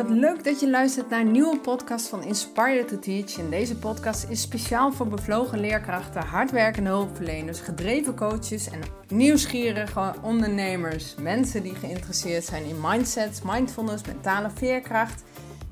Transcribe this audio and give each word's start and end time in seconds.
Wat 0.00 0.10
leuk 0.10 0.44
dat 0.44 0.60
je 0.60 0.70
luistert 0.70 1.08
naar 1.10 1.20
een 1.20 1.30
nieuwe 1.30 1.58
podcast 1.58 2.08
van 2.08 2.22
Inspire 2.22 2.84
to 2.84 2.98
Teach. 2.98 3.38
En 3.38 3.50
deze 3.50 3.76
podcast 3.76 4.26
is 4.28 4.40
speciaal 4.40 4.92
voor 4.92 5.08
bevlogen 5.08 5.60
leerkrachten, 5.60 6.22
hardwerkende 6.22 6.90
hulpverleners, 6.90 7.60
gedreven 7.60 8.14
coaches 8.14 8.70
en 8.70 8.80
nieuwsgierige 9.08 10.14
ondernemers. 10.22 11.14
Mensen 11.14 11.62
die 11.62 11.74
geïnteresseerd 11.74 12.44
zijn 12.44 12.64
in 12.64 12.80
mindset, 12.80 13.40
mindfulness, 13.44 14.04
mentale 14.04 14.50
veerkracht, 14.54 15.22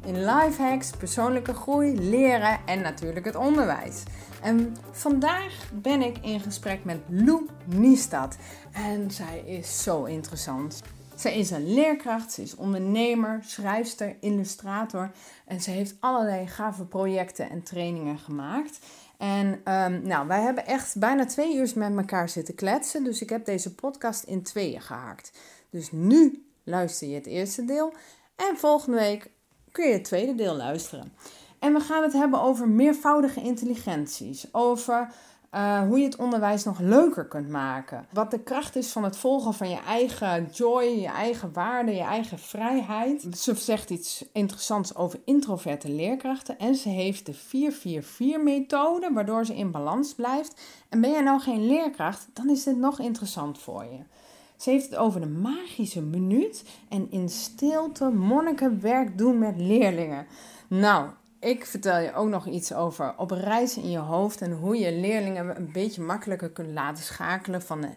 in 0.05 0.25
life 0.25 0.63
hacks, 0.63 0.91
persoonlijke 0.91 1.55
groei, 1.55 2.01
leren 2.01 2.59
en 2.67 2.81
natuurlijk 2.81 3.25
het 3.25 3.37
onderwijs. 3.37 4.03
En 4.43 4.77
vandaag 4.91 5.71
ben 5.73 6.03
ik 6.03 6.19
in 6.23 6.41
gesprek 6.41 6.85
met 6.85 6.99
Lou 7.07 7.47
Niestad. 7.65 8.37
En 8.73 9.11
zij 9.11 9.43
is 9.47 9.83
zo 9.83 10.05
interessant. 10.05 10.83
Zij 11.19 11.39
is 11.39 11.51
een 11.51 11.75
leerkracht, 11.75 12.33
ze 12.33 12.43
is 12.43 12.57
ondernemer, 12.57 13.43
schrijfster, 13.47 14.17
illustrator 14.21 15.11
en 15.47 15.61
ze 15.61 15.71
heeft 15.71 15.95
allerlei 16.01 16.47
gave 16.47 16.85
projecten 16.85 17.51
en 17.51 17.63
trainingen 17.63 18.19
gemaakt. 18.19 18.79
En 19.17 19.47
um, 19.47 20.03
nou, 20.03 20.27
wij 20.27 20.41
hebben 20.41 20.67
echt 20.67 20.99
bijna 20.99 21.25
twee 21.25 21.57
uur 21.57 21.73
met 21.75 21.97
elkaar 21.97 22.29
zitten 22.29 22.55
kletsen, 22.55 23.05
dus 23.05 23.23
ik 23.23 23.29
heb 23.29 23.45
deze 23.45 23.75
podcast 23.75 24.23
in 24.23 24.43
tweeën 24.43 24.81
gehaakt. 24.81 25.33
Dus 25.71 25.93
nu 25.93 26.47
luister 26.65 27.09
je 27.09 27.15
het 27.15 27.27
eerste 27.27 27.65
deel 27.65 27.93
en 28.37 28.57
volgende 28.57 28.99
week 28.99 29.31
kun 29.73 29.87
je 29.87 29.93
het 29.93 30.05
tweede 30.05 30.35
deel 30.35 30.55
luisteren. 30.55 31.13
En 31.59 31.73
we 31.73 31.81
gaan 31.81 32.03
het 32.03 32.13
hebben 32.13 32.41
over 32.41 32.69
meervoudige 32.69 33.41
intelligenties, 33.41 34.55
over 34.55 35.13
uh, 35.55 35.81
hoe 35.81 35.99
je 35.99 36.05
het 36.05 36.17
onderwijs 36.17 36.65
nog 36.65 36.79
leuker 36.79 37.27
kunt 37.27 37.49
maken. 37.49 38.07
Wat 38.13 38.31
de 38.31 38.41
kracht 38.41 38.77
is 38.77 38.93
van 38.93 39.05
het 39.05 39.17
volgen 39.17 39.55
van 39.55 39.71
je 39.71 39.81
eigen 39.87 40.49
joy, 40.53 40.85
je 40.85 41.07
eigen 41.07 41.53
waarde, 41.53 41.93
je 41.93 42.03
eigen 42.03 42.39
vrijheid. 42.39 43.27
Ze 43.37 43.55
zegt 43.55 43.91
iets 43.91 44.25
interessants 44.33 44.97
over 44.97 45.21
introverte 45.25 45.91
leerkrachten. 45.91 46.59
En 46.59 46.75
ze 46.75 46.89
heeft 46.89 47.27
de 47.27 47.35
444-methode, 47.35 49.13
waardoor 49.13 49.47
ze 49.47 49.57
in 49.57 49.71
balans 49.71 50.15
blijft. 50.15 50.61
En 50.89 51.01
ben 51.01 51.11
jij 51.11 51.23
nou 51.23 51.41
geen 51.41 51.67
leerkracht, 51.67 52.29
dan 52.33 52.51
is 52.51 52.65
dit 52.65 52.77
nog 52.77 52.99
interessant 53.01 53.59
voor 53.59 53.85
je. 53.85 53.99
Ze 54.57 54.71
heeft 54.71 54.85
het 54.85 54.97
over 54.97 55.21
de 55.21 55.29
magische 55.29 56.03
minuut 56.03 56.65
en 56.89 57.11
in 57.11 57.29
stilte 57.29 58.11
monnikenwerk 58.11 59.19
doen 59.19 59.39
met 59.39 59.61
leerlingen. 59.61 60.27
Nou, 60.69 61.09
ik 61.41 61.67
vertel 61.67 61.99
je 61.99 62.15
ook 62.15 62.29
nog 62.29 62.47
iets 62.47 62.73
over 62.73 63.15
op 63.17 63.31
reis 63.31 63.77
in 63.77 63.91
je 63.91 63.99
hoofd 63.99 64.41
en 64.41 64.53
hoe 64.53 64.79
je 64.79 64.93
leerlingen 64.93 65.57
een 65.57 65.73
beetje 65.73 66.03
makkelijker 66.03 66.51
kunt 66.51 66.73
laten 66.73 67.05
schakelen 67.05 67.63
van, 67.63 67.81
de, 67.81 67.89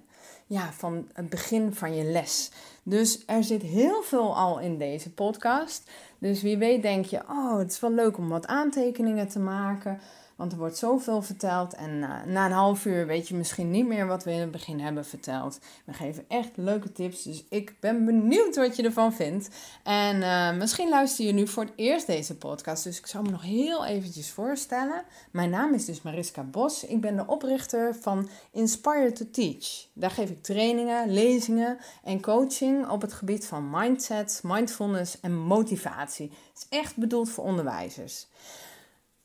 ja, 0.46 0.72
van 0.72 1.08
het 1.14 1.30
begin 1.30 1.74
van 1.74 1.96
je 1.96 2.04
les. 2.04 2.52
Dus 2.84 3.24
er 3.26 3.44
zit 3.44 3.62
heel 3.62 4.02
veel 4.02 4.36
al 4.36 4.60
in 4.60 4.78
deze 4.78 5.14
podcast. 5.14 5.90
Dus 6.18 6.42
wie 6.42 6.58
weet 6.58 6.82
denk 6.82 7.06
je, 7.06 7.22
oh, 7.30 7.58
het 7.58 7.72
is 7.72 7.80
wel 7.80 7.92
leuk 7.92 8.18
om 8.18 8.30
wat 8.30 8.48
aantekeningen 8.48 9.28
te 9.28 9.40
maken. 9.40 10.00
Want 10.42 10.54
er 10.54 10.60
wordt 10.60 10.78
zoveel 10.78 11.22
verteld 11.22 11.74
en 11.74 12.00
na, 12.00 12.26
na 12.26 12.46
een 12.46 12.52
half 12.52 12.86
uur 12.86 13.08
weet 13.08 13.28
je 13.28 13.36
misschien 13.36 13.72
niet 13.72 13.88
meer 13.88 14.08
wat 14.08 14.24
we 14.24 14.32
in 14.32 14.40
het 14.40 14.52
begin 14.52 14.80
hebben 14.80 15.06
verteld. 15.06 15.60
We 15.86 15.94
geven 15.94 16.26
echt 16.28 16.50
leuke 16.56 16.92
tips, 16.92 17.24
dus 17.24 17.44
ik 17.50 17.76
ben 17.80 18.06
benieuwd 18.06 18.56
wat 18.56 18.76
je 18.76 18.84
ervan 18.84 19.14
vindt. 19.14 19.50
En 19.84 20.16
uh, 20.16 20.58
misschien 20.58 20.90
luister 20.90 21.26
je 21.26 21.32
nu 21.32 21.48
voor 21.48 21.64
het 21.64 21.74
eerst 21.76 22.08
deze 22.08 22.38
podcast, 22.38 22.84
dus 22.84 22.98
ik 22.98 23.08
zal 23.08 23.22
me 23.22 23.30
nog 23.30 23.42
heel 23.42 23.86
eventjes 23.86 24.32
voorstellen. 24.32 25.04
Mijn 25.32 25.50
naam 25.50 25.74
is 25.74 25.86
dus 25.86 26.02
Mariska 26.02 26.44
Bos. 26.44 26.84
Ik 26.84 27.02
ben 27.02 27.16
de 27.16 27.28
oprichter 27.28 27.96
van 27.96 28.30
Inspire 28.52 29.12
to 29.12 29.26
Teach. 29.32 29.86
Daar 29.94 30.12
geef 30.12 30.30
ik 30.30 30.44
trainingen, 30.44 31.14
lezingen 31.14 31.78
en 32.04 32.22
coaching 32.22 32.90
op 32.90 33.02
het 33.02 33.14
gebied 33.14 33.46
van 33.46 33.70
mindset, 33.70 34.42
mindfulness 34.44 35.20
en 35.20 35.38
motivatie. 35.38 36.32
Het 36.54 36.68
is 36.72 36.78
echt 36.80 36.98
bedoeld 36.98 37.30
voor 37.30 37.44
onderwijzers. 37.44 38.28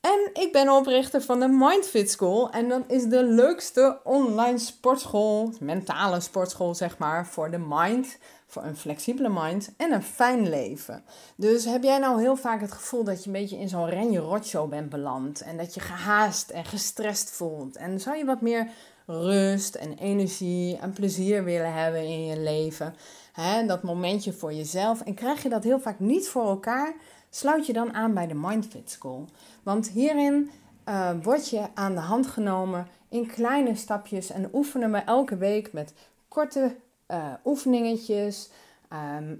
En 0.06 0.42
ik 0.42 0.52
ben 0.52 0.68
oprichter 0.68 1.22
van 1.22 1.40
de 1.40 1.48
Mindfit 1.48 2.10
School. 2.10 2.50
En 2.50 2.68
dat 2.68 2.82
is 2.88 3.04
de 3.04 3.24
leukste 3.24 3.98
online 4.04 4.58
sportschool, 4.58 5.52
mentale 5.60 6.20
sportschool 6.20 6.74
zeg 6.74 6.98
maar, 6.98 7.26
voor 7.26 7.50
de 7.50 7.64
mind. 7.68 8.18
Voor 8.46 8.62
een 8.62 8.76
flexibele 8.76 9.28
mind 9.28 9.72
en 9.76 9.92
een 9.92 10.02
fijn 10.02 10.48
leven. 10.48 11.04
Dus 11.36 11.64
heb 11.64 11.82
jij 11.82 11.98
nou 11.98 12.20
heel 12.20 12.36
vaak 12.36 12.60
het 12.60 12.72
gevoel 12.72 13.04
dat 13.04 13.20
je 13.20 13.26
een 13.26 13.40
beetje 13.40 13.58
in 13.58 13.68
zo'n 13.68 13.88
renje-rotshow 13.88 14.68
bent 14.70 14.88
beland. 14.88 15.40
En 15.40 15.56
dat 15.56 15.74
je 15.74 15.80
gehaast 15.80 16.50
en 16.50 16.64
gestrest 16.64 17.30
voelt. 17.30 17.76
En 17.76 18.00
zou 18.00 18.16
je 18.16 18.24
wat 18.24 18.40
meer 18.40 18.70
rust 19.06 19.74
en 19.74 19.98
energie 19.98 20.78
en 20.78 20.92
plezier 20.92 21.44
willen 21.44 21.72
hebben 21.72 22.02
in 22.02 22.24
je 22.24 22.38
leven. 22.38 22.94
Hè, 23.32 23.66
dat 23.66 23.82
momentje 23.82 24.32
voor 24.32 24.52
jezelf. 24.52 25.00
En 25.00 25.14
krijg 25.14 25.42
je 25.42 25.48
dat 25.48 25.64
heel 25.64 25.80
vaak 25.80 25.98
niet 25.98 26.28
voor 26.28 26.46
elkaar 26.46 26.94
sluit 27.36 27.66
je 27.66 27.72
dan 27.72 27.94
aan 27.94 28.14
bij 28.14 28.26
de 28.26 28.34
Mindfit 28.34 28.90
School. 28.90 29.24
Want 29.62 29.88
hierin 29.88 30.50
uh, 30.88 31.10
word 31.22 31.48
je 31.48 31.62
aan 31.74 31.94
de 31.94 32.00
hand 32.00 32.26
genomen 32.26 32.88
in 33.08 33.26
kleine 33.26 33.74
stapjes 33.74 34.30
en 34.30 34.48
oefenen 34.52 34.92
we 34.92 34.98
elke 34.98 35.36
week 35.36 35.72
met 35.72 35.92
korte 36.28 36.76
uh, 37.10 37.32
oefeningetjes. 37.44 38.50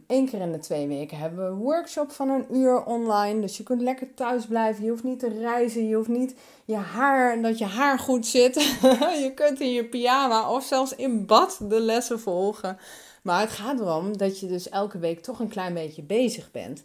Eén 0.07 0.29
keer 0.29 0.41
in 0.41 0.53
de 0.53 0.59
twee 0.59 0.87
weken 0.87 1.19
hebben 1.19 1.39
we 1.39 1.51
een 1.51 1.59
workshop 1.59 2.13
van 2.13 2.29
een 2.29 2.57
uur 2.57 2.85
online. 2.85 3.41
Dus 3.41 3.57
je 3.57 3.63
kunt 3.63 3.81
lekker 3.81 4.15
thuis 4.15 4.47
blijven. 4.47 4.85
Je 4.85 4.91
hoeft 4.91 5.05
niet 5.05 5.19
te 5.19 5.29
reizen. 5.29 5.89
Je 5.89 5.95
hoeft 5.95 6.09
niet 6.09 6.35
je 6.65 6.77
haar, 6.77 7.43
dat 7.43 7.59
je 7.59 7.65
haar 7.65 7.99
goed 7.99 8.27
zit. 8.27 8.55
je 9.25 9.33
kunt 9.35 9.61
in 9.61 9.73
je 9.73 9.85
pyjama 9.85 10.51
of 10.51 10.65
zelfs 10.65 10.95
in 10.95 11.27
bad 11.27 11.59
de 11.63 11.81
lessen 11.81 12.21
volgen. 12.21 12.79
Maar 13.23 13.41
het 13.41 13.51
gaat 13.51 13.81
erom 13.81 14.17
dat 14.17 14.41
je 14.41 14.47
dus 14.47 14.69
elke 14.69 14.99
week 14.99 15.23
toch 15.23 15.41
een 15.41 15.49
klein 15.49 15.75
beetje 15.75 16.03
bezig 16.03 16.51
bent. 16.51 16.83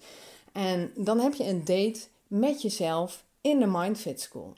En 0.51 0.91
dan 0.95 1.19
heb 1.19 1.34
je 1.34 1.47
een 1.47 1.66
date 1.66 2.00
met 2.28 2.62
jezelf 2.62 3.23
in 3.41 3.59
de 3.59 3.66
Mindfit 3.66 4.22
School. 4.22 4.53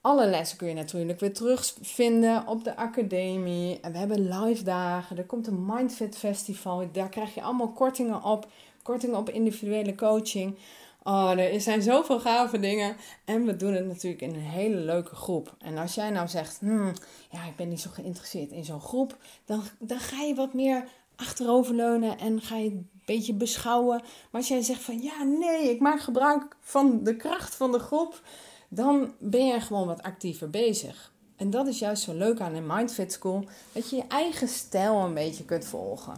Alle 0.00 0.26
lessen 0.26 0.58
kun 0.58 0.68
je 0.68 0.74
natuurlijk 0.74 1.20
weer 1.20 1.32
terugvinden 1.32 2.46
op 2.46 2.64
de 2.64 2.76
academie. 2.76 3.80
En 3.80 3.92
we 3.92 3.98
hebben 3.98 4.28
live 4.28 4.64
dagen. 4.64 5.18
Er 5.18 5.24
komt 5.24 5.46
een 5.46 5.66
Mindfit 5.66 6.16
Festival. 6.16 6.88
Daar 6.92 7.08
krijg 7.08 7.34
je 7.34 7.42
allemaal 7.42 7.72
kortingen 7.72 8.22
op. 8.22 8.46
Kortingen 8.82 9.16
op 9.16 9.30
individuele 9.30 9.94
coaching. 9.94 10.58
Oh, 11.02 11.38
er 11.38 11.60
zijn 11.60 11.82
zoveel 11.82 12.20
gave 12.20 12.58
dingen. 12.58 12.96
En 13.24 13.44
we 13.44 13.56
doen 13.56 13.72
het 13.74 13.86
natuurlijk 13.86 14.22
in 14.22 14.34
een 14.34 14.40
hele 14.40 14.76
leuke 14.76 15.14
groep. 15.14 15.54
En 15.58 15.78
als 15.78 15.94
jij 15.94 16.10
nou 16.10 16.28
zegt, 16.28 16.58
hmm, 16.60 16.92
ja, 17.30 17.44
ik 17.44 17.56
ben 17.56 17.68
niet 17.68 17.80
zo 17.80 17.90
geïnteresseerd 17.92 18.50
in 18.50 18.64
zo'n 18.64 18.80
groep, 18.80 19.16
dan, 19.44 19.62
dan 19.78 19.98
ga 19.98 20.22
je 20.22 20.34
wat 20.34 20.54
meer 20.54 20.88
achteroverleunen 21.16 22.18
en 22.18 22.40
ga 22.40 22.56
je 22.56 22.82
beetje 23.04 23.34
beschouwen. 23.34 24.00
Maar 24.00 24.40
als 24.40 24.48
jij 24.48 24.62
zegt 24.62 24.80
van 24.80 25.02
ja, 25.02 25.22
nee, 25.22 25.70
ik 25.70 25.80
maak 25.80 26.00
gebruik 26.00 26.56
van 26.60 27.00
de 27.02 27.16
kracht 27.16 27.54
van 27.54 27.72
de 27.72 27.78
groep, 27.78 28.20
dan 28.68 29.12
ben 29.18 29.46
je 29.46 29.60
gewoon 29.60 29.86
wat 29.86 30.02
actiever 30.02 30.50
bezig. 30.50 31.12
En 31.36 31.50
dat 31.50 31.66
is 31.66 31.78
juist 31.78 32.02
zo 32.02 32.14
leuk 32.14 32.40
aan 32.40 32.54
een 32.54 32.66
Mindfit 32.66 33.12
School, 33.12 33.44
dat 33.72 33.90
je 33.90 33.96
je 33.96 34.04
eigen 34.08 34.48
stijl 34.48 34.96
een 34.96 35.14
beetje 35.14 35.44
kunt 35.44 35.64
volgen. 35.64 36.14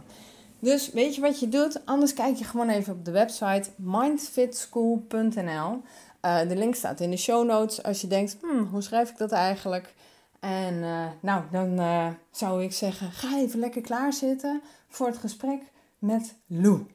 Dus 0.59 0.91
weet 0.91 1.15
je 1.15 1.21
wat 1.21 1.39
je 1.39 1.49
doet? 1.49 1.85
Anders 1.85 2.13
kijk 2.13 2.35
je 2.35 2.43
gewoon 2.43 2.69
even 2.69 2.93
op 2.93 3.05
de 3.05 3.11
website 3.11 3.69
mindfitschool.nl. 3.75 5.81
Uh, 6.21 6.39
de 6.47 6.55
link 6.55 6.75
staat 6.75 6.99
in 6.99 7.09
de 7.09 7.17
show 7.17 7.45
notes 7.45 7.83
als 7.83 8.01
je 8.01 8.07
denkt, 8.07 8.37
hmm, 8.41 8.65
hoe 8.65 8.81
schrijf 8.81 9.09
ik 9.09 9.17
dat 9.17 9.31
eigenlijk? 9.31 9.93
En 10.39 10.73
uh, 10.73 11.05
nou, 11.19 11.43
dan 11.51 11.79
uh, 11.79 12.07
zou 12.31 12.63
ik 12.63 12.73
zeggen, 12.73 13.11
ga 13.11 13.37
even 13.37 13.59
lekker 13.59 13.81
klaarzitten 13.81 14.61
voor 14.89 15.07
het 15.07 15.17
gesprek 15.17 15.61
met 15.99 16.41
Lou. 16.47 16.85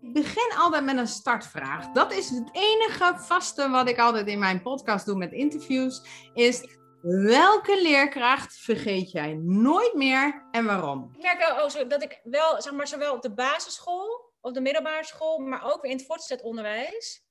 Ik 0.00 0.12
begin 0.12 0.52
altijd 0.56 0.84
met 0.84 0.96
een 0.96 1.06
startvraag. 1.06 1.90
Dat 1.90 2.12
is 2.12 2.30
het 2.30 2.48
enige 2.52 3.14
vaste 3.16 3.68
wat 3.68 3.88
ik 3.88 3.98
altijd 3.98 4.26
in 4.26 4.38
mijn 4.38 4.62
podcast 4.62 5.06
doe 5.06 5.16
met 5.16 5.32
interviews. 5.32 6.02
Is 6.34 6.78
welke 7.02 7.82
leerkracht 7.82 8.56
vergeet 8.56 9.10
jij 9.10 9.34
nooit 9.42 9.94
meer 9.94 10.48
en 10.50 10.64
waarom? 10.64 11.10
Ik 11.16 11.22
merk 11.22 11.38
wel 11.38 11.64
oh, 11.64 11.88
dat 11.88 12.02
ik 12.02 12.20
wel, 12.22 12.62
zeg 12.62 12.72
maar, 12.72 12.86
zowel 12.86 13.14
op 13.14 13.22
de 13.22 13.34
basisschool, 13.34 14.32
op 14.40 14.54
de 14.54 14.60
middelbare 14.60 15.04
school, 15.04 15.38
maar 15.38 15.64
ook 15.64 15.82
weer 15.82 15.90
in 15.90 15.96
het 15.96 16.06
voortgezet 16.06 16.42
onderwijs 16.42 17.23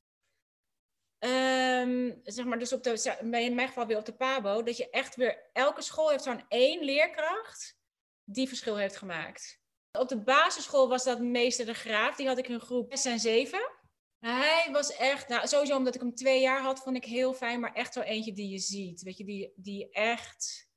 Um, 1.26 2.20
zeg 2.24 2.46
maar, 2.46 2.60
dus 2.60 2.74
op 2.74 2.84
de, 2.84 3.16
in 3.22 3.56
mijn 3.56 3.68
geval 3.68 3.86
weer 3.86 3.98
op 3.98 4.06
de 4.06 4.14
PABO, 4.14 4.64
dat 4.64 4.78
je 4.78 4.90
echt 4.90 5.16
weer, 5.16 5.50
elke 5.54 5.82
school 5.82 6.10
heeft 6.10 6.24
zo'n 6.24 6.46
één 6.48 6.84
leerkracht 6.84 7.78
die 8.24 8.48
verschil 8.48 8.78
heeft 8.78 8.96
gemaakt. 8.96 9.62
Op 10.00 10.08
de 10.08 10.22
basisschool 10.22 10.88
was 10.88 11.04
dat 11.04 11.20
meester 11.20 11.66
de 11.66 11.74
Graaf, 11.74 12.16
die 12.16 12.28
had 12.28 12.38
ik 12.38 12.48
in 12.48 12.60
groep 12.60 12.90
6 12.90 13.06
en 13.06 13.20
7. 13.20 13.72
Hij 14.20 14.70
was 14.72 14.96
echt, 14.96 15.28
nou, 15.28 15.48
sowieso 15.48 15.76
omdat 15.76 15.96
ik 15.96 16.02
hem 16.02 16.16
twee 16.16 16.42
jaar 16.42 16.62
had, 16.62 16.80
vond 16.80 16.96
ik 16.96 17.06
heel 17.06 17.34
fijn, 17.34 17.60
maar 17.60 17.74
echt 17.74 17.94
zo 17.94 18.02
eentje 18.02 18.34
die 18.34 18.50
je 18.50 18.60
ziet. 18.60 19.02
Weet 19.02 19.18
je, 19.18 19.26
die, 19.26 19.54
die 19.56 19.90
echt, 19.90 20.70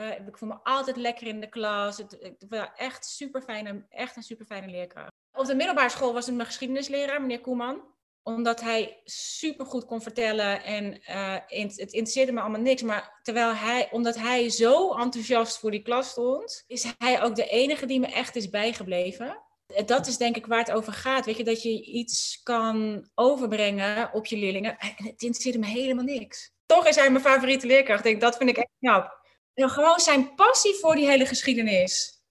uh, 0.00 0.26
ik 0.26 0.38
voel 0.38 0.48
me 0.48 0.58
altijd 0.62 0.96
lekker 0.96 1.26
in 1.26 1.40
de 1.40 1.48
klas. 1.48 1.96
Het, 1.96 2.36
echt 2.76 3.04
super 3.06 3.42
fijne, 3.42 3.86
echt 3.88 4.16
een 4.16 4.22
super 4.22 4.46
fijne 4.46 4.68
leerkracht. 4.68 5.12
Op 5.32 5.46
de 5.46 5.54
middelbare 5.54 5.88
school 5.88 6.12
was 6.12 6.26
het 6.26 6.34
mijn 6.34 6.46
geschiedenisleraar, 6.46 7.20
meneer 7.20 7.40
Koeman. 7.40 7.93
Omdat 8.24 8.60
hij 8.60 9.00
supergoed 9.04 9.84
kon 9.84 10.02
vertellen 10.02 10.62
en 10.64 11.00
uh, 11.10 11.36
het 11.46 11.92
interesseerde 11.92 12.32
me 12.32 12.40
allemaal 12.40 12.60
niks. 12.60 12.82
Maar 12.82 13.18
terwijl 13.22 13.54
hij, 13.54 13.88
omdat 13.90 14.16
hij 14.16 14.50
zo 14.50 14.94
enthousiast 14.94 15.58
voor 15.58 15.70
die 15.70 15.82
klas 15.82 16.08
stond, 16.08 16.64
is 16.66 16.86
hij 16.98 17.22
ook 17.22 17.36
de 17.36 17.46
enige 17.46 17.86
die 17.86 18.00
me 18.00 18.06
echt 18.06 18.36
is 18.36 18.50
bijgebleven. 18.50 19.42
Dat 19.86 20.06
is 20.06 20.16
denk 20.16 20.36
ik 20.36 20.46
waar 20.46 20.58
het 20.58 20.70
over 20.70 20.92
gaat. 20.92 21.24
Weet 21.24 21.36
je, 21.36 21.44
dat 21.44 21.62
je 21.62 21.82
iets 21.82 22.40
kan 22.42 23.08
overbrengen 23.14 24.12
op 24.12 24.26
je 24.26 24.36
leerlingen. 24.36 24.78
En 24.78 24.94
het 24.96 25.22
interesseerde 25.22 25.58
me 25.58 25.66
helemaal 25.66 26.04
niks. 26.04 26.52
Toch 26.66 26.86
is 26.86 26.96
hij 26.96 27.10
mijn 27.10 27.24
favoriete 27.24 27.66
leerkracht. 27.66 28.02
Denk, 28.02 28.20
dat 28.20 28.36
vind 28.36 28.50
ik 28.50 28.56
echt 28.56 28.70
knap. 28.78 29.22
Gewoon 29.54 30.00
zijn 30.00 30.34
passie 30.34 30.74
voor 30.74 30.94
die 30.94 31.06
hele 31.06 31.26
geschiedenis. 31.26 32.22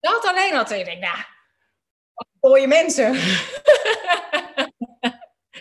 Dat 0.00 0.24
alleen 0.24 0.54
al. 0.54 0.60
Ik 0.60 0.84
denk, 0.84 1.00
nou, 1.00 1.18
mooie 2.40 2.66
mensen. 2.66 3.14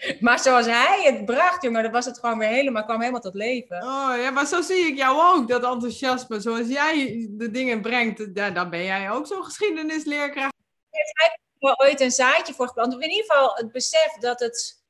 Maar 0.19 0.39
zoals 0.39 0.65
hij 0.65 1.01
het 1.03 1.25
bracht, 1.25 1.61
jongen, 1.61 1.83
dan 1.83 1.91
was 1.91 2.05
het 2.05 2.19
gewoon 2.19 2.37
weer 2.37 2.47
helemaal, 2.47 2.83
kwam 2.83 2.99
helemaal 2.99 3.21
tot 3.21 3.33
leven. 3.33 3.77
Oh 3.77 4.13
ja, 4.17 4.29
maar 4.29 4.45
zo 4.45 4.61
zie 4.61 4.85
ik 4.85 4.97
jou 4.97 5.21
ook, 5.21 5.47
dat 5.47 5.63
enthousiasme. 5.63 6.39
Zoals 6.39 6.67
jij 6.67 7.27
de 7.31 7.51
dingen 7.51 7.81
brengt, 7.81 8.35
daar, 8.35 8.53
dan 8.53 8.69
ben 8.69 8.83
jij 8.83 9.11
ook 9.11 9.27
zo'n 9.27 9.43
geschiedenisleerkracht. 9.43 10.53
Hij 10.89 11.39
heeft 11.59 11.79
ooit 11.79 11.99
een 11.99 12.11
zaadje 12.11 12.53
voor 12.53 12.67
geplant. 12.67 12.93
in 12.93 13.09
ieder 13.09 13.25
geval 13.25 13.55
het 13.55 13.71
besef 13.71 14.13
dat, 14.19 14.39
het, 14.39 14.83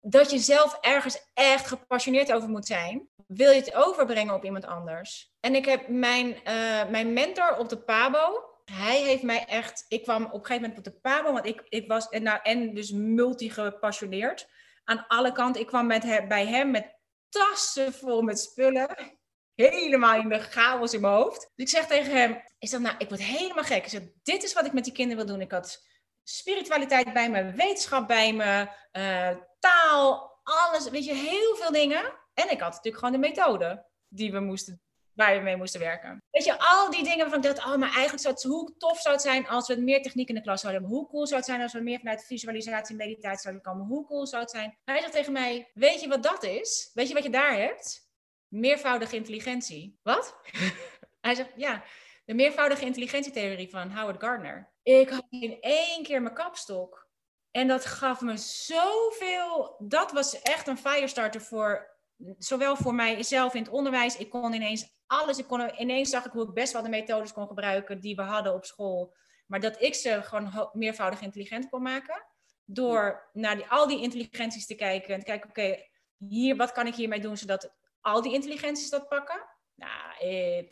dat 0.00 0.30
je 0.30 0.38
zelf 0.38 0.78
ergens 0.80 1.30
echt 1.34 1.66
gepassioneerd 1.66 2.32
over 2.32 2.48
moet 2.48 2.66
zijn. 2.66 3.08
Wil 3.26 3.50
je 3.50 3.60
het 3.60 3.74
overbrengen 3.74 4.34
op 4.34 4.44
iemand 4.44 4.66
anders? 4.66 5.32
En 5.40 5.54
ik 5.54 5.64
heb 5.64 5.88
mijn, 5.88 6.26
uh, 6.28 6.88
mijn 6.90 7.12
mentor 7.12 7.56
op 7.56 7.68
de 7.68 7.78
PABO, 7.78 8.53
hij 8.64 9.02
heeft 9.02 9.22
mij 9.22 9.44
echt. 9.46 9.84
Ik 9.88 10.02
kwam 10.02 10.24
op 10.24 10.32
een 10.32 10.46
gegeven 10.46 10.60
moment 10.60 10.78
op 10.78 10.84
de 10.84 11.00
Pabo, 11.00 11.32
want 11.32 11.46
ik, 11.46 11.62
ik 11.68 11.88
was 11.88 12.08
en, 12.08 12.22
nou, 12.22 12.40
en 12.42 12.74
dus 12.74 12.90
multi-gepassioneerd. 12.90 14.48
Aan 14.84 15.06
alle 15.06 15.32
kanten. 15.32 15.60
Ik 15.60 15.66
kwam 15.66 15.86
met 15.86 16.28
bij 16.28 16.46
hem 16.46 16.70
met 16.70 16.96
tassen 17.28 17.92
vol 17.92 18.22
met 18.22 18.40
spullen. 18.40 19.18
Helemaal 19.54 20.20
in 20.20 20.28
de 20.28 20.40
chaos 20.40 20.92
in 20.92 21.00
mijn 21.00 21.12
hoofd. 21.12 21.50
Dus 21.54 21.72
ik 21.72 21.78
zeg 21.78 21.86
tegen 21.86 22.16
hem: 22.16 22.42
Ik 22.58 22.68
zeg, 22.68 22.80
nou, 22.80 22.94
ik 22.98 23.08
word 23.08 23.22
helemaal 23.22 23.64
gek. 23.64 23.84
Ik 23.84 23.90
zeg, 23.90 24.02
dit 24.22 24.42
is 24.42 24.52
wat 24.52 24.66
ik 24.66 24.72
met 24.72 24.84
die 24.84 24.92
kinderen 24.92 25.26
wil 25.26 25.34
doen. 25.34 25.44
Ik 25.44 25.52
had 25.52 25.82
spiritualiteit 26.22 27.12
bij 27.12 27.30
me, 27.30 27.52
wetenschap 27.52 28.08
bij 28.08 28.32
me, 28.32 28.68
uh, 28.92 29.38
taal, 29.58 30.40
alles. 30.42 30.88
Weet 30.88 31.04
je, 31.04 31.14
heel 31.14 31.56
veel 31.56 31.72
dingen. 31.72 32.02
En 32.34 32.50
ik 32.50 32.60
had 32.60 32.72
natuurlijk 32.72 32.96
gewoon 32.96 33.12
de 33.12 33.28
methode 33.28 33.86
die 34.08 34.32
we 34.32 34.40
moesten 34.40 34.82
waar 35.14 35.36
we 35.36 35.42
mee 35.42 35.56
moesten 35.56 35.80
werken. 35.80 36.22
Weet 36.30 36.44
je, 36.44 36.58
al 36.58 36.90
die 36.90 37.02
dingen 37.02 37.18
waarvan 37.18 37.38
ik 37.38 37.44
dacht, 37.44 37.58
oh, 37.58 37.76
maar 37.76 37.92
eigenlijk 37.92 38.20
zou 38.20 38.34
het, 38.34 38.42
hoe 38.42 38.74
tof 38.78 39.00
zou 39.00 39.14
het 39.14 39.22
zijn 39.22 39.48
als 39.48 39.68
we 39.68 39.80
meer 39.80 40.02
techniek 40.02 40.28
in 40.28 40.34
de 40.34 40.40
klas 40.40 40.60
zouden 40.60 40.82
hebben? 40.82 40.98
Hoe 40.98 41.08
cool 41.08 41.26
zou 41.26 41.40
het 41.40 41.48
zijn 41.48 41.62
als 41.62 41.72
we 41.72 41.80
meer 41.80 41.98
vanuit 41.98 42.24
visualisatie 42.24 42.98
en 42.98 43.06
meditatie 43.06 43.40
zouden 43.40 43.62
komen? 43.62 43.86
Hoe 43.86 44.06
cool 44.06 44.26
zou 44.26 44.42
het 44.42 44.50
zijn? 44.50 44.78
Hij 44.84 45.00
zegt 45.00 45.12
tegen 45.12 45.32
mij, 45.32 45.70
weet 45.74 46.00
je 46.00 46.08
wat 46.08 46.22
dat 46.22 46.42
is? 46.42 46.90
Weet 46.94 47.08
je 47.08 47.14
wat 47.14 47.22
je 47.22 47.30
daar 47.30 47.56
hebt? 47.56 48.08
Meervoudige 48.48 49.16
intelligentie. 49.16 49.98
Wat? 50.02 50.36
Hij 51.20 51.34
zegt, 51.34 51.50
ja, 51.56 51.84
de 52.24 52.34
meervoudige 52.34 52.84
intelligentietheorie 52.84 53.70
van 53.70 53.90
Howard 53.90 54.22
Gardner. 54.22 54.72
Ik 54.82 55.08
had 55.08 55.26
in 55.30 55.56
één 55.60 56.02
keer 56.02 56.22
mijn 56.22 56.34
kapstok. 56.34 57.08
En 57.50 57.68
dat 57.68 57.84
gaf 57.84 58.20
me 58.20 58.36
zoveel. 58.36 59.76
Dat 59.78 60.12
was 60.12 60.42
echt 60.42 60.66
een 60.66 60.78
firestarter 60.78 61.40
voor 61.40 61.93
zowel 62.38 62.76
voor 62.76 62.94
mijzelf 62.94 63.54
in 63.54 63.62
het 63.62 63.72
onderwijs. 63.72 64.16
Ik 64.16 64.30
kon 64.30 64.52
ineens 64.52 64.92
alles. 65.06 65.38
Ik 65.38 65.46
kon, 65.46 65.80
ineens 65.80 66.10
zag 66.10 66.24
ik 66.24 66.32
hoe 66.32 66.48
ik 66.48 66.54
best 66.54 66.72
wel 66.72 66.82
de 66.82 66.88
methodes 66.88 67.32
kon 67.32 67.46
gebruiken 67.46 68.00
die 68.00 68.16
we 68.16 68.22
hadden 68.22 68.54
op 68.54 68.64
school. 68.64 69.16
Maar 69.46 69.60
dat 69.60 69.82
ik 69.82 69.94
ze 69.94 70.22
gewoon 70.22 70.70
meervoudig 70.72 71.20
intelligent 71.20 71.68
kon 71.68 71.82
maken. 71.82 72.26
Door 72.64 73.30
naar 73.32 73.56
die, 73.56 73.66
al 73.66 73.86
die 73.86 74.02
intelligenties 74.02 74.66
te 74.66 74.74
kijken. 74.74 75.14
En 75.14 75.18
te 75.18 75.26
kijken, 75.26 75.48
oké, 75.48 75.86
hier, 76.16 76.56
wat 76.56 76.72
kan 76.72 76.86
ik 76.86 76.94
hiermee 76.94 77.20
doen 77.20 77.36
zodat 77.36 77.74
al 78.00 78.22
die 78.22 78.32
intelligenties 78.32 78.90
dat 78.90 79.08
pakken? 79.08 79.46
Nou, 79.74 80.16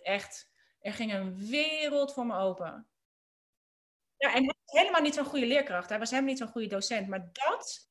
echt. 0.03 0.51
Er 0.81 0.93
ging 0.93 1.13
een 1.13 1.47
wereld 1.49 2.13
voor 2.13 2.27
me 2.27 2.37
open. 2.37 2.87
Ja, 4.17 4.35
en 4.35 4.45
hij 4.45 4.55
was 4.65 4.81
helemaal 4.81 5.01
niet 5.01 5.15
zo'n 5.15 5.25
goede 5.25 5.47
leerkracht. 5.47 5.89
Hij 5.89 5.99
was 5.99 6.11
helemaal 6.11 6.31
niet 6.31 6.41
zo'n 6.41 6.49
goede 6.49 6.67
docent. 6.67 7.09
Maar 7.09 7.31
dat 7.33 7.91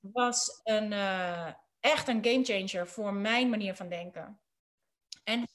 was 0.00 0.60
een, 0.62 0.92
uh, 0.92 1.52
echt 1.82 2.08
een 2.08 2.24
gamechanger 2.24 2.88
voor 2.88 3.14
mijn 3.14 3.50
manier 3.50 3.74
van 3.74 3.88
denken. 3.88 4.40
En 5.24 5.48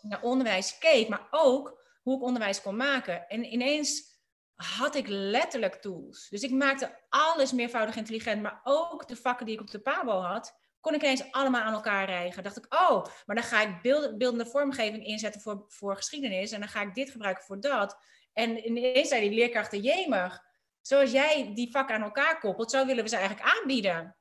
naar 0.00 0.22
onderwijs 0.22 0.78
keek, 0.78 1.08
maar 1.08 1.28
ook 1.30 1.84
hoe 2.02 2.16
ik 2.16 2.22
onderwijs 2.22 2.62
kon 2.62 2.76
maken. 2.76 3.28
En 3.28 3.44
ineens 3.44 4.16
had 4.54 4.94
ik 4.94 5.06
letterlijk 5.08 5.74
tools. 5.74 6.28
Dus 6.28 6.42
ik 6.42 6.50
maakte 6.50 6.98
alles 7.08 7.52
meervoudig 7.52 7.96
intelligent, 7.96 8.42
maar 8.42 8.60
ook 8.64 9.08
de 9.08 9.16
vakken 9.16 9.46
die 9.46 9.54
ik 9.54 9.60
op 9.60 9.70
de 9.70 9.80
PABO 9.80 10.20
had, 10.20 10.58
kon 10.80 10.94
ik 10.94 11.02
ineens 11.02 11.32
allemaal 11.32 11.60
aan 11.60 11.72
elkaar 11.72 12.06
rijgen. 12.06 12.42
Dacht 12.42 12.56
ik, 12.56 12.74
oh, 12.74 13.04
maar 13.26 13.36
dan 13.36 13.44
ga 13.44 13.62
ik 13.62 13.80
beeldende 14.18 14.46
vormgeving 14.46 15.06
inzetten 15.06 15.40
voor, 15.40 15.64
voor 15.68 15.96
geschiedenis 15.96 16.52
en 16.52 16.60
dan 16.60 16.68
ga 16.68 16.82
ik 16.82 16.94
dit 16.94 17.10
gebruiken 17.10 17.44
voor 17.44 17.60
dat. 17.60 17.98
En 18.32 18.66
ineens 18.66 19.08
zei 19.08 19.28
die 19.28 19.38
leerkrachten, 19.38 19.80
jemig, 19.80 20.42
zoals 20.80 21.10
jij 21.10 21.50
die 21.54 21.70
vakken 21.70 21.94
aan 21.94 22.02
elkaar 22.02 22.38
koppelt, 22.38 22.70
zo 22.70 22.86
willen 22.86 23.04
we 23.04 23.10
ze 23.10 23.16
eigenlijk 23.16 23.56
aanbieden. 23.56 24.17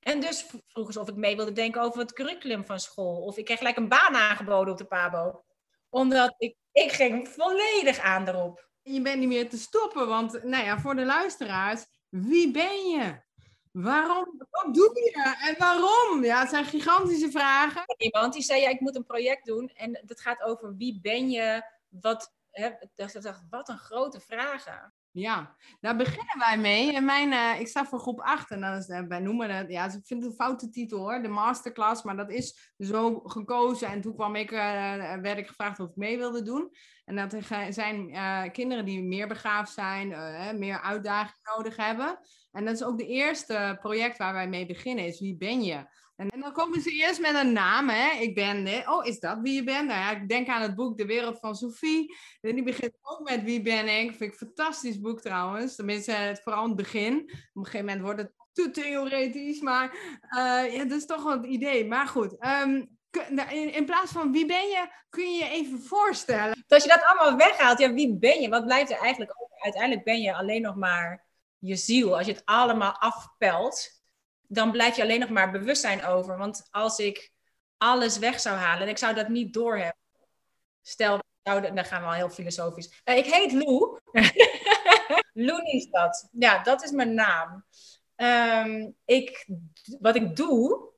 En 0.00 0.20
dus 0.20 0.46
vroegen 0.66 0.92
ze 0.92 1.00
of 1.00 1.08
ik 1.08 1.16
mee 1.16 1.36
wilde 1.36 1.52
denken 1.52 1.82
over 1.82 2.00
het 2.00 2.12
curriculum 2.12 2.64
van 2.64 2.80
school. 2.80 3.22
Of 3.22 3.36
ik 3.36 3.44
kreeg 3.44 3.58
gelijk 3.58 3.76
een 3.76 3.88
baan 3.88 4.16
aangeboden 4.16 4.72
op 4.72 4.78
de 4.78 4.84
PABO. 4.84 5.44
Omdat 5.88 6.34
ik, 6.38 6.56
ik 6.72 6.92
ging 6.92 7.28
volledig 7.28 7.98
aan 7.98 8.28
erop. 8.28 8.68
Je 8.82 9.00
bent 9.00 9.18
niet 9.18 9.28
meer 9.28 9.48
te 9.48 9.58
stoppen, 9.58 10.08
want 10.08 10.42
nou 10.42 10.64
ja, 10.64 10.78
voor 10.78 10.94
de 10.94 11.04
luisteraars, 11.04 11.86
wie 12.08 12.50
ben 12.50 12.88
je? 12.88 13.20
Waarom? 13.72 14.44
Wat 14.50 14.74
doe 14.74 14.90
je? 14.94 15.36
En 15.48 15.54
waarom? 15.58 16.24
Ja, 16.24 16.40
het 16.40 16.48
zijn 16.48 16.64
gigantische 16.64 17.30
vragen. 17.30 17.84
Iemand 17.96 18.32
die 18.32 18.42
zei, 18.42 18.60
ja, 18.60 18.68
ik 18.68 18.80
moet 18.80 18.96
een 18.96 19.04
project 19.04 19.46
doen. 19.46 19.68
En 19.68 20.02
dat 20.04 20.20
gaat 20.20 20.42
over 20.42 20.76
wie 20.76 21.00
ben 21.00 21.30
je? 21.30 21.62
Wat, 21.88 22.32
hè, 22.50 22.66
ik 22.66 22.88
dacht, 22.94 23.42
wat 23.50 23.68
een 23.68 23.78
grote 23.78 24.20
vragen. 24.20 24.94
Ja, 25.12 25.56
daar 25.80 25.96
beginnen 25.96 26.38
wij 26.38 26.58
mee. 26.58 27.00
Mijn, 27.00 27.32
uh, 27.32 27.60
ik 27.60 27.68
sta 27.68 27.84
voor 27.84 27.98
groep 27.98 28.20
8 28.20 28.50
en 28.50 28.60
dan 28.60 28.76
is, 28.76 28.88
uh, 28.88 29.00
wij 29.08 29.20
noemen 29.20 29.56
het, 29.56 29.70
ja, 29.70 29.84
ik 29.84 29.90
vind 29.90 30.22
het 30.22 30.24
een 30.24 30.36
foute 30.36 30.70
titel 30.70 30.98
hoor, 30.98 31.22
de 31.22 31.28
masterclass, 31.28 32.02
maar 32.02 32.16
dat 32.16 32.30
is 32.30 32.72
zo 32.78 33.20
gekozen. 33.20 33.88
En 33.88 34.00
toen 34.00 34.14
kwam 34.14 34.36
ik, 34.36 34.50
uh, 34.50 34.58
werd 35.14 35.38
ik 35.38 35.46
gevraagd 35.46 35.80
of 35.80 35.88
ik 35.88 35.96
mee 35.96 36.16
wilde 36.16 36.42
doen. 36.42 36.70
En 37.04 37.16
dat 37.16 37.36
zijn 37.70 38.12
kinderen 38.52 38.84
die 38.84 39.02
meer 39.02 39.28
begaafd 39.28 39.72
zijn, 39.72 40.08
meer 40.58 40.80
uitdaging 40.80 41.38
nodig 41.56 41.76
hebben. 41.76 42.18
En 42.52 42.64
dat 42.64 42.74
is 42.74 42.84
ook 42.84 42.98
de 42.98 43.06
eerste 43.06 43.78
project 43.80 44.18
waar 44.18 44.32
wij 44.32 44.48
mee 44.48 44.66
beginnen, 44.66 45.06
is 45.06 45.20
wie 45.20 45.36
ben 45.36 45.62
je? 45.62 45.86
En, 46.20 46.40
dan 46.40 46.52
komen 46.52 46.80
ze 46.80 46.90
eerst 46.90 47.20
met 47.20 47.34
een 47.34 47.52
naam, 47.52 47.88
hè. 47.88 48.10
Ik 48.20 48.34
ben, 48.34 48.88
oh, 48.88 49.06
is 49.06 49.20
dat 49.20 49.38
wie 49.42 49.54
je 49.54 49.64
bent? 49.64 49.86
Nou 49.86 50.00
ja, 50.00 50.10
ik 50.10 50.28
denk 50.28 50.48
aan 50.48 50.62
het 50.62 50.74
boek 50.74 50.98
De 50.98 51.06
Wereld 51.06 51.38
van 51.38 51.56
Sophie. 51.56 52.16
En 52.40 52.54
die 52.54 52.64
begint 52.64 52.92
ook 53.02 53.28
met 53.28 53.42
wie 53.42 53.62
ben 53.62 53.88
ik. 53.88 54.08
Vind 54.08 54.20
ik 54.20 54.40
een 54.40 54.46
fantastisch 54.46 55.00
boek 55.00 55.20
trouwens. 55.20 55.76
Tenminste, 55.76 56.12
het, 56.12 56.40
vooral 56.42 56.66
het 56.66 56.76
begin. 56.76 57.14
Op 57.22 57.30
een 57.32 57.64
gegeven 57.64 57.86
moment 57.86 58.00
wordt 58.00 58.20
het 58.20 58.32
te 58.52 58.70
theoretisch, 58.70 59.60
maar 59.60 59.92
uh, 60.30 60.74
ja, 60.74 60.84
dat 60.84 60.98
is 60.98 61.06
toch 61.06 61.22
wel 61.22 61.32
het 61.32 61.46
idee. 61.46 61.86
Maar 61.86 62.06
goed, 62.06 62.38
ehm, 62.38 62.84
nou, 63.28 63.50
in, 63.50 63.72
in, 63.72 63.84
plaats 63.84 64.12
van 64.12 64.32
wie 64.32 64.46
ben 64.46 64.68
je, 64.68 64.88
kun 65.08 65.32
je 65.32 65.44
je 65.44 65.50
even 65.50 65.80
voorstellen. 65.80 66.64
Als 66.68 66.82
je 66.82 66.88
dat 66.88 67.04
allemaal 67.04 67.36
weghaalt, 67.36 67.78
ja, 67.78 67.92
wie 67.92 68.18
ben 68.18 68.40
je? 68.40 68.48
Wat 68.48 68.64
blijft 68.64 68.90
er 68.90 68.98
eigenlijk 68.98 69.32
over? 69.36 69.64
Uiteindelijk 69.64 70.04
ben 70.04 70.20
je 70.20 70.34
alleen 70.34 70.62
nog 70.62 70.76
maar 70.76 71.26
je 71.58 71.76
ziel. 71.76 72.16
Als 72.16 72.26
je 72.26 72.32
het 72.32 72.44
allemaal 72.44 72.92
afpelt, 72.92 73.99
dan 74.52 74.70
blijf 74.70 74.96
je 74.96 75.02
alleen 75.02 75.20
nog 75.20 75.28
maar 75.28 75.50
bewustzijn 75.50 76.04
over. 76.04 76.38
Want 76.38 76.68
als 76.70 76.98
ik 76.98 77.32
alles 77.76 78.18
weg 78.18 78.40
zou 78.40 78.56
halen 78.56 78.82
en 78.82 78.88
ik 78.88 78.98
zou 78.98 79.14
dat 79.14 79.28
niet 79.28 79.52
doorhebben. 79.52 79.98
Stel, 80.82 81.20
dan 81.42 81.84
gaan 81.84 82.02
we 82.02 82.08
al 82.08 82.12
heel 82.12 82.30
filosofisch. 82.30 83.02
Uh, 83.04 83.16
ik 83.16 83.24
heet 83.24 83.52
Lou. 83.52 83.98
Lou 85.46 85.62
is 85.62 85.90
dat. 85.90 86.28
Ja, 86.32 86.62
dat 86.62 86.82
is 86.82 86.90
mijn 86.90 87.14
naam. 87.14 87.64
Um, 88.16 88.96
ik, 89.04 89.48
wat 90.00 90.14
ik 90.16 90.36
doe, 90.36 90.88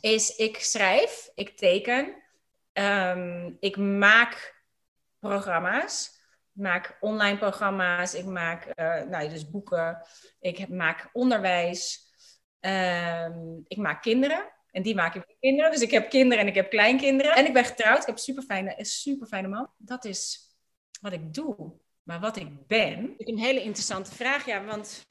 is 0.00 0.36
ik 0.36 0.58
schrijf, 0.58 1.30
ik 1.34 1.56
teken, 1.56 2.22
um, 2.72 3.56
ik 3.60 3.76
maak 3.76 4.64
programma's. 5.18 6.20
Ik 6.54 6.62
maak 6.62 6.96
online 7.00 7.38
programma's, 7.38 8.14
ik 8.14 8.24
maak 8.24 8.66
uh, 8.66 9.02
nou, 9.02 9.28
dus 9.28 9.50
boeken, 9.50 10.06
ik 10.40 10.68
maak 10.68 11.08
onderwijs. 11.12 12.11
Ehm, 12.62 13.60
ik 13.66 13.76
maak 13.76 14.02
kinderen. 14.02 14.52
En 14.70 14.82
die 14.82 14.94
maken 14.94 15.24
kinderen. 15.40 15.70
Dus 15.70 15.80
ik 15.80 15.90
heb 15.90 16.10
kinderen 16.10 16.42
en 16.42 16.48
ik 16.48 16.54
heb 16.54 16.70
kleinkinderen. 16.70 17.32
En 17.32 17.46
ik 17.46 17.52
ben 17.52 17.64
getrouwd. 17.64 18.00
Ik 18.00 18.06
heb 18.06 18.18
super 18.18 18.42
fijne, 18.42 18.74
super 18.78 19.26
fijne 19.26 19.48
man. 19.48 19.70
Dat 19.76 20.04
is 20.04 20.50
wat 21.00 21.12
ik 21.12 21.34
doe. 21.34 21.72
Maar 22.02 22.20
wat 22.20 22.36
ik 22.36 22.66
ben. 22.66 23.14
Een 23.18 23.38
hele 23.38 23.62
interessante 23.62 24.14
vraag, 24.14 24.46
ja. 24.46 24.64
Want 24.64 25.06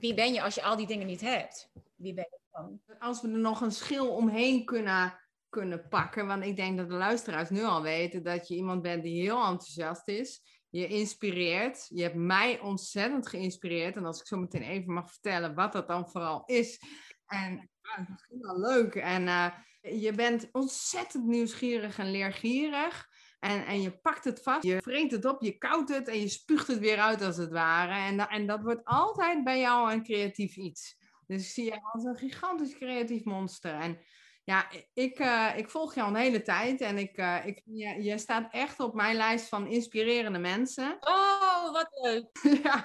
wie 0.00 0.14
ben 0.14 0.32
je 0.32 0.42
als 0.42 0.54
je 0.54 0.62
al 0.62 0.76
die 0.76 0.86
dingen 0.86 1.06
niet 1.06 1.20
hebt? 1.20 1.70
Wie 1.94 2.14
ben 2.14 2.26
je 2.30 2.38
dan? 2.50 2.80
Als 2.98 3.22
we 3.22 3.28
er 3.28 3.38
nog 3.38 3.60
een 3.60 3.72
schil 3.72 4.08
omheen 4.08 4.64
kunnen, 4.64 5.18
kunnen 5.48 5.88
pakken. 5.88 6.26
Want 6.26 6.44
ik 6.44 6.56
denk 6.56 6.76
dat 6.76 6.88
de 6.88 6.94
luisteraars 6.94 7.50
nu 7.50 7.64
al 7.64 7.82
weten 7.82 8.22
dat 8.22 8.48
je 8.48 8.54
iemand 8.54 8.82
bent 8.82 9.02
die 9.02 9.22
heel 9.22 9.44
enthousiast 9.44 10.08
is. 10.08 10.55
Je 10.70 10.86
inspireert. 10.86 11.86
Je 11.88 12.02
hebt 12.02 12.14
mij 12.14 12.60
ontzettend 12.60 13.28
geïnspireerd. 13.28 13.96
En 13.96 14.04
als 14.04 14.20
ik 14.20 14.26
zo 14.26 14.36
meteen 14.36 14.62
even 14.62 14.92
mag 14.92 15.10
vertellen 15.10 15.54
wat 15.54 15.72
dat 15.72 15.88
dan 15.88 16.08
vooral 16.08 16.42
is. 16.44 16.80
En 17.26 17.70
ja, 17.82 18.06
misschien 18.08 18.40
wel 18.40 18.60
leuk. 18.60 18.94
En 18.94 19.22
uh, 19.22 19.52
je 19.80 20.12
bent 20.12 20.48
ontzettend 20.52 21.26
nieuwsgierig 21.26 21.98
en 21.98 22.10
leergierig. 22.10 23.08
En, 23.38 23.66
en 23.66 23.80
je 23.80 23.98
pakt 23.98 24.24
het 24.24 24.42
vast, 24.42 24.64
je 24.64 24.82
vreet 24.82 25.10
het 25.10 25.24
op, 25.24 25.42
je 25.42 25.58
koudt 25.58 25.88
het 25.88 26.08
en 26.08 26.20
je 26.20 26.28
spuugt 26.28 26.66
het 26.66 26.78
weer 26.78 26.98
uit 26.98 27.22
als 27.22 27.36
het 27.36 27.50
ware. 27.50 27.92
En, 27.92 28.28
en 28.28 28.46
dat 28.46 28.62
wordt 28.62 28.84
altijd 28.84 29.44
bij 29.44 29.60
jou 29.60 29.92
een 29.92 30.02
creatief 30.02 30.56
iets. 30.56 30.96
Dus 31.26 31.42
ik 31.42 31.52
zie 31.52 31.64
je 31.64 31.82
als 31.92 32.04
een 32.04 32.16
gigantisch 32.16 32.74
creatief 32.74 33.24
monster. 33.24 33.74
En 33.74 33.98
ja, 34.46 34.66
ik, 34.94 35.18
uh, 35.18 35.52
ik 35.56 35.70
volg 35.70 35.94
jou 35.94 36.08
een 36.08 36.14
hele 36.14 36.42
tijd 36.42 36.80
en 36.80 36.98
ik, 36.98 37.18
uh, 37.18 37.46
ik, 37.46 37.62
je, 37.64 38.02
je 38.02 38.18
staat 38.18 38.52
echt 38.52 38.80
op 38.80 38.94
mijn 38.94 39.16
lijst 39.16 39.48
van 39.48 39.66
inspirerende 39.66 40.38
mensen. 40.38 40.96
Oh, 41.00 41.72
wat 41.72 41.88
leuk. 42.02 42.28
ja, 42.62 42.84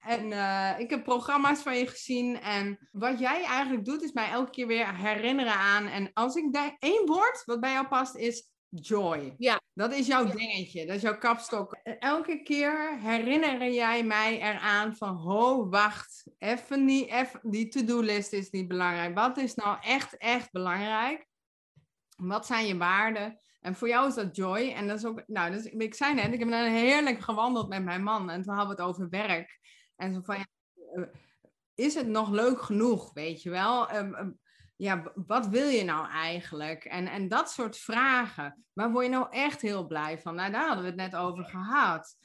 en 0.00 0.30
uh, 0.30 0.78
ik 0.78 0.90
heb 0.90 1.04
programma's 1.04 1.60
van 1.60 1.76
je 1.76 1.86
gezien. 1.86 2.40
En 2.40 2.88
wat 2.92 3.18
jij 3.18 3.44
eigenlijk 3.44 3.84
doet, 3.84 4.02
is 4.02 4.12
mij 4.12 4.30
elke 4.30 4.50
keer 4.50 4.66
weer 4.66 4.96
herinneren 4.96 5.54
aan. 5.54 5.86
En 5.86 6.10
als 6.12 6.34
ik 6.34 6.52
daar 6.52 6.76
één 6.78 7.06
woord 7.06 7.42
wat 7.44 7.60
bij 7.60 7.72
jou 7.72 7.86
past, 7.86 8.16
is 8.16 8.51
joy. 8.80 9.34
Ja. 9.38 9.60
Dat 9.74 9.92
is 9.92 10.06
jouw 10.06 10.24
dingetje, 10.24 10.86
dat 10.86 10.96
is 10.96 11.02
jouw 11.02 11.18
kapstok. 11.18 11.72
Elke 11.98 12.42
keer 12.42 12.98
herinner 12.98 13.72
jij 13.72 14.04
mij 14.04 14.40
eraan 14.40 14.96
van, 14.96 15.14
ho, 15.16 15.68
wacht, 15.68 16.24
even 16.38 16.88
even, 16.88 17.40
die 17.42 17.68
to-do-list 17.68 18.32
is 18.32 18.50
niet 18.50 18.68
belangrijk. 18.68 19.14
Wat 19.14 19.36
is 19.36 19.54
nou 19.54 19.78
echt, 19.80 20.16
echt 20.16 20.50
belangrijk? 20.50 21.26
Wat 22.16 22.46
zijn 22.46 22.66
je 22.66 22.76
waarden? 22.76 23.40
En 23.60 23.74
voor 23.74 23.88
jou 23.88 24.08
is 24.08 24.14
dat 24.14 24.36
joy. 24.36 24.72
En 24.72 24.86
dat 24.86 24.98
is 24.98 25.04
ook, 25.04 25.22
nou, 25.26 25.50
dus, 25.50 25.64
ik 25.64 25.94
zei 25.94 26.14
net, 26.14 26.32
ik 26.32 26.38
heb 26.38 26.50
dan 26.50 26.64
heerlijk 26.64 27.20
gewandeld 27.20 27.68
met 27.68 27.84
mijn 27.84 28.02
man. 28.02 28.30
En 28.30 28.42
toen 28.42 28.54
hadden 28.54 28.76
we 28.76 28.82
het 28.82 28.90
over 28.90 29.08
werk. 29.08 29.60
En 29.96 30.14
zo 30.14 30.20
van, 30.20 30.36
ja, 30.36 30.46
eh, 30.94 31.02
is 31.74 31.94
het 31.94 32.06
nog 32.06 32.30
leuk 32.30 32.62
genoeg, 32.62 33.12
weet 33.12 33.42
je 33.42 33.50
wel? 33.50 33.88
Ehm, 33.88 34.30
ja, 34.82 35.12
wat 35.14 35.46
wil 35.46 35.68
je 35.68 35.84
nou 35.84 36.10
eigenlijk? 36.10 36.84
En, 36.84 37.06
en 37.06 37.28
dat 37.28 37.50
soort 37.50 37.76
vragen. 37.76 38.64
Waar 38.72 38.92
word 38.92 39.04
je 39.04 39.10
nou 39.10 39.26
echt 39.30 39.60
heel 39.60 39.86
blij 39.86 40.18
van? 40.18 40.34
Nou, 40.34 40.52
daar 40.52 40.66
hadden 40.66 40.84
we 40.84 40.90
het 40.90 41.12
net 41.12 41.16
over 41.16 41.44
gehad. 41.44 42.16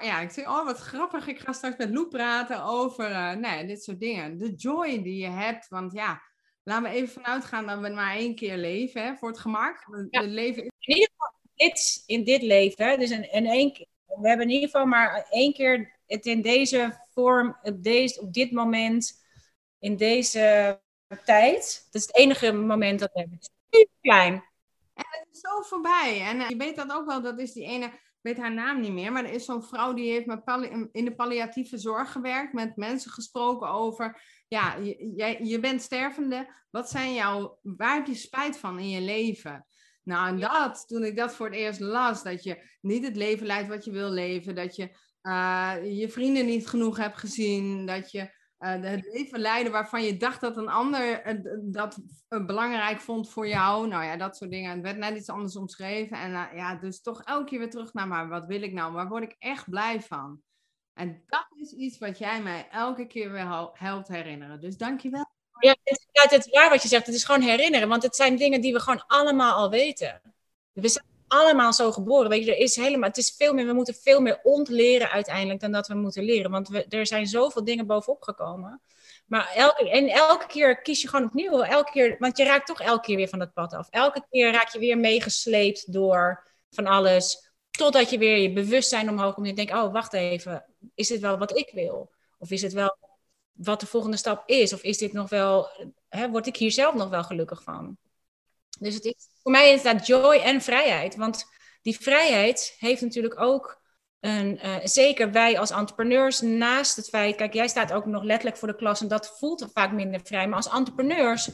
Ja, 0.00 0.20
ik 0.20 0.30
zeg, 0.30 0.46
oh 0.46 0.64
wat 0.64 0.78
grappig. 0.78 1.26
Ik 1.26 1.38
ga 1.38 1.52
straks 1.52 1.76
met 1.76 1.90
Lou 1.90 2.08
praten 2.08 2.62
over 2.62 3.10
uh, 3.10 3.32
nee, 3.32 3.66
dit 3.66 3.82
soort 3.82 4.00
dingen. 4.00 4.38
De 4.38 4.54
joy 4.54 5.02
die 5.02 5.16
je 5.16 5.28
hebt. 5.28 5.68
Want 5.68 5.92
ja, 5.92 6.22
laten 6.62 6.90
we 6.90 6.96
even 6.96 7.22
vanuit 7.22 7.44
gaan 7.44 7.66
dat 7.66 7.80
we 7.80 7.88
maar 7.88 8.14
één 8.14 8.34
keer 8.34 8.56
leven, 8.56 9.04
hè, 9.04 9.16
voor 9.16 9.28
het 9.28 9.38
gemak. 9.38 9.86
Ja. 10.10 10.20
leven 10.20 10.62
In 10.62 10.72
ieder 10.78 11.08
geval 11.10 11.32
dit, 11.54 12.02
in 12.06 12.24
dit 12.24 12.42
leven. 12.42 12.98
Dus 12.98 13.10
in, 13.10 13.32
in 13.32 13.46
één, 13.46 13.72
we 14.06 14.28
hebben 14.28 14.46
in 14.46 14.52
ieder 14.52 14.68
geval 14.68 14.86
maar 14.86 15.26
één 15.30 15.52
keer 15.52 15.98
het 16.06 16.26
in 16.26 16.42
deze 16.42 17.00
vorm, 17.08 17.58
op, 17.62 17.82
deze, 17.82 18.20
op 18.20 18.32
dit 18.32 18.52
moment, 18.52 19.24
in 19.78 19.96
deze 19.96 20.80
tijd. 21.24 21.88
Dat 21.90 22.00
is 22.00 22.06
het 22.06 22.16
enige 22.16 22.52
moment 22.52 23.00
dat 23.00 23.10
we 23.12 23.20
hebben. 23.20 23.38
Super 23.70 23.96
klein. 24.00 24.32
En 24.94 25.04
het 25.10 25.28
is 25.32 25.40
zo 25.40 25.62
voorbij. 25.62 26.20
En 26.20 26.40
eh, 26.40 26.48
je 26.48 26.56
weet 26.56 26.76
dat 26.76 26.92
ook 26.92 27.06
wel, 27.06 27.22
dat 27.22 27.38
is 27.38 27.52
die 27.52 27.64
ene, 27.64 27.86
ik 27.86 28.18
weet 28.20 28.38
haar 28.38 28.54
naam 28.54 28.80
niet 28.80 28.92
meer, 28.92 29.12
maar 29.12 29.24
er 29.24 29.32
is 29.32 29.44
zo'n 29.44 29.62
vrouw 29.62 29.92
die 29.92 30.10
heeft 30.10 30.26
met 30.26 30.70
in 30.92 31.04
de 31.04 31.14
palliatieve 31.14 31.78
zorg 31.78 32.12
gewerkt, 32.12 32.52
met 32.52 32.76
mensen 32.76 33.10
gesproken 33.10 33.68
over, 33.68 34.22
ja, 34.48 34.76
je, 34.76 35.38
je 35.42 35.60
bent 35.60 35.82
stervende, 35.82 36.54
wat 36.70 36.90
zijn 36.90 37.14
jouw, 37.14 37.58
waar 37.62 37.94
heb 37.94 38.06
je 38.06 38.14
spijt 38.14 38.58
van 38.58 38.78
in 38.78 38.88
je 38.88 39.00
leven? 39.00 39.66
Nou, 40.02 40.28
en 40.28 40.40
dat, 40.40 40.84
toen 40.86 41.04
ik 41.04 41.16
dat 41.16 41.34
voor 41.34 41.46
het 41.46 41.54
eerst 41.54 41.80
las, 41.80 42.22
dat 42.22 42.42
je 42.42 42.62
niet 42.80 43.04
het 43.04 43.16
leven 43.16 43.46
leidt 43.46 43.68
wat 43.68 43.84
je 43.84 43.90
wil 43.90 44.10
leven, 44.10 44.54
dat 44.54 44.76
je 44.76 44.96
uh, 45.22 45.74
je 45.82 46.08
vrienden 46.08 46.46
niet 46.46 46.68
genoeg 46.68 46.96
hebt 46.96 47.18
gezien, 47.18 47.86
dat 47.86 48.10
je 48.10 48.30
uh, 48.62 48.90
het 48.90 49.08
leven 49.12 49.40
leiden 49.40 49.72
waarvan 49.72 50.02
je 50.02 50.16
dacht 50.16 50.40
dat 50.40 50.56
een 50.56 50.68
ander 50.68 51.22
dat 51.62 51.98
belangrijk 52.28 53.00
vond 53.00 53.30
voor 53.30 53.48
jou. 53.48 53.88
Nou 53.88 54.04
ja, 54.04 54.16
dat 54.16 54.36
soort 54.36 54.50
dingen. 54.50 54.70
Het 54.70 54.80
werd 54.80 54.96
net 54.96 55.16
iets 55.16 55.28
anders 55.28 55.56
omschreven. 55.56 56.18
En 56.18 56.30
ja, 56.30 56.74
dus 56.74 57.00
toch 57.00 57.22
elke 57.22 57.44
keer 57.44 57.58
weer 57.58 57.70
terug 57.70 57.92
naar, 57.92 58.08
maar 58.08 58.28
wat 58.28 58.46
wil 58.46 58.62
ik 58.62 58.72
nou? 58.72 58.92
Waar 58.92 59.08
word 59.08 59.22
ik 59.22 59.36
echt 59.38 59.70
blij 59.70 60.00
van? 60.00 60.42
En 60.94 61.22
dat 61.26 61.46
is 61.54 61.72
iets 61.72 61.98
wat 61.98 62.18
jij 62.18 62.42
mij 62.42 62.68
elke 62.70 63.06
keer 63.06 63.32
weer 63.32 63.70
helpt 63.72 64.08
herinneren. 64.08 64.60
Dus 64.60 64.76
dank 64.76 65.00
je 65.00 65.10
wel. 65.10 65.30
Ja, 65.58 65.76
het, 66.12 66.32
is 66.32 66.50
waar 66.50 66.70
wat 66.70 66.82
je 66.82 66.88
zegt. 66.88 67.06
Het 67.06 67.14
is 67.14 67.24
gewoon 67.24 67.40
herinneren. 67.40 67.88
Want 67.88 68.02
het 68.02 68.16
zijn 68.16 68.36
dingen 68.36 68.60
die 68.60 68.72
we 68.72 68.80
gewoon 68.80 69.04
allemaal 69.06 69.54
al 69.54 69.70
weten. 69.70 70.20
We 70.72 70.88
zijn 70.88 71.04
allemaal 71.32 71.72
zo 71.72 71.92
geboren. 71.92 72.28
Weet 72.28 72.44
je, 72.44 72.50
er 72.50 72.62
is 72.62 72.76
helemaal, 72.76 73.08
het 73.08 73.18
is 73.18 73.34
veel 73.36 73.54
meer, 73.54 73.66
we 73.66 73.72
moeten 73.72 73.94
veel 73.94 74.20
meer 74.20 74.40
ontleren 74.42 75.10
uiteindelijk 75.10 75.60
dan 75.60 75.72
dat 75.72 75.86
we 75.86 75.94
moeten 75.94 76.24
leren. 76.24 76.50
Want 76.50 76.68
we, 76.68 76.84
er 76.84 77.06
zijn 77.06 77.26
zoveel 77.26 77.64
dingen 77.64 77.86
bovenop 77.86 78.22
gekomen. 78.22 78.80
Maar 79.26 79.52
elke, 79.54 79.90
en 79.90 80.08
elke 80.08 80.46
keer 80.46 80.82
kies 80.82 81.02
je 81.02 81.08
gewoon 81.08 81.26
opnieuw. 81.26 81.62
Elke 81.62 81.90
keer, 81.90 82.16
want 82.18 82.36
je 82.36 82.44
raakt 82.44 82.66
toch 82.66 82.80
elke 82.80 83.06
keer 83.06 83.16
weer 83.16 83.28
van 83.28 83.40
het 83.40 83.52
pad 83.52 83.72
af. 83.72 83.88
Elke 83.90 84.26
keer 84.30 84.52
raak 84.52 84.68
je 84.68 84.78
weer 84.78 84.98
meegesleept 84.98 85.92
door 85.92 86.44
van 86.70 86.86
alles. 86.86 87.50
Totdat 87.70 88.10
je 88.10 88.18
weer 88.18 88.36
je 88.36 88.52
bewustzijn 88.52 89.08
omhoog 89.08 89.34
komt 89.34 89.46
en 89.46 89.56
je 89.56 89.66
denkt, 89.66 89.82
oh 89.82 89.92
wacht 89.92 90.12
even, 90.12 90.64
is 90.94 91.08
dit 91.08 91.20
wel 91.20 91.38
wat 91.38 91.56
ik 91.56 91.70
wil? 91.72 92.12
Of 92.38 92.50
is 92.50 92.62
het 92.62 92.72
wel 92.72 92.96
wat 93.52 93.80
de 93.80 93.86
volgende 93.86 94.16
stap 94.16 94.48
is? 94.48 94.72
Of 94.72 94.82
is 94.82 94.98
dit 94.98 95.12
nog 95.12 95.28
wel, 95.28 95.68
hè, 96.08 96.30
word 96.30 96.46
ik 96.46 96.56
hier 96.56 96.72
zelf 96.72 96.94
nog 96.94 97.08
wel 97.08 97.24
gelukkig 97.24 97.62
van? 97.62 97.96
Dus 98.80 98.94
het 98.94 99.04
is, 99.04 99.28
voor 99.42 99.52
mij 99.52 99.72
is 99.72 99.82
dat 99.82 100.06
joy 100.06 100.36
en 100.36 100.60
vrijheid. 100.60 101.16
Want 101.16 101.44
die 101.82 101.98
vrijheid 102.00 102.76
heeft 102.78 103.00
natuurlijk 103.00 103.40
ook 103.40 103.80
een, 104.20 104.66
uh, 104.66 104.76
zeker 104.82 105.32
wij 105.32 105.58
als 105.58 105.70
entrepreneurs, 105.70 106.40
naast 106.40 106.96
het 106.96 107.08
feit, 107.08 107.36
kijk, 107.36 107.52
jij 107.52 107.68
staat 107.68 107.92
ook 107.92 108.06
nog 108.06 108.22
letterlijk 108.22 108.56
voor 108.56 108.68
de 108.68 108.76
klas 108.76 109.00
en 109.00 109.08
dat 109.08 109.38
voelt 109.38 109.70
vaak 109.72 109.92
minder 109.92 110.20
vrij. 110.24 110.46
Maar 110.46 110.56
als 110.56 110.70
entrepreneurs, 110.70 111.50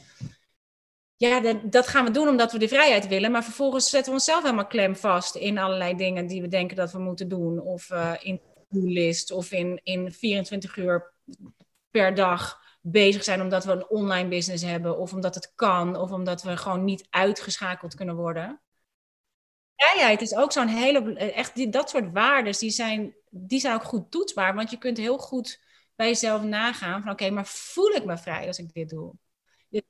ja, 1.16 1.54
dat, 1.64 1.86
gaan 1.86 2.04
we 2.04 2.10
doen 2.10 2.28
omdat 2.28 2.52
we 2.52 2.58
de 2.58 2.68
vrijheid 2.68 3.08
willen. 3.08 3.30
Maar 3.30 3.44
vervolgens 3.44 3.90
zetten 3.90 4.12
we 4.12 4.18
onszelf 4.18 4.42
helemaal 4.42 4.66
klem 4.66 4.96
vast 4.96 5.34
in 5.34 5.58
allerlei 5.58 5.96
dingen 5.96 6.26
die 6.26 6.40
we 6.42 6.48
denken 6.48 6.76
dat 6.76 6.92
we 6.92 6.98
moeten 6.98 7.28
doen. 7.28 7.60
Of 7.60 7.90
uh, 7.90 8.14
in 8.20 8.40
list 8.70 9.30
of 9.30 9.52
in, 9.52 9.80
in 9.82 10.12
24 10.12 10.76
uur 10.76 11.12
per 11.90 12.14
dag 12.14 12.66
bezig 12.90 13.24
zijn 13.24 13.40
omdat 13.40 13.64
we 13.64 13.72
een 13.72 13.88
online 13.88 14.28
business 14.28 14.64
hebben, 14.64 14.98
of 14.98 15.12
omdat 15.12 15.34
het 15.34 15.52
kan, 15.54 15.96
of 15.96 16.10
omdat 16.10 16.42
we 16.42 16.56
gewoon 16.56 16.84
niet 16.84 17.06
uitgeschakeld 17.10 17.94
kunnen 17.94 18.16
worden. 18.16 18.60
Vrijheid 19.76 20.20
is 20.20 20.34
ook 20.34 20.52
zo'n 20.52 20.68
hele, 20.68 21.14
echt 21.14 21.72
dat 21.72 21.90
soort 21.90 22.12
waarden, 22.12 22.58
die 22.58 22.70
zijn, 22.70 23.14
die 23.30 23.60
zijn 23.60 23.74
ook 23.74 23.84
goed 23.84 24.10
toetsbaar, 24.10 24.54
want 24.54 24.70
je 24.70 24.78
kunt 24.78 24.96
heel 24.96 25.18
goed 25.18 25.60
bij 25.96 26.06
jezelf 26.06 26.42
nagaan 26.42 27.02
van 27.02 27.12
oké, 27.12 27.30
maar 27.30 27.46
voel 27.46 27.90
ik 27.90 28.04
me 28.04 28.18
vrij 28.18 28.46
als 28.46 28.58
ik 28.58 28.72
dit 28.72 28.88
doe? 28.88 29.14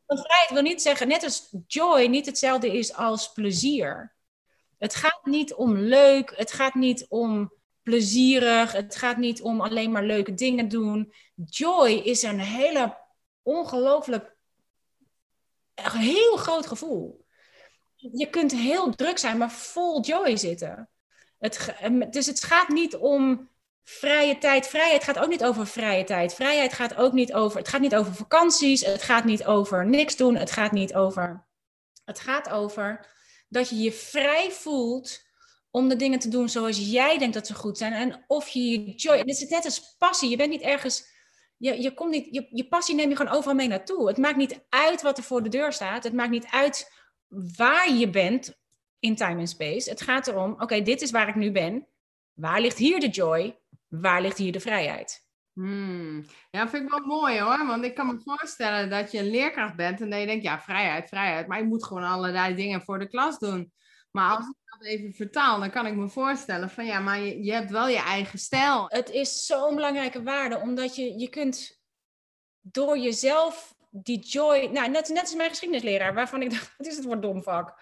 Vrijheid 0.07 0.51
wil 0.51 0.63
niet 0.63 0.83
zeggen, 0.83 1.09
net 1.09 1.25
als 1.25 1.55
joy 1.67 2.07
niet 2.07 2.27
hetzelfde 2.27 2.79
is 2.79 2.95
als 2.95 3.33
plezier. 3.33 4.17
Het 4.79 4.95
gaat 4.95 5.25
niet 5.25 5.55
om 5.55 5.77
leuk, 5.77 6.33
het 6.37 6.53
gaat 6.53 6.75
niet 6.75 7.07
om 7.09 7.53
plezierig. 7.89 8.73
Het 8.73 8.97
gaat 8.97 9.17
niet 9.17 9.43
om 9.43 9.61
alleen 9.61 9.91
maar 9.91 10.05
leuke 10.05 10.35
dingen 10.35 10.69
doen. 10.69 11.13
Joy 11.35 11.91
is 11.91 12.23
een 12.23 12.41
hele 12.41 12.97
ongelooflijk, 13.43 14.37
heel 15.93 16.37
groot 16.37 16.67
gevoel. 16.67 17.25
Je 17.95 18.31
kunt 18.31 18.53
heel 18.53 18.95
druk 18.95 19.19
zijn, 19.19 19.39
maar 19.39 19.51
vol 19.51 20.01
joy 20.03 20.37
zitten. 20.37 20.89
Het, 21.39 21.75
dus 22.11 22.27
het 22.27 22.45
gaat 22.45 22.69
niet 22.69 22.97
om 22.97 23.49
vrije 23.85 24.39
tijd. 24.39 24.67
Vrijheid 24.67 25.05
gaat 25.05 25.19
ook 25.19 25.29
niet 25.29 25.45
over 25.45 25.67
vrije 25.67 26.05
tijd. 26.05 26.35
Vrijheid 26.35 26.73
gaat 26.73 26.97
ook 26.97 27.13
niet 27.13 27.33
over. 27.35 27.59
Het 27.59 27.69
gaat 27.69 27.81
niet 27.81 27.95
over 27.95 28.15
vakanties. 28.15 28.85
Het 28.85 29.03
gaat 29.03 29.25
niet 29.25 29.45
over 29.45 29.87
niks 29.87 30.17
doen. 30.17 30.37
Het 30.37 30.51
gaat 30.51 30.73
niet 30.73 30.95
over. 30.95 31.47
Het 32.05 32.21
gaat 32.21 32.51
over 32.51 33.07
dat 33.49 33.69
je 33.69 33.77
je 33.77 33.93
vrij 33.93 34.51
voelt 34.51 35.28
om 35.71 35.89
de 35.89 35.97
dingen 35.97 36.19
te 36.19 36.29
doen 36.29 36.49
zoals 36.49 36.91
jij 36.91 37.19
denkt 37.19 37.35
dat 37.35 37.47
ze 37.47 37.55
goed 37.55 37.79
zijn. 37.79 37.93
En 37.93 38.25
of 38.27 38.49
je 38.49 38.71
je 38.71 38.95
joy. 38.95 39.15
En 39.15 39.19
het 39.29 39.41
is 39.41 39.49
net 39.49 39.65
als 39.65 39.95
passie. 39.99 40.31
Je 40.31 40.37
bent 40.37 40.51
niet 40.51 40.63
ergens. 40.63 41.17
Je, 41.57 41.83
je, 41.83 41.95
komt 41.95 42.11
niet, 42.11 42.35
je, 42.35 42.47
je 42.51 42.69
passie 42.69 42.95
neem 42.95 43.09
je 43.09 43.17
gewoon 43.17 43.33
overal 43.33 43.55
mee 43.55 43.69
naartoe. 43.69 44.09
Het 44.09 44.19
maakt 44.19 44.37
niet 44.37 44.61
uit 44.69 45.03
wat 45.03 45.19
er 45.19 45.25
voor 45.25 45.43
de 45.43 45.49
deur 45.49 45.73
staat. 45.73 46.05
Het 46.05 46.13
maakt 46.13 46.31
niet 46.31 46.47
uit 46.51 46.93
waar 47.57 47.93
je 47.93 48.11
bent 48.11 48.59
in 48.99 49.17
time 49.17 49.41
en 49.41 49.49
space. 49.49 49.91
Het 49.91 50.01
gaat 50.01 50.27
erom: 50.27 50.55
oké, 50.59 50.83
dit 50.83 51.03
is 51.03 51.11
waar 51.11 51.29
ik 51.29 51.35
nu 51.35 51.53
ben. 51.53 51.87
Waar 52.33 52.61
ligt 52.61 52.79
hier 52.79 53.01
de 53.01 53.09
joy? 53.09 53.59
Waar 53.89 54.23
ligt 54.23 54.39
hier 54.39 54.53
de 54.53 54.61
vrijheid? 54.61 55.27
Hmm. 55.53 56.25
Ja, 56.51 56.69
vind 56.69 56.83
ik 56.83 56.91
wel 56.91 57.07
mooi 57.07 57.41
hoor. 57.41 57.67
Want 57.67 57.85
ik 57.85 57.95
kan 57.95 58.07
me 58.07 58.21
voorstellen 58.25 58.91
dat 58.91 59.13
je 59.13 59.19
een 59.19 59.31
leerkracht 59.31 59.77
bent 59.77 60.01
en 60.01 60.11
dat 60.11 60.21
je 60.21 60.27
denkt, 60.27 60.45
ja, 60.45 60.61
vrijheid, 60.61 61.09
vrijheid. 61.09 61.47
Maar 61.47 61.59
je 61.59 61.65
moet 61.65 61.85
gewoon 61.85 62.03
allerlei 62.03 62.55
dingen 62.55 62.83
voor 62.83 62.99
de 62.99 63.09
klas 63.09 63.39
doen. 63.39 63.73
Maar 64.11 64.37
als 64.37 64.49
ik 64.49 64.55
dat 64.65 64.89
even 64.89 65.13
vertaal, 65.13 65.61
dan 65.61 65.71
kan 65.71 65.87
ik 65.87 65.95
me 65.95 66.09
voorstellen 66.09 66.71
van 66.71 66.87
ja, 66.87 66.99
maar 66.99 67.21
je, 67.21 67.45
je 67.45 67.53
hebt 67.53 67.71
wel 67.71 67.89
je 67.89 68.03
eigen 68.03 68.39
stijl. 68.39 68.85
Het 68.89 69.11
is 69.11 69.47
zo'n 69.47 69.75
belangrijke 69.75 70.23
waarde, 70.23 70.59
omdat 70.59 70.97
je, 70.97 71.19
je 71.19 71.29
kunt 71.29 71.81
door 72.61 72.99
jezelf 72.99 73.77
die 73.91 74.19
joy, 74.19 74.69
nou 74.73 74.89
net, 74.89 75.09
net 75.09 75.21
als 75.21 75.35
mijn 75.35 75.49
geschiedenisleraar, 75.49 76.15
waarvan 76.15 76.43
ik 76.43 76.51
dacht, 76.55 76.75
wat 76.77 76.87
is 76.87 76.97
het 76.97 77.05
voor 77.05 77.21
domvak? 77.21 77.81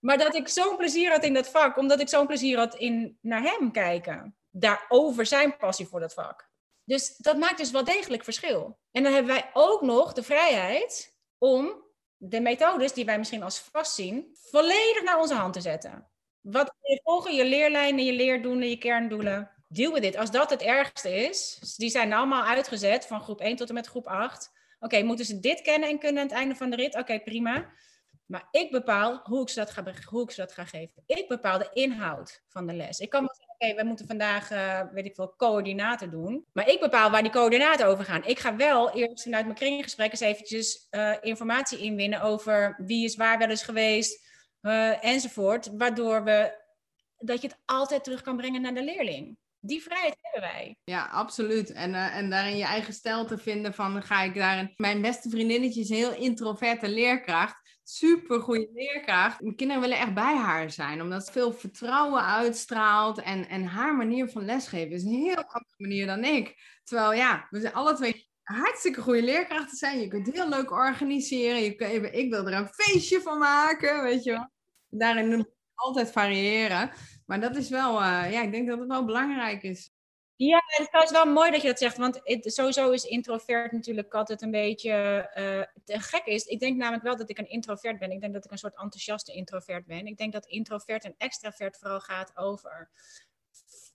Maar 0.00 0.18
dat 0.18 0.34
ik 0.34 0.48
zo'n 0.48 0.76
plezier 0.76 1.10
had 1.10 1.24
in 1.24 1.34
dat 1.34 1.48
vak, 1.48 1.76
omdat 1.76 2.00
ik 2.00 2.08
zo'n 2.08 2.26
plezier 2.26 2.58
had 2.58 2.74
in 2.74 3.18
naar 3.20 3.42
hem 3.42 3.72
kijken. 3.72 4.36
Daarover 4.50 5.26
zijn 5.26 5.56
passie 5.56 5.86
voor 5.86 6.00
dat 6.00 6.14
vak. 6.14 6.48
Dus 6.84 7.16
dat 7.16 7.36
maakt 7.36 7.58
dus 7.58 7.70
wel 7.70 7.84
degelijk 7.84 8.24
verschil. 8.24 8.78
En 8.90 9.02
dan 9.02 9.12
hebben 9.12 9.32
wij 9.32 9.50
ook 9.52 9.82
nog 9.82 10.12
de 10.12 10.22
vrijheid 10.22 11.16
om 11.38 11.87
de 12.18 12.40
methodes 12.40 12.92
die 12.92 13.04
wij 13.04 13.18
misschien 13.18 13.42
als 13.42 13.58
vast 13.58 13.94
zien, 13.94 14.36
volledig 14.50 15.02
naar 15.02 15.18
onze 15.18 15.34
hand 15.34 15.52
te 15.52 15.60
zetten. 15.60 16.08
Wat 16.40 16.74
volgen, 17.02 17.34
je 17.34 17.44
leerlijnen, 17.44 18.04
je 18.04 18.12
leerdoelen, 18.12 18.68
je 18.68 18.78
kerndoelen. 18.78 19.50
Deal 19.68 19.92
with 19.92 20.04
it. 20.04 20.16
Als 20.16 20.30
dat 20.30 20.50
het 20.50 20.62
ergste 20.62 21.26
is, 21.26 21.58
die 21.76 21.90
zijn 21.90 22.12
allemaal 22.12 22.44
uitgezet 22.44 23.06
van 23.06 23.20
groep 23.20 23.40
1 23.40 23.56
tot 23.56 23.68
en 23.68 23.74
met 23.74 23.86
groep 23.86 24.06
8. 24.06 24.52
Oké, 24.80 25.02
moeten 25.02 25.24
ze 25.24 25.40
dit 25.40 25.60
kennen 25.60 25.88
en 25.88 25.98
kunnen 25.98 26.22
aan 26.22 26.28
het 26.28 26.36
einde 26.36 26.54
van 26.54 26.70
de 26.70 26.76
rit? 26.76 26.96
Oké, 26.96 27.20
prima. 27.20 27.70
Maar 28.26 28.48
ik 28.50 28.70
bepaal 28.70 29.20
hoe 29.22 29.42
ik, 29.42 29.48
ze 29.48 29.58
dat 29.58 29.70
ga, 29.70 29.84
hoe 30.04 30.22
ik 30.22 30.30
ze 30.30 30.40
dat 30.40 30.52
ga 30.52 30.64
geven. 30.64 31.02
Ik 31.06 31.28
bepaal 31.28 31.58
de 31.58 31.70
inhoud 31.72 32.42
van 32.48 32.66
de 32.66 32.74
les. 32.74 32.98
Ik 32.98 33.10
kan 33.10 33.28
oké, 33.58 33.74
we 33.74 33.84
moeten 33.84 34.06
vandaag, 34.06 34.50
uh, 34.50 34.80
weet 34.92 35.04
ik 35.04 35.14
veel, 35.14 35.34
coördinaten 35.36 36.10
doen. 36.10 36.44
Maar 36.52 36.68
ik 36.68 36.80
bepaal 36.80 37.10
waar 37.10 37.22
die 37.22 37.30
coördinaten 37.30 37.86
over 37.86 38.04
gaan. 38.04 38.24
Ik 38.24 38.38
ga 38.38 38.56
wel 38.56 38.90
eerst 38.90 39.22
vanuit 39.22 39.44
mijn 39.44 39.56
kringgesprek 39.56 40.10
eens 40.10 40.20
eventjes 40.20 40.86
uh, 40.90 41.14
informatie 41.20 41.78
inwinnen 41.78 42.20
over 42.20 42.80
wie 42.86 43.04
is 43.04 43.16
waar 43.16 43.38
wel 43.38 43.48
eens 43.48 43.62
geweest 43.62 44.26
uh, 44.62 45.04
enzovoort. 45.04 45.70
Waardoor 45.76 46.24
we, 46.24 46.52
dat 47.18 47.42
je 47.42 47.48
het 47.48 47.58
altijd 47.64 48.04
terug 48.04 48.22
kan 48.22 48.36
brengen 48.36 48.60
naar 48.60 48.74
de 48.74 48.84
leerling. 48.84 49.36
Die 49.60 49.82
vrijheid 49.82 50.16
hebben 50.20 50.50
wij. 50.50 50.76
Ja, 50.84 51.06
absoluut. 51.06 51.72
En, 51.72 51.94
en 51.94 52.30
daarin 52.30 52.56
je 52.56 52.64
eigen 52.64 52.92
stijl 52.92 53.26
te 53.26 53.38
vinden 53.38 53.74
van 53.74 54.02
ga 54.02 54.22
ik 54.22 54.34
daarin... 54.34 54.72
Mijn 54.76 55.02
beste 55.02 55.28
vriendinnetje 55.28 55.80
is 55.80 55.88
een 55.88 55.96
heel 55.96 56.14
introverte 56.14 56.88
leerkracht 56.88 57.67
super 57.88 58.40
goede 58.40 58.70
leerkracht. 58.74 59.40
Mijn 59.40 59.56
kinderen 59.56 59.82
willen 59.82 59.98
echt 59.98 60.14
bij 60.14 60.36
haar 60.36 60.70
zijn, 60.70 61.02
omdat 61.02 61.26
ze 61.26 61.32
veel 61.32 61.52
vertrouwen 61.52 62.24
uitstraalt. 62.24 63.18
En, 63.18 63.48
en 63.48 63.64
haar 63.64 63.96
manier 63.96 64.28
van 64.28 64.44
lesgeven 64.44 64.90
is 64.90 65.02
een 65.02 65.08
heel 65.08 65.36
andere 65.36 65.74
manier 65.76 66.06
dan 66.06 66.24
ik. 66.24 66.54
Terwijl 66.84 67.12
ja, 67.12 67.46
we 67.50 67.60
zijn 67.60 67.72
alle 67.74 67.94
twee 67.94 68.28
hartstikke 68.42 69.00
goede 69.00 69.22
leerkrachten 69.22 69.76
zijn. 69.76 70.00
Je 70.00 70.08
kunt 70.08 70.32
heel 70.32 70.48
leuk 70.48 70.70
organiseren. 70.70 71.62
Je 71.62 71.74
kunt, 71.74 72.14
ik 72.14 72.30
wil 72.30 72.46
er 72.46 72.52
een 72.52 72.68
feestje 72.72 73.20
van 73.20 73.38
maken, 73.38 74.02
weet 74.02 74.24
je 74.24 74.30
wel. 74.30 74.50
Daarin 74.88 75.48
altijd 75.74 76.10
variëren. 76.12 76.90
Maar 77.26 77.40
dat 77.40 77.56
is 77.56 77.68
wel, 77.68 78.02
uh, 78.02 78.32
ja, 78.32 78.42
ik 78.42 78.52
denk 78.52 78.68
dat 78.68 78.78
het 78.78 78.88
wel 78.88 79.04
belangrijk 79.04 79.62
is. 79.62 79.92
Ja, 80.38 80.62
het 80.66 81.04
is 81.04 81.10
wel 81.10 81.26
mooi 81.26 81.50
dat 81.50 81.60
je 81.62 81.68
dat 81.68 81.78
zegt, 81.78 81.96
want 81.96 82.20
sowieso 82.40 82.90
is 82.90 83.04
introvert 83.04 83.72
natuurlijk 83.72 84.14
altijd 84.14 84.42
een 84.42 84.50
beetje 84.50 84.90
uh, 85.86 85.98
gek 86.00 86.24
is. 86.24 86.44
Ik 86.44 86.60
denk 86.60 86.76
namelijk 86.76 87.02
wel 87.02 87.16
dat 87.16 87.30
ik 87.30 87.38
een 87.38 87.48
introvert 87.48 87.98
ben. 87.98 88.10
Ik 88.10 88.20
denk 88.20 88.32
dat 88.32 88.44
ik 88.44 88.50
een 88.50 88.58
soort 88.58 88.76
enthousiaste 88.76 89.32
introvert 89.32 89.86
ben. 89.86 90.06
Ik 90.06 90.16
denk 90.16 90.32
dat 90.32 90.46
introvert 90.46 91.04
en 91.04 91.14
extravert 91.16 91.76
vooral 91.76 92.00
gaat 92.00 92.36
over 92.36 92.90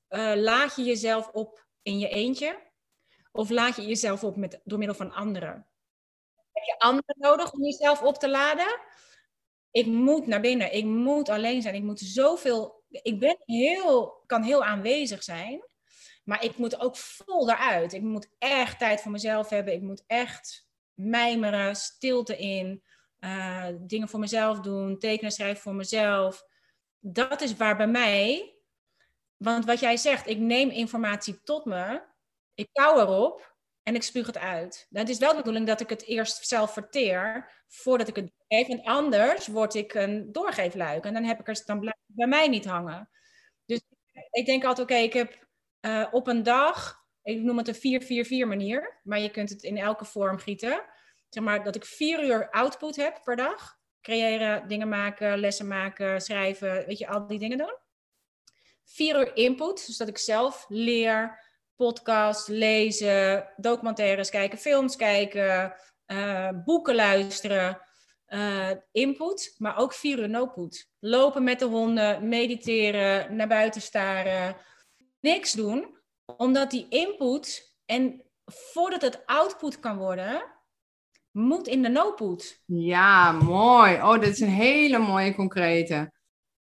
uh, 0.10 0.34
laat 0.36 0.76
je 0.76 0.84
jezelf 0.84 1.30
op 1.30 1.66
in 1.82 2.00
je 2.00 2.10
eentje 2.10 2.72
of 3.32 3.50
laat 3.50 3.76
je 3.76 3.86
jezelf 3.86 4.24
op 4.24 4.36
met, 4.36 4.62
door 4.64 4.78
middel 4.78 4.98
van 4.98 5.12
anderen. 5.12 5.68
Heb 6.52 6.64
je 6.64 6.80
anderen 6.80 7.16
nodig 7.18 7.52
om 7.52 7.64
jezelf 7.64 8.02
op 8.02 8.18
te 8.18 8.30
laden? 8.30 8.80
Ik 9.72 9.86
moet 9.86 10.28
naar 10.28 10.42
binnen, 10.42 10.74
ik 10.74 10.86
moet 10.86 11.30
alleen 11.30 11.62
zijn, 11.62 11.76
ik 11.76 11.84
moet 11.84 12.00
zoveel, 12.00 12.84
ik 12.90 13.20
ben 13.20 13.38
heel, 13.46 14.24
kan 14.26 14.44
heel 14.44 14.64
aanwezig 14.64 15.24
zijn. 15.24 15.72
Maar 16.24 16.44
ik 16.44 16.58
moet 16.58 16.80
ook 16.80 16.98
vol 16.98 17.50
eruit. 17.50 17.94
Ik 17.94 18.02
moet 18.02 18.30
echt 18.38 18.80
tijd 18.80 19.02
voor 19.02 19.12
mezelf 19.12 19.50
hebben. 19.50 19.74
Ik 19.74 19.82
moet 19.82 20.04
echt 20.08 20.68
mijmeren, 20.94 21.76
stilte 21.76 22.38
in, 22.38 22.84
uh, 23.20 23.68
dingen 23.80 24.10
voor 24.10 24.20
mezelf 24.20 24.60
doen, 24.60 25.00
tekenen, 25.00 25.32
schrijven 25.32 25.62
voor 25.62 25.76
mezelf. 25.76 26.46
Dat 27.00 27.42
is 27.42 27.56
waar 27.56 27.78
bij 27.78 27.88
mij, 27.88 28.56
want 29.38 29.66
wat 29.66 29.80
jij 29.80 29.98
zegt, 29.98 30.28
ik 30.28 30.38
neem 30.38 30.70
informatie 30.70 31.44
tot 31.44 31.66
me, 31.66 32.02
ik 32.54 32.70
kou 32.72 33.00
erop 33.00 33.56
en 33.84 33.96
ik 33.96 34.04
spuug 34.04 34.26
het 34.26 34.38
uit. 34.38 34.88
Het 34.90 35.10
is 35.10 35.18
wel 35.18 35.32
de 35.32 35.38
bedoeling 35.38 35.68
dat 35.68 35.82
ik 35.82 35.90
het 35.90 36.04
eerst 36.04 36.48
zelf 36.48 36.74
verteer 36.74 37.52
voordat 37.68 38.08
ik 38.08 38.16
het 38.16 38.32
geef. 38.48 38.68
Want 38.68 38.84
anders 38.84 39.48
word 39.48 39.74
ik 39.74 39.94
een 39.94 40.32
doorgeefluik 40.32 41.06
en 41.06 41.14
dan, 41.14 41.24
heb 41.24 41.40
ik 41.40 41.48
er, 41.48 41.62
dan 41.66 41.80
blijft 41.80 42.00
bij 42.06 42.28
mij 42.28 42.48
niet 42.48 42.66
hangen. 42.66 43.10
Dus 43.66 43.82
ik 44.32 44.46
denk 44.46 44.64
altijd, 44.64 44.90
oké, 44.90 44.98
ik 45.00 45.14
heb 45.14 45.43
uh, 45.86 46.08
op 46.12 46.28
een 46.28 46.44
dag, 46.44 47.04
ik 47.24 47.42
noem 47.42 47.58
het 47.58 47.84
een 47.84 48.46
4-4-4 48.46 48.48
manier, 48.48 49.00
maar 49.04 49.20
je 49.20 49.30
kunt 49.30 49.50
het 49.50 49.64
in 49.64 49.78
elke 49.78 50.06
vorm 50.06 50.38
gieten. 50.38 50.84
Zeg 51.30 51.44
maar 51.44 51.64
dat 51.64 51.76
ik 51.76 51.86
vier 51.86 52.24
uur 52.24 52.50
output 52.50 52.96
heb 52.96 53.22
per 53.24 53.36
dag. 53.36 53.78
Creëren, 54.02 54.68
dingen 54.68 54.90
maken, 54.90 55.40
lessen 55.40 55.68
maken, 55.68 56.22
schrijven, 56.22 56.86
weet 56.86 56.98
je, 56.98 57.08
al 57.08 57.28
die 57.28 57.40
dingen 57.40 57.58
doen. 57.58 57.78
Vier 58.84 59.20
uur 59.20 59.36
input, 59.36 59.86
dus 59.86 59.98
dat 59.98 60.08
ik 60.08 60.18
zelf 60.18 60.66
leer, 60.68 61.40
podcast, 61.76 62.48
lezen, 62.48 63.50
documentaires 63.56 64.30
kijken, 64.30 64.58
films 64.58 64.96
kijken, 64.96 65.76
uh, 66.08 66.50
boeken 66.66 66.96
luisteren. 66.96 67.82
Uh, 68.28 68.70
input, 68.92 69.56
maar 69.58 69.78
ook 69.78 69.94
vier 69.94 70.20
uur 70.20 70.30
no-put. 70.30 70.90
Lopen 71.00 71.44
met 71.44 71.60
de 71.60 71.66
honden, 71.66 72.28
mediteren, 72.28 73.36
naar 73.36 73.48
buiten 73.48 73.82
staren, 73.82 74.56
niks 75.24 75.52
doen, 75.52 75.98
omdat 76.38 76.72
die 76.72 76.86
input 76.90 77.76
en 77.86 78.24
voordat 78.46 79.02
het 79.02 79.26
output 79.26 79.80
kan 79.80 79.98
worden, 79.98 80.44
moet 81.32 81.68
in 81.68 81.82
de 81.82 81.90
no-put. 81.90 82.62
Ja, 82.66 83.32
mooi. 83.32 83.96
Oh, 83.96 84.20
dit 84.20 84.30
is 84.30 84.40
een 84.40 84.48
hele 84.48 84.98
mooie 84.98 85.36
concrete. 85.36 86.12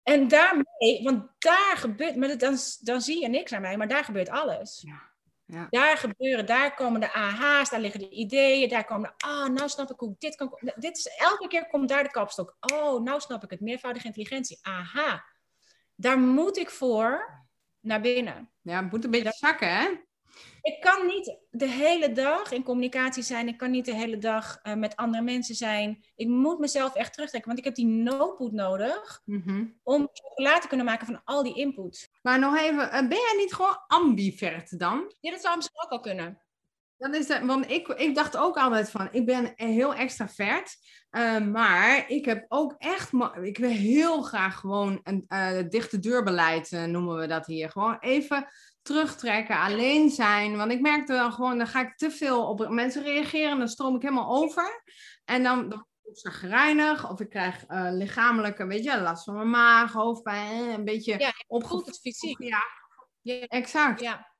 En 0.02 0.28
daarmee, 0.28 1.02
want 1.02 1.28
daar 1.38 1.74
gebeurt, 1.76 2.16
maar 2.16 2.38
dan, 2.38 2.56
dan 2.80 3.00
zie 3.00 3.20
je 3.20 3.28
niks 3.28 3.52
aan 3.52 3.60
mij, 3.60 3.76
maar 3.76 3.88
daar 3.88 4.04
gebeurt 4.04 4.28
alles. 4.28 4.80
Ja. 4.86 5.10
Ja. 5.44 5.66
Daar 5.70 5.96
gebeuren, 5.96 6.46
daar 6.46 6.74
komen 6.74 7.00
de 7.00 7.12
AH's, 7.12 7.70
daar 7.70 7.80
liggen 7.80 8.00
de 8.00 8.10
ideeën, 8.10 8.68
daar 8.68 8.84
komen 8.84 9.14
de, 9.16 9.26
ah, 9.26 9.48
nou 9.48 9.68
snap 9.68 9.90
ik 9.90 9.98
hoe 9.98 10.14
dit 10.18 10.36
kan. 10.36 10.58
Dit 10.74 10.96
is, 10.96 11.06
elke 11.06 11.48
keer 11.48 11.66
komt 11.66 11.88
daar 11.88 12.02
de 12.02 12.10
kapstok. 12.10 12.56
Oh, 12.60 13.02
nou 13.02 13.20
snap 13.20 13.44
ik 13.44 13.50
het, 13.50 13.60
meervoudige 13.60 14.06
intelligentie. 14.06 14.58
Aha, 14.62 15.24
daar 15.94 16.18
moet 16.18 16.58
ik 16.58 16.70
voor 16.70 17.41
naar 17.82 18.00
binnen. 18.00 18.50
Ja, 18.62 18.82
het 18.82 18.90
moet 18.90 19.04
een 19.04 19.10
beetje 19.10 19.32
zakken, 19.32 19.76
hè? 19.76 19.88
Ik 20.62 20.80
kan 20.80 21.06
niet 21.06 21.36
de 21.50 21.68
hele 21.68 22.12
dag 22.12 22.52
in 22.52 22.62
communicatie 22.62 23.22
zijn. 23.22 23.48
Ik 23.48 23.56
kan 23.56 23.70
niet 23.70 23.84
de 23.84 23.94
hele 23.94 24.18
dag 24.18 24.58
uh, 24.62 24.74
met 24.74 24.96
andere 24.96 25.22
mensen 25.22 25.54
zijn. 25.54 26.04
Ik 26.14 26.28
moet 26.28 26.58
mezelf 26.58 26.94
echt 26.94 27.12
terugtrekken, 27.12 27.48
want 27.50 27.58
ik 27.58 27.64
heb 27.64 27.74
die 27.74 27.86
no-put 27.86 28.52
nodig 28.52 29.22
mm-hmm. 29.24 29.78
om 29.82 30.08
chocolade 30.12 30.60
te 30.60 30.68
kunnen 30.68 30.86
maken 30.86 31.06
van 31.06 31.20
al 31.24 31.42
die 31.42 31.56
input. 31.56 32.10
Maar 32.22 32.38
nog 32.38 32.58
even, 32.58 32.84
uh, 32.84 32.90
ben 32.90 33.18
jij 33.18 33.34
niet 33.36 33.54
gewoon 33.54 33.78
ambivert 33.86 34.78
dan? 34.78 35.14
Ja, 35.20 35.30
dat 35.30 35.40
zou 35.40 35.56
misschien 35.56 35.82
ook 35.84 35.90
al 35.90 36.00
kunnen. 36.00 36.41
Dat 37.02 37.14
is 37.14 37.38
want 37.40 37.70
ik, 37.70 37.88
ik 37.88 38.14
dacht 38.14 38.36
ook 38.36 38.56
altijd 38.56 38.90
van, 38.90 39.08
ik 39.12 39.26
ben 39.26 39.52
heel 39.54 39.94
extravert. 39.94 40.76
Uh, 41.10 41.38
maar 41.38 42.10
ik 42.10 42.24
heb 42.24 42.44
ook 42.48 42.74
echt, 42.78 43.10
ik 43.42 43.58
wil 43.58 43.70
heel 43.70 44.22
graag 44.22 44.58
gewoon 44.58 45.00
een 45.02 45.24
uh, 45.28 45.68
dichte 45.68 45.98
deurbeleid, 45.98 46.70
uh, 46.70 46.84
noemen 46.84 47.16
we 47.16 47.26
dat 47.26 47.46
hier. 47.46 47.70
Gewoon 47.70 47.98
even 47.98 48.48
terugtrekken, 48.82 49.58
alleen 49.58 50.10
zijn. 50.10 50.56
Want 50.56 50.72
ik 50.72 50.80
merkte 50.80 51.12
dan 51.12 51.32
gewoon, 51.32 51.58
dan 51.58 51.66
ga 51.66 51.80
ik 51.80 51.96
te 51.96 52.10
veel 52.10 52.48
op 52.48 52.68
mensen 52.68 53.02
reageren, 53.02 53.58
dan 53.58 53.68
stroom 53.68 53.96
ik 53.96 54.02
helemaal 54.02 54.42
over. 54.42 54.82
En 55.24 55.42
dan, 55.42 55.68
dan 55.68 55.86
word 56.02 56.24
ik 56.24 56.32
gereinigd, 56.32 57.10
of 57.10 57.20
ik 57.20 57.28
krijg 57.28 57.64
lichamelijke, 57.90 58.66
weet 58.66 58.84
je, 58.84 59.00
last 59.00 59.24
van 59.24 59.34
mijn 59.34 59.50
maag, 59.50 59.92
hoofdpijn, 59.92 60.68
een 60.68 60.84
beetje 60.84 61.18
ja, 61.18 61.32
opgevoed. 61.46 61.86
het 61.86 62.00
fysiek. 62.00 62.42
Ja, 62.42 62.62
ja, 63.20 63.46
exact. 63.46 64.00
Ja. 64.00 64.31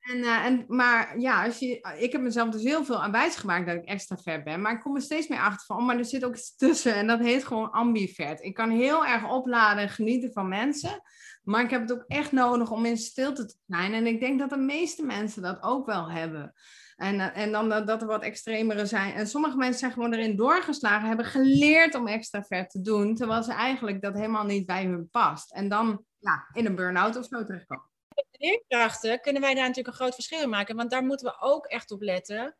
En, 0.00 0.18
uh, 0.18 0.44
en, 0.44 0.64
maar 0.68 1.18
ja, 1.18 1.44
als 1.44 1.58
je, 1.58 1.96
ik 1.98 2.12
heb 2.12 2.20
mezelf 2.20 2.50
dus 2.50 2.62
heel 2.62 2.84
veel 2.84 3.02
aan 3.02 3.12
wijsgemaakt 3.12 3.66
dat 3.66 3.76
ik 3.76 3.84
extravert 3.84 4.44
ben. 4.44 4.60
Maar 4.60 4.72
ik 4.72 4.80
kom 4.80 4.94
er 4.94 5.02
steeds 5.02 5.28
meer 5.28 5.38
achter 5.38 5.66
van, 5.66 5.76
oh, 5.76 5.86
maar 5.86 5.98
er 5.98 6.04
zit 6.04 6.24
ook 6.24 6.36
iets 6.36 6.56
tussen. 6.56 6.94
En 6.94 7.06
dat 7.06 7.20
heet 7.20 7.44
gewoon 7.44 7.70
ambivert. 7.70 8.42
Ik 8.42 8.54
kan 8.54 8.70
heel 8.70 9.06
erg 9.06 9.30
opladen 9.30 9.82
en 9.82 9.88
genieten 9.88 10.32
van 10.32 10.48
mensen. 10.48 11.02
Maar 11.42 11.64
ik 11.64 11.70
heb 11.70 11.80
het 11.80 11.92
ook 11.92 12.04
echt 12.06 12.32
nodig 12.32 12.70
om 12.70 12.84
in 12.84 12.96
stilte 12.96 13.46
te 13.46 13.54
zijn. 13.66 13.92
En 13.92 14.06
ik 14.06 14.20
denk 14.20 14.38
dat 14.38 14.50
de 14.50 14.56
meeste 14.56 15.02
mensen 15.02 15.42
dat 15.42 15.62
ook 15.62 15.86
wel 15.86 16.10
hebben. 16.10 16.52
En, 16.96 17.14
uh, 17.14 17.36
en 17.36 17.52
dan 17.52 17.68
dat 17.68 18.00
er 18.00 18.06
wat 18.06 18.22
extremere 18.22 18.86
zijn. 18.86 19.14
En 19.14 19.26
sommige 19.26 19.56
mensen 19.56 19.78
zijn 19.78 19.92
gewoon 19.92 20.12
erin 20.12 20.36
doorgeslagen, 20.36 21.08
hebben 21.08 21.26
geleerd 21.26 21.94
om 21.94 22.06
extravert 22.06 22.70
te 22.70 22.80
doen. 22.80 23.14
Terwijl 23.14 23.42
ze 23.42 23.52
eigenlijk 23.52 24.02
dat 24.02 24.14
helemaal 24.14 24.44
niet 24.44 24.66
bij 24.66 24.84
hun 24.84 25.08
past. 25.10 25.52
En 25.52 25.68
dan 25.68 26.04
ja, 26.18 26.48
in 26.52 26.66
een 26.66 26.74
burn-out 26.74 27.16
of 27.16 27.26
zo 27.26 27.44
terechtkomen 27.44 27.89
leerkrachten 28.30 29.20
kunnen 29.20 29.42
wij 29.42 29.54
daar 29.54 29.66
natuurlijk 29.66 29.88
een 29.88 30.02
groot 30.02 30.14
verschil 30.14 30.42
in 30.42 30.48
maken. 30.48 30.76
Want 30.76 30.90
daar 30.90 31.04
moeten 31.04 31.26
we 31.26 31.40
ook 31.40 31.66
echt 31.66 31.90
op 31.90 32.00
letten. 32.00 32.56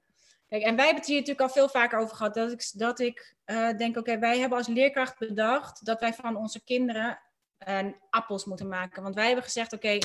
Kijk, 0.49 0.62
en 0.62 0.77
wij 0.77 0.85
hebben 0.85 1.03
het 1.03 1.07
hier 1.07 1.18
natuurlijk 1.18 1.49
al 1.49 1.55
veel 1.55 1.68
vaker 1.68 1.99
over 1.99 2.16
gehad. 2.16 2.35
Dat 2.35 2.53
ik, 2.53 2.70
dat 2.73 3.01
ik 3.01 3.37
uh, 3.46 3.77
denk, 3.77 3.96
oké, 3.96 4.18
wij 4.18 4.38
hebben 4.38 4.59
als 4.59 4.66
leerkracht 4.66 5.18
bedacht 5.18 5.85
dat 5.85 6.01
wij 6.01 6.14
van 6.14 6.37
onze 6.37 6.64
kinderen 6.64 7.20
uh, 7.68 7.87
appels 8.11 8.44
moeten 8.44 8.68
maken. 8.68 9.03
Want 9.03 9.14
wij 9.14 9.27
hebben 9.27 9.44
gezegd, 9.44 9.73
oké, 9.73 9.99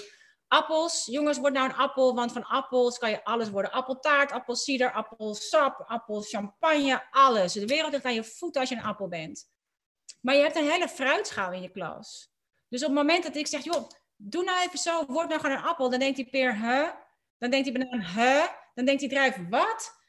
appels, 0.48 1.06
jongens, 1.06 1.38
word 1.38 1.54
nou 1.54 1.70
een 1.70 1.76
appel. 1.76 2.16
Want 2.16 2.32
van 2.32 2.44
appels 2.44 2.98
kan 2.98 3.10
je 3.10 3.24
alles 3.24 3.50
worden. 3.50 3.72
Appeltaart, 3.72 4.32
appelsieder, 4.32 4.92
appelsap, 4.92 5.84
appelchampagne, 5.88 7.04
alles. 7.12 7.54
De 7.54 7.66
wereld 7.66 7.92
ligt 7.92 8.06
aan 8.06 8.14
je 8.14 8.24
voeten 8.24 8.62
als 8.62 8.70
je 8.70 8.76
een 8.76 8.84
appel 8.84 9.08
bent. 9.08 9.50
Maar 10.22 10.36
je 10.36 10.42
hebt 10.42 10.56
een 10.56 10.70
hele 10.70 10.90
fruitschaal 10.90 11.52
in 11.52 11.62
je 11.62 11.70
klas. 11.70 12.30
Dus 12.68 12.82
op 12.82 12.88
het 12.88 12.98
moment 12.98 13.24
dat 13.24 13.36
ik 13.36 13.48
zeg, 13.48 13.64
joh, 13.64 13.90
doe 14.16 14.44
nou 14.44 14.62
even 14.62 14.80
zo, 14.80 15.06
word 15.06 15.30
nou 15.30 15.42
gewoon 15.42 15.58
een 15.58 15.64
appel. 15.64 15.90
Dan 15.90 16.00
denkt 16.00 16.18
hij 16.18 16.26
peer, 16.26 16.56
huh? 16.56 16.90
Dan 17.38 17.50
denkt 17.50 17.70
hij 17.70 17.80
banaan, 17.80 18.06
huh? 18.06 18.48
Dan 18.74 18.86
denkt 18.86 19.02
hij 19.02 19.10
druif, 19.10 19.38
wat? 19.50 20.04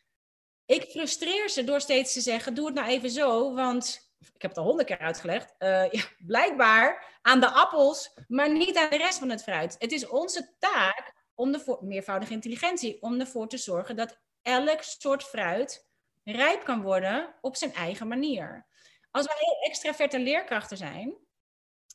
Ik 0.66 0.82
frustreer 0.90 1.48
ze 1.48 1.64
door 1.64 1.80
steeds 1.80 2.12
te 2.12 2.20
zeggen, 2.20 2.54
doe 2.54 2.66
het 2.66 2.74
nou 2.74 2.88
even 2.88 3.10
zo, 3.10 3.54
want 3.54 4.14
ik 4.34 4.42
heb 4.42 4.50
het 4.50 4.60
al 4.60 4.66
honderd 4.66 4.88
keer 4.88 4.98
uitgelegd, 4.98 5.54
ja, 5.90 6.04
blijkbaar 6.18 7.18
aan 7.22 7.40
de 7.40 7.50
appels, 7.50 8.14
maar 8.28 8.50
niet 8.50 8.76
aan 8.76 8.90
de 8.90 8.96
rest 8.96 9.18
van 9.18 9.30
het 9.30 9.42
fruit. 9.42 9.76
Het 9.78 9.92
is 9.92 10.08
onze 10.08 10.54
taak 10.58 11.14
om 11.34 11.52
de 11.52 11.78
meervoudige 11.80 12.32
intelligentie, 12.32 13.02
om 13.02 13.20
ervoor 13.20 13.48
te 13.48 13.58
zorgen 13.58 13.96
dat 13.96 14.18
elk 14.42 14.82
soort 14.82 15.22
fruit 15.22 15.88
rijp 16.24 16.64
kan 16.64 16.82
worden 16.82 17.34
op 17.40 17.56
zijn 17.56 17.72
eigen 17.72 18.08
manier. 18.08 18.66
Als 19.10 19.26
wij 19.26 19.36
heel 19.38 19.68
extraverte 19.68 20.18
leerkrachten 20.18 20.76
zijn, 20.76 21.16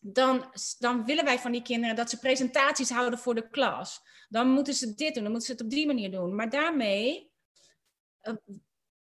dan, 0.01 0.53
dan 0.79 1.05
willen 1.05 1.25
wij 1.25 1.39
van 1.39 1.51
die 1.51 1.61
kinderen 1.61 1.95
dat 1.95 2.09
ze 2.09 2.19
presentaties 2.19 2.89
houden 2.89 3.19
voor 3.19 3.35
de 3.35 3.49
klas. 3.49 4.01
Dan 4.29 4.49
moeten 4.49 4.73
ze 4.73 4.93
dit 4.93 5.13
doen, 5.13 5.23
dan 5.23 5.31
moeten 5.31 5.49
ze 5.49 5.51
het 5.51 5.61
op 5.61 5.69
die 5.69 5.87
manier 5.87 6.11
doen. 6.11 6.35
Maar 6.35 6.49
daarmee 6.49 7.31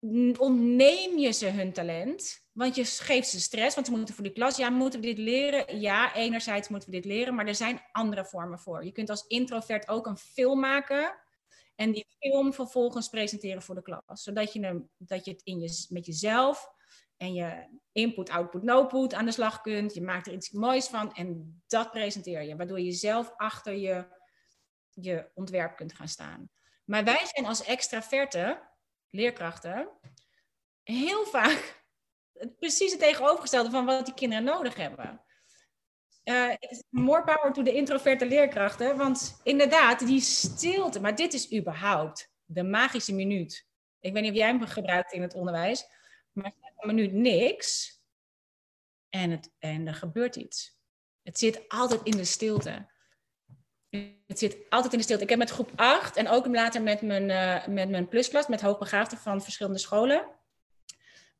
uh, 0.00 0.40
ontneem 0.40 1.18
je 1.18 1.32
ze 1.32 1.46
hun 1.46 1.72
talent. 1.72 2.40
Want 2.52 2.74
je 2.74 2.84
geeft 2.84 3.28
ze 3.28 3.40
stress, 3.40 3.74
want 3.74 3.86
ze 3.86 3.92
moeten 3.92 4.14
voor 4.14 4.24
die 4.24 4.32
klas. 4.32 4.56
Ja, 4.56 4.70
moeten 4.70 5.00
we 5.00 5.06
dit 5.06 5.18
leren? 5.18 5.80
Ja, 5.80 6.14
enerzijds 6.14 6.68
moeten 6.68 6.90
we 6.90 6.96
dit 6.96 7.04
leren, 7.04 7.34
maar 7.34 7.46
er 7.46 7.54
zijn 7.54 7.82
andere 7.92 8.24
vormen 8.24 8.58
voor. 8.58 8.84
Je 8.84 8.92
kunt 8.92 9.10
als 9.10 9.26
introvert 9.26 9.88
ook 9.88 10.06
een 10.06 10.16
film 10.16 10.60
maken 10.60 11.14
en 11.74 11.92
die 11.92 12.06
film 12.18 12.52
vervolgens 12.52 13.08
presenteren 13.08 13.62
voor 13.62 13.74
de 13.74 13.82
klas. 13.82 14.22
Zodat 14.22 14.52
je, 14.52 14.84
dat 14.96 15.24
je 15.24 15.30
het 15.30 15.42
in 15.44 15.60
je, 15.60 15.86
met 15.88 16.06
jezelf 16.06 16.70
en 17.22 17.34
je 17.34 17.80
input, 17.92 18.30
output, 18.30 18.62
no-put 18.62 19.14
aan 19.14 19.24
de 19.24 19.32
slag 19.32 19.60
kunt. 19.60 19.94
Je 19.94 20.02
maakt 20.02 20.26
er 20.26 20.32
iets 20.32 20.50
moois 20.50 20.88
van 20.88 21.12
en 21.14 21.62
dat 21.66 21.90
presenteer 21.90 22.42
je. 22.42 22.56
Waardoor 22.56 22.80
je 22.80 22.92
zelf 22.92 23.32
achter 23.36 23.74
je, 23.74 24.06
je 24.90 25.30
ontwerp 25.34 25.76
kunt 25.76 25.94
gaan 25.94 26.08
staan. 26.08 26.50
Maar 26.84 27.04
wij 27.04 27.20
zijn 27.24 27.46
als 27.46 27.64
extraverte 27.64 28.68
leerkrachten 29.10 29.88
heel 30.82 31.24
vaak 31.26 31.84
precies 32.58 32.90
het 32.90 33.00
tegenovergestelde 33.00 33.70
van 33.70 33.84
wat 33.84 34.04
die 34.04 34.14
kinderen 34.14 34.44
nodig 34.44 34.74
hebben. 34.74 35.24
Uh, 36.24 36.54
more 36.90 37.24
power 37.24 37.52
to 37.52 37.62
de 37.62 37.72
introverte 37.72 38.26
leerkrachten. 38.26 38.96
Want 38.96 39.40
inderdaad, 39.42 40.06
die 40.06 40.20
stilte. 40.20 41.00
Maar 41.00 41.14
dit 41.14 41.34
is 41.34 41.52
überhaupt 41.52 42.32
de 42.44 42.62
magische 42.62 43.14
minuut. 43.14 43.66
Ik 44.00 44.12
weet 44.12 44.22
niet 44.22 44.32
of 44.32 44.38
jij 44.38 44.46
hem 44.46 44.60
gebruikt 44.60 45.12
in 45.12 45.22
het 45.22 45.34
onderwijs. 45.34 45.86
Maar 46.32 46.52
een 46.76 46.94
minuut 46.94 47.12
niks. 47.12 48.00
En, 49.08 49.30
het, 49.30 49.50
en 49.58 49.86
er 49.86 49.94
gebeurt 49.94 50.36
iets. 50.36 50.80
Het 51.22 51.38
zit 51.38 51.68
altijd 51.68 52.00
in 52.02 52.16
de 52.16 52.24
stilte. 52.24 52.90
Het 54.26 54.38
zit 54.38 54.56
altijd 54.68 54.92
in 54.92 54.98
de 54.98 55.04
stilte. 55.04 55.22
Ik 55.22 55.28
heb 55.28 55.38
met 55.38 55.50
groep 55.50 55.72
8 55.76 56.16
en 56.16 56.28
ook 56.28 56.46
later 56.46 56.82
met 56.82 57.02
mijn, 57.02 57.28
uh, 57.28 57.74
met 57.74 57.90
mijn 57.90 58.08
plusklas, 58.08 58.46
met 58.46 58.60
hoogbegaafden 58.60 59.18
van 59.18 59.42
verschillende 59.42 59.78
scholen. 59.78 60.26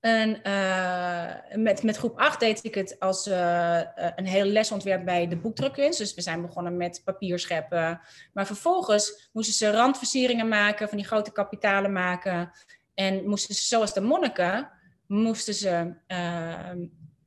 En 0.00 0.40
uh, 0.46 1.56
met, 1.62 1.82
met 1.82 1.96
groep 1.96 2.18
8 2.18 2.40
deed 2.40 2.64
ik 2.64 2.74
het 2.74 3.00
als 3.00 3.26
uh, 3.26 3.80
een 3.94 4.26
heel 4.26 4.44
lesontwerp 4.44 5.04
bij 5.04 5.28
de 5.28 5.36
boekdrukkunst. 5.36 5.98
Dus 5.98 6.14
we 6.14 6.20
zijn 6.20 6.42
begonnen 6.42 6.76
met 6.76 7.02
papierscheppen. 7.04 8.00
Maar 8.32 8.46
vervolgens 8.46 9.28
moesten 9.32 9.54
ze 9.54 9.70
randversieringen 9.70 10.48
maken, 10.48 10.88
van 10.88 10.96
die 10.96 11.06
grote 11.06 11.32
kapitalen 11.32 11.92
maken. 11.92 12.52
En 12.94 13.28
moesten 13.28 13.54
ze, 13.54 13.62
zoals 13.62 13.94
de 13.94 14.00
monniken, 14.00 14.70
moesten 15.12 15.54
ze 15.54 15.94
uh, 16.08 16.70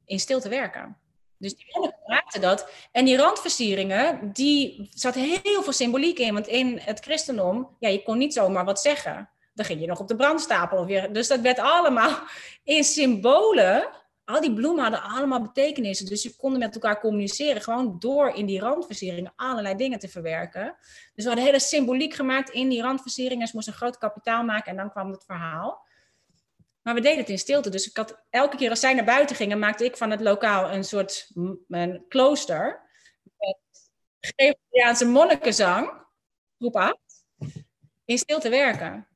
in 0.06 0.20
stilte 0.20 0.50
werken. 0.50 0.98
Dus 1.38 1.56
die 1.56 1.66
monniken 1.74 2.00
maakten 2.06 2.42
dat. 2.42 2.70
En 2.92 3.06
die 3.06 3.18
randversieringen, 3.18 4.34
die 4.34 4.90
zat 4.94 5.16
heel 5.16 5.64
veel 5.64 5.74
symboliek 5.74 6.20
in. 6.20 6.34
Want 6.34 6.48
in 6.48 6.80
het 6.82 7.00
christendom, 7.00 7.76
ja, 7.80 7.90
je 7.90 8.04
kon 8.04 8.18
niet 8.18 8.34
zomaar 8.34 8.66
wat 8.66 8.82
zeggen. 8.82 9.30
Dan 9.54 9.66
ging 9.66 9.80
je 9.80 9.88
nog 9.88 10.00
op 10.00 10.08
de 10.08 10.16
brandstapel 10.16 10.86
weer. 10.86 11.14
Dus 11.14 11.28
dat 11.28 11.40
werd 11.40 11.60
allemaal 11.60 12.20
in 12.64 12.84
symbolen. 12.84 13.88
Al 14.26 14.42
die 14.42 14.54
bloemen 14.54 14.84
hadden 14.84 15.04
allemaal 15.04 15.42
betekenissen. 15.42 16.06
Dus 16.06 16.24
je 16.24 16.36
konden 16.36 16.60
met 16.60 16.74
elkaar 16.74 17.00
communiceren. 17.00 17.62
Gewoon 17.62 17.96
door 18.00 18.30
in 18.30 18.46
die 18.46 18.60
randversieringen 18.60 19.34
allerlei 19.36 19.76
dingen 19.76 20.00
te 20.00 20.08
verwerken. 20.08 20.76
Dus 21.16 21.24
we 21.24 21.30
hadden 21.30 21.46
hele 21.46 21.60
symboliek 21.60 22.14
gemaakt 22.14 22.50
in 22.50 22.70
die 22.70 22.82
randversieringen. 22.82 23.48
Ze 23.48 23.56
moesten 23.56 23.74
een 23.74 23.80
groot 23.80 23.98
kapitaal 23.98 24.44
maken 24.44 24.72
en 24.72 24.78
dan 24.78 24.92
kwam 24.92 25.12
het 25.12 25.24
verhaal. 25.26 25.85
Maar 26.86 26.94
we 26.94 27.02
deden 27.02 27.20
het 27.20 27.30
in 27.30 27.40
stilte. 27.40 27.70
Dus 27.70 27.90
ik 27.90 27.98
had, 27.98 28.24
elke 28.30 28.58
keer 28.58 28.70
als 28.70 28.80
zij 28.80 28.94
naar 28.94 29.06
buiten 29.06 29.36
gingen, 29.36 29.60
maakte 29.60 29.86
ik 29.86 29.98
van 29.98 30.12
het 30.12 30.22
lokaal 30.22 30.72
een 30.72 30.84
soort 30.84 31.32
een 31.68 32.06
klooster. 32.08 32.82
Met 33.38 33.58
Gregoriaanse 34.20 35.06
monnikenzang, 35.06 35.92
groep 36.58 36.76
8, 36.76 36.98
in 38.06 38.18
stilte 38.18 38.50
werken. 38.50 39.08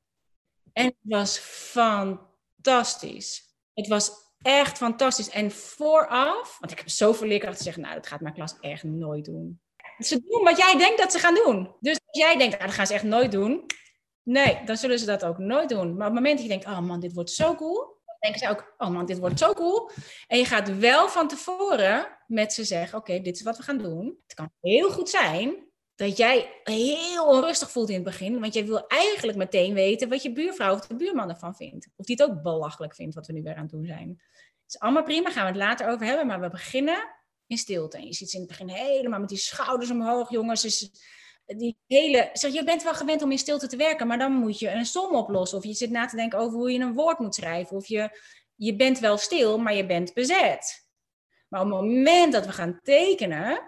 En 0.72 0.84
het 0.84 0.94
was 1.00 1.38
fantastisch. 1.38 3.54
Het 3.74 3.86
was 3.86 4.12
echt 4.42 4.76
fantastisch. 4.76 5.30
En 5.30 5.50
vooraf, 5.50 6.56
want 6.60 6.72
ik 6.72 6.78
heb 6.78 6.88
zoveel 6.88 7.26
leerkrachten 7.26 7.64
zeggen, 7.64 7.82
nou, 7.82 7.94
dat 7.94 8.06
gaat 8.06 8.20
mijn 8.20 8.34
klas 8.34 8.54
echt 8.60 8.82
nooit 8.82 9.24
doen. 9.24 9.60
Ze 9.98 10.22
doen 10.28 10.44
wat 10.44 10.56
jij 10.56 10.76
denkt 10.76 10.98
dat 10.98 11.12
ze 11.12 11.18
gaan 11.18 11.34
doen. 11.34 11.76
Dus 11.80 12.00
als 12.06 12.18
jij 12.18 12.36
denkt, 12.36 12.54
nou, 12.54 12.66
dat 12.66 12.74
gaan 12.74 12.86
ze 12.86 12.94
echt 12.94 13.02
nooit 13.02 13.32
doen. 13.32 13.66
Nee, 14.30 14.64
dan 14.64 14.76
zullen 14.76 14.98
ze 14.98 15.06
dat 15.06 15.24
ook 15.24 15.38
nooit 15.38 15.68
doen. 15.68 15.96
Maar 15.96 16.08
op 16.08 16.14
het 16.14 16.22
moment 16.22 16.34
dat 16.34 16.42
je 16.42 16.48
denkt, 16.48 16.66
oh 16.66 16.80
man, 16.80 17.00
dit 17.00 17.12
wordt 17.12 17.30
zo 17.30 17.54
cool. 17.54 17.76
Dan 18.06 18.16
denken 18.20 18.40
ze 18.40 18.48
ook, 18.48 18.74
oh 18.78 18.88
man, 18.88 19.06
dit 19.06 19.18
wordt 19.18 19.38
zo 19.38 19.52
cool. 19.52 19.90
En 20.26 20.38
je 20.38 20.44
gaat 20.44 20.78
wel 20.78 21.08
van 21.08 21.28
tevoren 21.28 22.18
met 22.26 22.52
ze 22.52 22.64
zeggen, 22.64 22.98
oké, 22.98 23.20
dit 23.20 23.36
is 23.36 23.42
wat 23.42 23.56
we 23.56 23.62
gaan 23.62 23.78
doen. 23.78 24.18
Het 24.22 24.34
kan 24.34 24.50
heel 24.60 24.90
goed 24.90 25.08
zijn 25.08 25.68
dat 25.94 26.16
jij 26.16 26.60
heel 26.62 27.26
onrustig 27.26 27.70
voelt 27.70 27.88
in 27.88 27.94
het 27.94 28.04
begin. 28.04 28.40
Want 28.40 28.54
jij 28.54 28.66
wil 28.66 28.86
eigenlijk 28.86 29.38
meteen 29.38 29.74
weten 29.74 30.08
wat 30.08 30.22
je 30.22 30.32
buurvrouw 30.32 30.74
of 30.74 30.86
de 30.86 30.94
buurman 30.94 31.30
ervan 31.30 31.56
vindt. 31.56 31.88
Of 31.96 32.06
die 32.06 32.16
het 32.18 32.30
ook 32.30 32.42
belachelijk 32.42 32.94
vindt 32.94 33.14
wat 33.14 33.26
we 33.26 33.32
nu 33.32 33.42
weer 33.42 33.54
aan 33.54 33.62
het 33.62 33.70
doen 33.70 33.86
zijn. 33.86 34.08
Het 34.08 34.74
is 34.74 34.78
allemaal 34.78 35.02
prima, 35.02 35.30
gaan 35.30 35.42
we 35.42 35.48
het 35.48 35.68
later 35.68 35.88
over 35.88 36.06
hebben. 36.06 36.26
Maar 36.26 36.40
we 36.40 36.48
beginnen 36.48 37.14
in 37.46 37.58
stilte. 37.58 37.96
En 37.96 38.06
je 38.06 38.14
ziet 38.14 38.30
ze 38.30 38.36
in 38.36 38.42
het 38.42 38.50
begin 38.50 38.68
helemaal 38.68 39.20
met 39.20 39.28
die 39.28 39.38
schouders 39.38 39.90
omhoog, 39.90 40.30
jongens. 40.30 40.62
Dus 40.62 40.90
die 41.56 41.76
hele, 41.86 42.30
zeg, 42.32 42.52
je 42.52 42.64
bent 42.64 42.82
wel 42.82 42.94
gewend 42.94 43.22
om 43.22 43.30
in 43.30 43.38
stilte 43.38 43.66
te 43.66 43.76
werken, 43.76 44.06
maar 44.06 44.18
dan 44.18 44.32
moet 44.32 44.58
je 44.58 44.70
een 44.70 44.86
som 44.86 45.14
oplossen. 45.14 45.58
Of 45.58 45.64
je 45.64 45.74
zit 45.74 45.90
na 45.90 46.06
te 46.06 46.16
denken 46.16 46.38
over 46.38 46.58
hoe 46.58 46.72
je 46.72 46.78
een 46.78 46.94
woord 46.94 47.18
moet 47.18 47.34
schrijven. 47.34 47.76
Of 47.76 47.86
je, 47.86 48.20
je 48.54 48.76
bent 48.76 48.98
wel 48.98 49.16
stil, 49.16 49.58
maar 49.58 49.74
je 49.74 49.86
bent 49.86 50.14
bezet. 50.14 50.88
Maar 51.48 51.60
op 51.60 51.66
het 51.66 51.76
moment 51.76 52.32
dat 52.32 52.46
we 52.46 52.52
gaan 52.52 52.80
tekenen, 52.82 53.60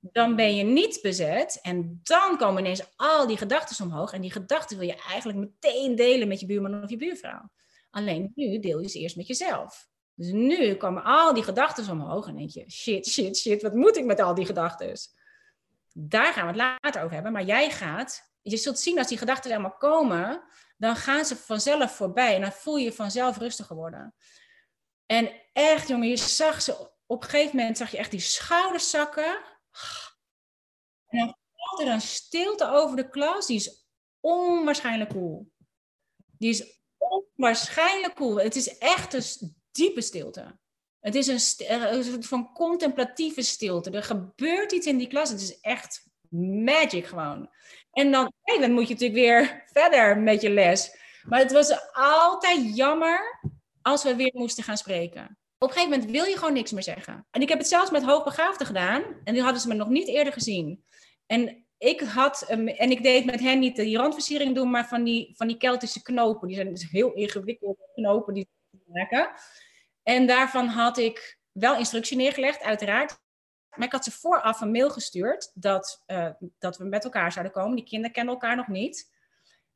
dan 0.00 0.36
ben 0.36 0.56
je 0.56 0.62
niet 0.62 0.98
bezet. 1.02 1.58
En 1.62 2.00
dan 2.02 2.36
komen 2.36 2.64
ineens 2.64 2.82
al 2.96 3.26
die 3.26 3.36
gedachten 3.36 3.84
omhoog. 3.86 4.12
En 4.12 4.20
die 4.20 4.32
gedachten 4.32 4.78
wil 4.78 4.86
je 4.86 5.02
eigenlijk 5.08 5.38
meteen 5.38 5.94
delen 5.94 6.28
met 6.28 6.40
je 6.40 6.46
buurman 6.46 6.82
of 6.82 6.90
je 6.90 6.96
buurvrouw. 6.96 7.50
Alleen 7.90 8.32
nu 8.34 8.58
deel 8.58 8.80
je 8.80 8.88
ze 8.88 8.98
eerst 8.98 9.16
met 9.16 9.26
jezelf. 9.26 9.90
Dus 10.14 10.30
nu 10.30 10.74
komen 10.74 11.04
al 11.04 11.34
die 11.34 11.42
gedachten 11.42 11.90
omhoog 11.90 12.26
en 12.26 12.36
denk 12.36 12.50
je, 12.50 12.70
shit, 12.70 13.06
shit, 13.08 13.36
shit, 13.36 13.62
wat 13.62 13.74
moet 13.74 13.96
ik 13.96 14.04
met 14.04 14.20
al 14.20 14.34
die 14.34 14.46
gedachten? 14.46 14.96
Daar 15.92 16.32
gaan 16.32 16.42
we 16.42 16.62
het 16.62 16.78
later 16.82 17.02
over 17.02 17.14
hebben. 17.14 17.32
Maar 17.32 17.44
jij 17.44 17.70
gaat, 17.70 18.32
je 18.42 18.56
zult 18.56 18.78
zien 18.78 18.98
als 18.98 19.06
die 19.06 19.18
gedachten 19.18 19.50
helemaal 19.50 19.76
komen, 19.76 20.42
dan 20.76 20.96
gaan 20.96 21.24
ze 21.24 21.36
vanzelf 21.36 21.96
voorbij. 21.96 22.34
En 22.34 22.40
dan 22.40 22.52
voel 22.52 22.76
je 22.76 22.84
je 22.84 22.92
vanzelf 22.92 23.38
rustiger 23.38 23.76
worden. 23.76 24.14
En 25.06 25.32
echt, 25.52 25.88
jongen, 25.88 26.08
je 26.08 26.16
zag 26.16 26.62
ze, 26.62 26.90
op 27.06 27.22
een 27.22 27.28
gegeven 27.28 27.56
moment 27.56 27.76
zag 27.76 27.90
je 27.90 27.96
echt 27.96 28.10
die 28.10 28.20
schouders 28.20 28.90
zakken. 28.90 29.44
En 31.06 31.18
dan 31.18 31.36
valt 31.52 31.80
er 31.80 31.88
een 31.88 32.00
stilte 32.00 32.70
over 32.70 32.96
de 32.96 33.08
klas, 33.08 33.46
die 33.46 33.56
is 33.56 33.86
onwaarschijnlijk 34.20 35.10
cool. 35.10 35.52
Die 36.38 36.50
is 36.50 36.80
onwaarschijnlijk 36.96 38.14
cool. 38.14 38.36
Het 38.36 38.56
is 38.56 38.78
echt 38.78 39.12
een 39.12 39.56
diepe 39.70 40.00
stilte. 40.00 40.58
Het 41.02 41.14
is 41.14 41.26
een, 41.26 42.04
soort 42.04 42.26
van 42.26 42.52
contemplatieve 42.52 43.42
stilte. 43.42 43.90
Er 43.90 44.02
gebeurt 44.02 44.72
iets 44.72 44.86
in 44.86 44.98
die 44.98 45.06
klas. 45.06 45.30
Het 45.30 45.40
is 45.40 45.60
echt 45.60 46.06
magic 46.64 47.06
gewoon. 47.06 47.50
En 47.92 48.10
dan 48.10 48.32
moet 48.44 48.88
je 48.88 48.94
natuurlijk 48.94 49.12
weer 49.12 49.64
verder 49.72 50.18
met 50.18 50.40
je 50.40 50.50
les. 50.50 50.96
Maar 51.22 51.38
het 51.38 51.52
was 51.52 51.92
altijd 51.92 52.76
jammer 52.76 53.40
als 53.82 54.02
we 54.02 54.16
weer 54.16 54.32
moesten 54.34 54.64
gaan 54.64 54.76
spreken. 54.76 55.38
Op 55.58 55.68
een 55.68 55.74
gegeven 55.74 55.90
moment 55.90 56.10
wil 56.10 56.24
je 56.24 56.36
gewoon 56.36 56.52
niks 56.52 56.72
meer 56.72 56.82
zeggen. 56.82 57.26
En 57.30 57.42
ik 57.42 57.48
heb 57.48 57.58
het 57.58 57.68
zelfs 57.68 57.90
met 57.90 58.02
hoogbegaafden 58.02 58.66
gedaan. 58.66 59.02
En 59.24 59.32
die 59.32 59.42
hadden 59.42 59.60
ze 59.60 59.68
me 59.68 59.74
nog 59.74 59.88
niet 59.88 60.08
eerder 60.08 60.32
gezien. 60.32 60.84
En 61.26 61.66
ik 61.78 62.00
had, 62.00 62.42
en 62.48 62.90
ik 62.90 63.02
deed 63.02 63.24
met 63.24 63.40
hen 63.40 63.58
niet 63.58 63.76
die 63.76 63.96
randversiering 63.96 64.54
doen, 64.54 64.70
maar 64.70 64.88
van 64.88 65.04
die, 65.04 65.32
van 65.36 65.46
die 65.46 65.56
Keltische 65.56 66.02
knopen. 66.02 66.48
Die 66.48 66.56
zijn 66.56 66.70
dus 66.70 66.90
heel 66.90 67.12
ingewikkelde 67.12 67.90
knopen 67.94 68.34
die 68.34 68.48
ze 68.70 68.78
maken. 68.86 69.30
En 70.02 70.26
daarvan 70.26 70.66
had 70.66 70.98
ik 70.98 71.38
wel 71.52 71.76
instructie 71.76 72.16
neergelegd, 72.16 72.62
uiteraard. 72.62 73.20
Maar 73.76 73.86
ik 73.86 73.92
had 73.92 74.04
ze 74.04 74.10
vooraf 74.10 74.60
een 74.60 74.70
mail 74.70 74.90
gestuurd 74.90 75.50
dat, 75.54 76.02
uh, 76.06 76.30
dat 76.58 76.76
we 76.76 76.84
met 76.84 77.04
elkaar 77.04 77.32
zouden 77.32 77.52
komen. 77.52 77.76
Die 77.76 77.84
kinderen 77.84 78.12
kenden 78.12 78.34
elkaar 78.34 78.56
nog 78.56 78.68
niet. 78.68 79.10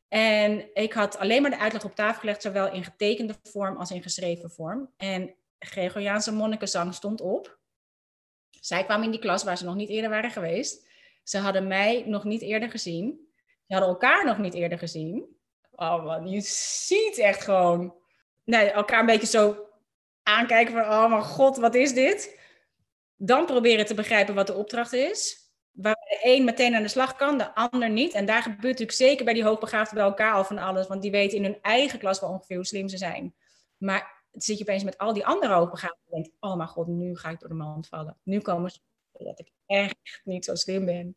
En 0.08 0.74
ik 0.74 0.92
had 0.92 1.18
alleen 1.18 1.42
maar 1.42 1.50
de 1.50 1.58
uitleg 1.58 1.84
op 1.84 1.94
tafel 1.94 2.20
gelegd, 2.20 2.42
zowel 2.42 2.72
in 2.72 2.84
getekende 2.84 3.34
vorm 3.42 3.76
als 3.76 3.90
in 3.90 4.02
geschreven 4.02 4.50
vorm. 4.50 4.92
En 4.96 5.34
Gregoriaanse 5.58 6.32
monnikenzang 6.32 6.94
stond 6.94 7.20
op. 7.20 7.58
Zij 8.50 8.84
kwamen 8.84 9.04
in 9.04 9.10
die 9.10 9.20
klas 9.20 9.44
waar 9.44 9.58
ze 9.58 9.64
nog 9.64 9.74
niet 9.74 9.88
eerder 9.88 10.10
waren 10.10 10.30
geweest. 10.30 10.86
Ze 11.22 11.38
hadden 11.38 11.66
mij 11.66 12.02
nog 12.06 12.24
niet 12.24 12.42
eerder 12.42 12.70
gezien. 12.70 13.28
Ze 13.66 13.72
hadden 13.74 13.88
elkaar 13.88 14.24
nog 14.24 14.38
niet 14.38 14.54
eerder 14.54 14.78
gezien. 14.78 15.36
Oh 15.70 16.04
man, 16.04 16.28
je 16.28 16.40
ziet 16.40 17.18
echt 17.18 17.42
gewoon 17.42 17.94
nee, 18.44 18.70
elkaar 18.70 19.00
een 19.00 19.06
beetje 19.06 19.26
zo 19.26 19.65
aankijken 20.26 20.74
van, 20.74 20.82
oh 20.82 21.10
mijn 21.10 21.22
god, 21.22 21.56
wat 21.56 21.74
is 21.74 21.94
dit? 21.94 22.40
Dan 23.16 23.46
proberen 23.46 23.86
te 23.86 23.94
begrijpen 23.94 24.34
wat 24.34 24.46
de 24.46 24.54
opdracht 24.54 24.92
is. 24.92 25.50
Waar 25.70 25.94
de 25.94 26.20
een 26.22 26.44
meteen 26.44 26.74
aan 26.74 26.82
de 26.82 26.88
slag 26.88 27.16
kan, 27.16 27.38
de 27.38 27.54
ander 27.54 27.90
niet. 27.90 28.12
En 28.12 28.26
daar 28.26 28.42
gebeurt 28.42 28.62
natuurlijk 28.62 28.92
zeker 28.92 29.24
bij 29.24 29.34
die 29.34 29.44
hoogbegaafden 29.44 29.94
bij 29.94 30.04
elkaar 30.04 30.32
al 30.32 30.44
van 30.44 30.58
alles. 30.58 30.86
Want 30.86 31.02
die 31.02 31.10
weten 31.10 31.38
in 31.38 31.44
hun 31.44 31.58
eigen 31.62 31.98
klas 31.98 32.20
wel 32.20 32.30
ongeveer 32.30 32.56
hoe 32.56 32.66
slim 32.66 32.88
ze 32.88 32.96
zijn. 32.96 33.34
Maar 33.76 34.24
zit 34.32 34.58
je 34.58 34.64
opeens 34.64 34.84
met 34.84 34.98
al 34.98 35.12
die 35.12 35.26
andere 35.26 35.54
hoogbegaafden 35.54 36.00
en 36.04 36.22
denkt, 36.22 36.36
oh 36.40 36.56
mijn 36.56 36.68
god, 36.68 36.86
nu 36.86 37.16
ga 37.16 37.30
ik 37.30 37.40
door 37.40 37.48
de 37.48 37.54
mand 37.54 37.88
vallen. 37.88 38.16
Nu 38.22 38.40
komen 38.40 38.70
ze 38.70 38.78
dat 39.12 39.38
ik 39.38 39.50
echt 39.66 40.20
niet 40.24 40.44
zo 40.44 40.54
slim 40.54 40.84
ben. 40.84 41.14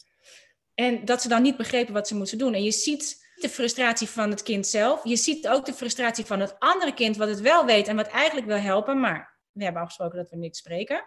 En 0.73 1.05
dat 1.05 1.21
ze 1.21 1.27
dan 1.27 1.41
niet 1.41 1.57
begrepen 1.57 1.93
wat 1.93 2.07
ze 2.07 2.15
moesten 2.15 2.37
doen. 2.37 2.53
En 2.53 2.63
je 2.63 2.71
ziet 2.71 3.27
de 3.41 3.49
frustratie 3.49 4.08
van 4.08 4.30
het 4.30 4.43
kind 4.43 4.67
zelf. 4.67 5.04
Je 5.04 5.15
ziet 5.15 5.47
ook 5.47 5.65
de 5.65 5.73
frustratie 5.73 6.25
van 6.25 6.39
het 6.39 6.56
andere 6.60 6.93
kind, 6.93 7.17
wat 7.17 7.28
het 7.28 7.41
wel 7.41 7.65
weet 7.65 7.88
en 7.88 7.95
wat 7.95 8.08
eigenlijk 8.08 8.47
wil 8.47 8.58
helpen. 8.58 8.99
Maar 8.99 9.39
we 9.52 9.63
hebben 9.63 9.82
afgesproken 9.82 10.17
dat 10.17 10.30
we 10.30 10.36
niet 10.36 10.58
spreken. 10.58 11.06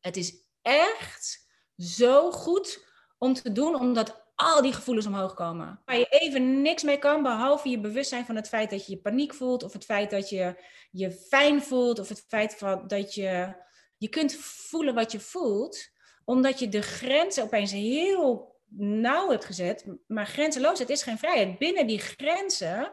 Het 0.00 0.16
is 0.16 0.34
echt 0.62 1.46
zo 1.76 2.30
goed 2.30 2.86
om 3.18 3.34
te 3.34 3.52
doen, 3.52 3.74
omdat 3.74 4.26
al 4.34 4.62
die 4.62 4.72
gevoelens 4.72 5.06
omhoog 5.06 5.34
komen. 5.34 5.82
Waar 5.84 5.98
je 5.98 6.06
even 6.08 6.62
niks 6.62 6.82
mee 6.82 6.98
kan, 6.98 7.22
behalve 7.22 7.68
je 7.68 7.80
bewustzijn 7.80 8.26
van 8.26 8.36
het 8.36 8.48
feit 8.48 8.70
dat 8.70 8.86
je 8.86 8.92
je 8.92 9.00
paniek 9.00 9.34
voelt, 9.34 9.62
of 9.62 9.72
het 9.72 9.84
feit 9.84 10.10
dat 10.10 10.28
je 10.28 10.64
je 10.90 11.10
fijn 11.12 11.62
voelt, 11.62 11.98
of 11.98 12.08
het 12.08 12.24
feit 12.28 12.54
van 12.54 12.86
dat 12.86 13.14
je 13.14 13.54
je 13.96 14.08
kunt 14.08 14.34
voelen 14.34 14.94
wat 14.94 15.12
je 15.12 15.20
voelt, 15.20 15.90
omdat 16.24 16.58
je 16.58 16.68
de 16.68 16.82
grenzen 16.82 17.42
opeens 17.42 17.72
heel 17.72 18.57
nauw 18.76 19.30
hebt 19.30 19.44
gezet. 19.44 19.86
Maar 20.06 20.26
grenzeloosheid 20.26 20.90
is 20.90 21.02
geen 21.02 21.18
vrijheid. 21.18 21.58
Binnen 21.58 21.86
die 21.86 21.98
grenzen 21.98 22.92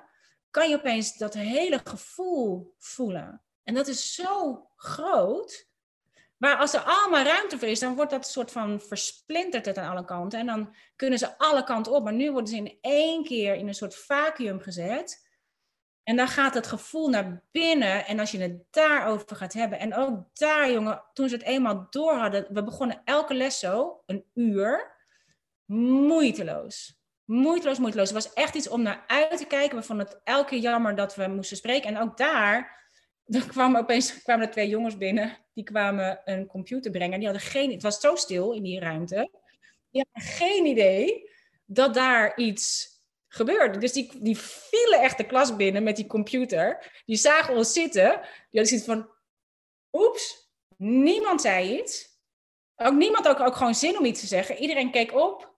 kan 0.50 0.70
je 0.70 0.76
opeens 0.76 1.18
dat 1.18 1.34
hele 1.34 1.80
gevoel 1.84 2.76
voelen. 2.80 3.42
En 3.64 3.74
dat 3.74 3.88
is 3.88 4.14
zo 4.14 4.68
groot. 4.76 5.68
Maar 6.38 6.58
als 6.58 6.74
er 6.74 6.82
allemaal 6.82 7.24
ruimte 7.24 7.60
voor 7.60 7.68
is, 7.68 7.80
dan 7.80 7.96
wordt 7.96 8.12
dat 8.12 8.28
soort 8.28 8.52
van 8.52 8.82
versplinterd 8.82 9.66
het 9.66 9.78
aan 9.78 9.92
alle 9.92 10.06
kanten. 10.06 10.40
En 10.40 10.46
dan 10.46 10.76
kunnen 10.96 11.20
ze 11.20 11.38
alle 11.38 11.64
kanten 11.64 11.92
op. 11.92 12.04
Maar 12.04 12.14
nu 12.14 12.32
worden 12.32 12.50
ze 12.50 12.56
in 12.56 12.78
één 12.82 13.24
keer 13.24 13.56
in 13.56 13.68
een 13.68 13.76
soort 13.76 13.96
vacuüm 13.96 14.60
gezet. 14.60 15.24
En 16.04 16.16
dan 16.16 16.28
gaat 16.28 16.54
het 16.54 16.68
gevoel 16.68 17.10
naar 17.10 17.44
binnen. 17.52 18.06
En 18.06 18.20
als 18.20 18.32
je 18.32 18.40
het 18.40 18.64
daarover 18.72 19.36
gaat 19.36 19.54
hebben. 19.54 19.80
En 19.80 19.96
ook 19.96 20.20
daar, 20.34 20.72
jongen, 20.72 21.04
toen 21.14 21.30
ze 21.30 21.36
het 21.36 21.44
eenmaal 21.44 21.88
door 21.90 22.14
hadden. 22.14 22.48
We 22.50 22.64
begonnen 22.64 23.02
elke 23.04 23.34
les 23.34 23.60
zo, 23.60 24.02
een 24.06 24.26
uur. 24.34 24.95
Moeiteloos. 25.66 27.00
Moeiteloos, 27.26 27.80
moeiteloos. 27.80 28.10
Het 28.10 28.24
was 28.24 28.34
echt 28.34 28.56
iets 28.56 28.68
om 28.68 28.82
naar 28.82 29.04
uit 29.08 29.38
te 29.38 29.46
kijken. 29.46 29.78
We 29.78 29.84
vonden 29.84 30.06
het 30.06 30.20
elke 30.24 30.60
jammer 30.60 30.96
dat 30.96 31.16
we 31.16 31.28
moesten 31.28 31.58
spreken. 31.58 31.90
En 31.90 32.02
ook 32.02 32.18
daar, 32.18 32.84
kwamen 33.48 33.82
opeens 33.82 34.22
kwamen 34.22 34.46
er 34.46 34.52
twee 34.52 34.70
jongens 34.70 34.98
binnen. 34.98 35.38
Die 35.54 35.64
kwamen 35.64 36.22
een 36.26 36.48
computer 36.48 36.92
brengen. 36.92 37.20
Die 37.20 37.28
hadden 37.28 37.48
geen, 37.48 37.72
het 37.72 37.82
was 37.82 38.00
zo 38.00 38.16
stil 38.16 38.52
in 38.52 38.64
die 38.64 38.80
ruimte. 38.80 39.30
Die 39.90 40.06
hadden 40.12 40.32
geen 40.32 40.66
idee 40.66 41.30
dat 41.66 41.94
daar 41.94 42.38
iets 42.38 42.94
gebeurde. 43.28 43.78
Dus 43.80 43.94
die, 43.94 44.12
die 44.22 44.38
vielen 44.38 45.02
echt 45.02 45.18
de 45.18 45.26
klas 45.26 45.56
binnen 45.56 45.84
met 45.84 45.96
die 45.96 46.08
computer. 46.08 46.92
Die 47.06 47.18
zagen 47.18 47.56
ons 47.56 47.74
zitten. 47.74 48.12
Die 48.50 48.60
hadden 48.62 48.68
zoiets 48.68 48.86
van, 48.86 49.10
oeps, 49.92 50.52
niemand 50.78 51.42
zei 51.42 51.80
iets. 51.80 52.14
Ook 52.76 52.94
niemand 52.94 53.26
had 53.26 53.40
ook 53.40 53.56
gewoon 53.56 53.76
zin 53.76 53.98
om 53.98 54.06
iets 54.06 54.20
te 54.20 54.28
zeggen. 54.28 54.58
Iedereen 54.58 54.92
keek 54.92 55.14
op. 55.14 55.55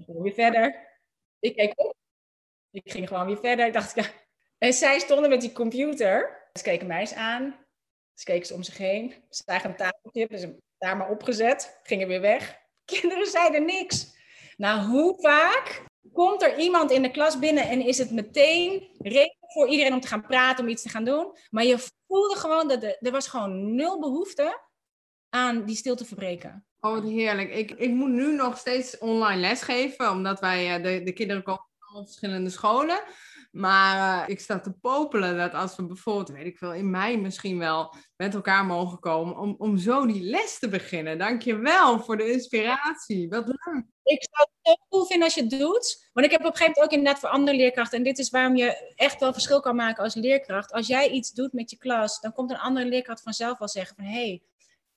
Ik 0.00 0.06
ging 0.06 0.22
weer 0.22 0.32
verder. 0.32 0.88
Ik 1.38 1.56
keek 1.56 1.72
op. 1.78 1.94
Ik 2.70 2.90
ging 2.90 3.08
gewoon 3.08 3.26
weer 3.26 3.38
verder. 3.38 3.66
Ik 3.66 3.72
dacht, 3.72 3.94
ja. 3.94 4.04
En 4.58 4.72
zij 4.72 4.98
stonden 4.98 5.30
met 5.30 5.40
die 5.40 5.52
computer. 5.52 6.48
Ze 6.52 6.62
keken 6.62 6.86
mij 6.86 7.00
eens 7.00 7.14
aan. 7.14 7.66
Ze 8.14 8.24
keken 8.24 8.46
ze 8.46 8.54
om 8.54 8.62
zich 8.62 8.78
heen. 8.78 9.14
Ze 9.30 9.42
zagen 9.46 9.70
een 9.70 9.76
tafeltje. 9.76 10.26
Dus 10.26 10.46
daar 10.78 10.96
maar 10.96 11.10
opgezet. 11.10 11.80
Gingen 11.82 12.08
weer 12.08 12.20
weg. 12.20 12.58
Kinderen 12.84 13.26
zeiden 13.26 13.64
niks. 13.64 14.18
Nou, 14.56 14.80
hoe 14.80 15.20
vaak 15.20 15.84
komt 16.12 16.42
er 16.42 16.58
iemand 16.58 16.90
in 16.90 17.02
de 17.02 17.10
klas 17.10 17.38
binnen 17.38 17.68
en 17.68 17.80
is 17.80 17.98
het 17.98 18.10
meteen 18.10 18.88
reden 18.98 19.36
voor 19.40 19.68
iedereen 19.68 19.92
om 19.92 20.00
te 20.00 20.08
gaan 20.08 20.26
praten, 20.26 20.64
om 20.64 20.70
iets 20.70 20.82
te 20.82 20.88
gaan 20.88 21.04
doen. 21.04 21.36
Maar 21.50 21.64
je 21.64 21.88
voelde 22.06 22.36
gewoon 22.36 22.68
dat 22.68 22.82
er, 22.82 22.96
er 23.00 23.10
was 23.10 23.28
gewoon 23.28 23.74
nul 23.74 24.00
behoefte 24.00 24.60
aan 25.28 25.64
die 25.64 25.76
stilte 25.76 26.04
verbreken. 26.04 26.66
Oh, 26.80 26.92
wat 26.92 27.04
heerlijk. 27.04 27.54
Ik, 27.54 27.70
ik 27.70 27.90
moet 27.90 28.10
nu 28.10 28.34
nog 28.34 28.58
steeds 28.58 28.98
online 28.98 29.40
lesgeven, 29.40 30.10
omdat 30.10 30.40
wij 30.40 30.78
uh, 30.78 30.84
de, 30.84 31.02
de 31.02 31.12
kinderen 31.12 31.42
komen 31.42 31.66
van 31.78 32.04
verschillende 32.04 32.50
scholen. 32.50 33.02
Maar 33.50 34.22
uh, 34.22 34.28
ik 34.28 34.40
sta 34.40 34.60
te 34.60 34.72
popelen 34.72 35.36
dat 35.36 35.54
als 35.54 35.76
we 35.76 35.86
bijvoorbeeld, 35.86 36.28
weet 36.28 36.46
ik 36.46 36.58
veel, 36.58 36.72
in 36.72 36.90
mei 36.90 37.16
misschien 37.18 37.58
wel 37.58 37.94
met 38.16 38.34
elkaar 38.34 38.64
mogen 38.64 38.98
komen 38.98 39.36
om, 39.36 39.54
om 39.58 39.78
zo 39.78 40.06
die 40.06 40.22
les 40.22 40.58
te 40.58 40.68
beginnen. 40.68 41.18
Dankjewel 41.18 42.00
voor 42.00 42.16
de 42.16 42.32
inspiratie. 42.32 43.28
Wat 43.28 43.46
leuk. 43.46 43.84
Ik 44.02 44.28
zou 44.30 44.48
het 44.48 44.78
zo 44.78 44.84
cool 44.88 45.04
vinden 45.04 45.24
als 45.24 45.34
je 45.34 45.40
het 45.40 45.50
doet. 45.50 46.10
Want 46.12 46.26
ik 46.26 46.32
heb 46.32 46.40
op 46.40 46.46
een 46.46 46.56
gegeven 46.56 46.72
moment 46.72 46.84
ook 46.84 46.98
inderdaad 46.98 47.20
voor 47.20 47.28
andere 47.28 47.56
leerkrachten. 47.56 47.98
En 47.98 48.04
dit 48.04 48.18
is 48.18 48.30
waarom 48.30 48.56
je 48.56 48.92
echt 48.94 49.20
wel 49.20 49.32
verschil 49.32 49.60
kan 49.60 49.76
maken 49.76 50.04
als 50.04 50.14
leerkracht. 50.14 50.72
Als 50.72 50.86
jij 50.86 51.08
iets 51.08 51.30
doet 51.30 51.52
met 51.52 51.70
je 51.70 51.76
klas, 51.76 52.20
dan 52.20 52.32
komt 52.32 52.50
een 52.50 52.58
andere 52.58 52.86
leerkracht 52.86 53.22
vanzelf 53.22 53.58
wel 53.58 53.68
zeggen 53.68 53.96
van... 53.96 54.04
hé, 54.04 54.10
hey, 54.10 54.42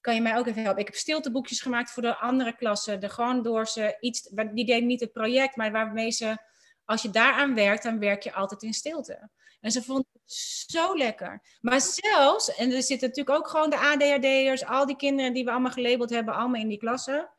kan 0.03 0.15
je 0.15 0.21
mij 0.21 0.37
ook 0.37 0.47
even 0.47 0.63
helpen? 0.63 0.81
Ik 0.81 0.87
heb 0.87 0.95
stilteboekjes 0.95 1.61
gemaakt 1.61 1.91
voor 1.91 2.03
de 2.03 2.15
andere 2.15 2.55
klassen. 2.55 2.99
De 2.99 3.09
gewoon 3.09 3.41
door 3.41 3.67
ze 3.67 3.97
iets, 3.99 4.29
die 4.53 4.65
deden 4.65 4.85
niet 4.85 4.99
het 4.99 5.11
project, 5.11 5.55
maar 5.55 5.71
waarmee 5.71 6.11
ze, 6.11 6.37
als 6.85 7.01
je 7.01 7.09
daaraan 7.09 7.55
werkt, 7.55 7.83
dan 7.83 7.99
werk 7.99 8.23
je 8.23 8.33
altijd 8.33 8.63
in 8.63 8.73
stilte. 8.73 9.29
En 9.61 9.71
ze 9.71 9.83
vonden 9.83 10.07
het 10.11 10.33
zo 10.67 10.97
lekker. 10.97 11.41
Maar 11.61 11.81
zelfs, 11.81 12.55
en 12.55 12.71
er 12.71 12.83
zitten 12.83 13.07
natuurlijk 13.07 13.37
ook 13.37 13.47
gewoon 13.47 13.69
de 13.69 13.77
ADHD'ers, 13.77 14.65
al 14.65 14.85
die 14.85 14.95
kinderen 14.95 15.33
die 15.33 15.43
we 15.43 15.51
allemaal 15.51 15.71
gelabeld 15.71 16.09
hebben, 16.09 16.33
allemaal 16.33 16.61
in 16.61 16.67
die 16.67 16.77
klassen. 16.77 17.29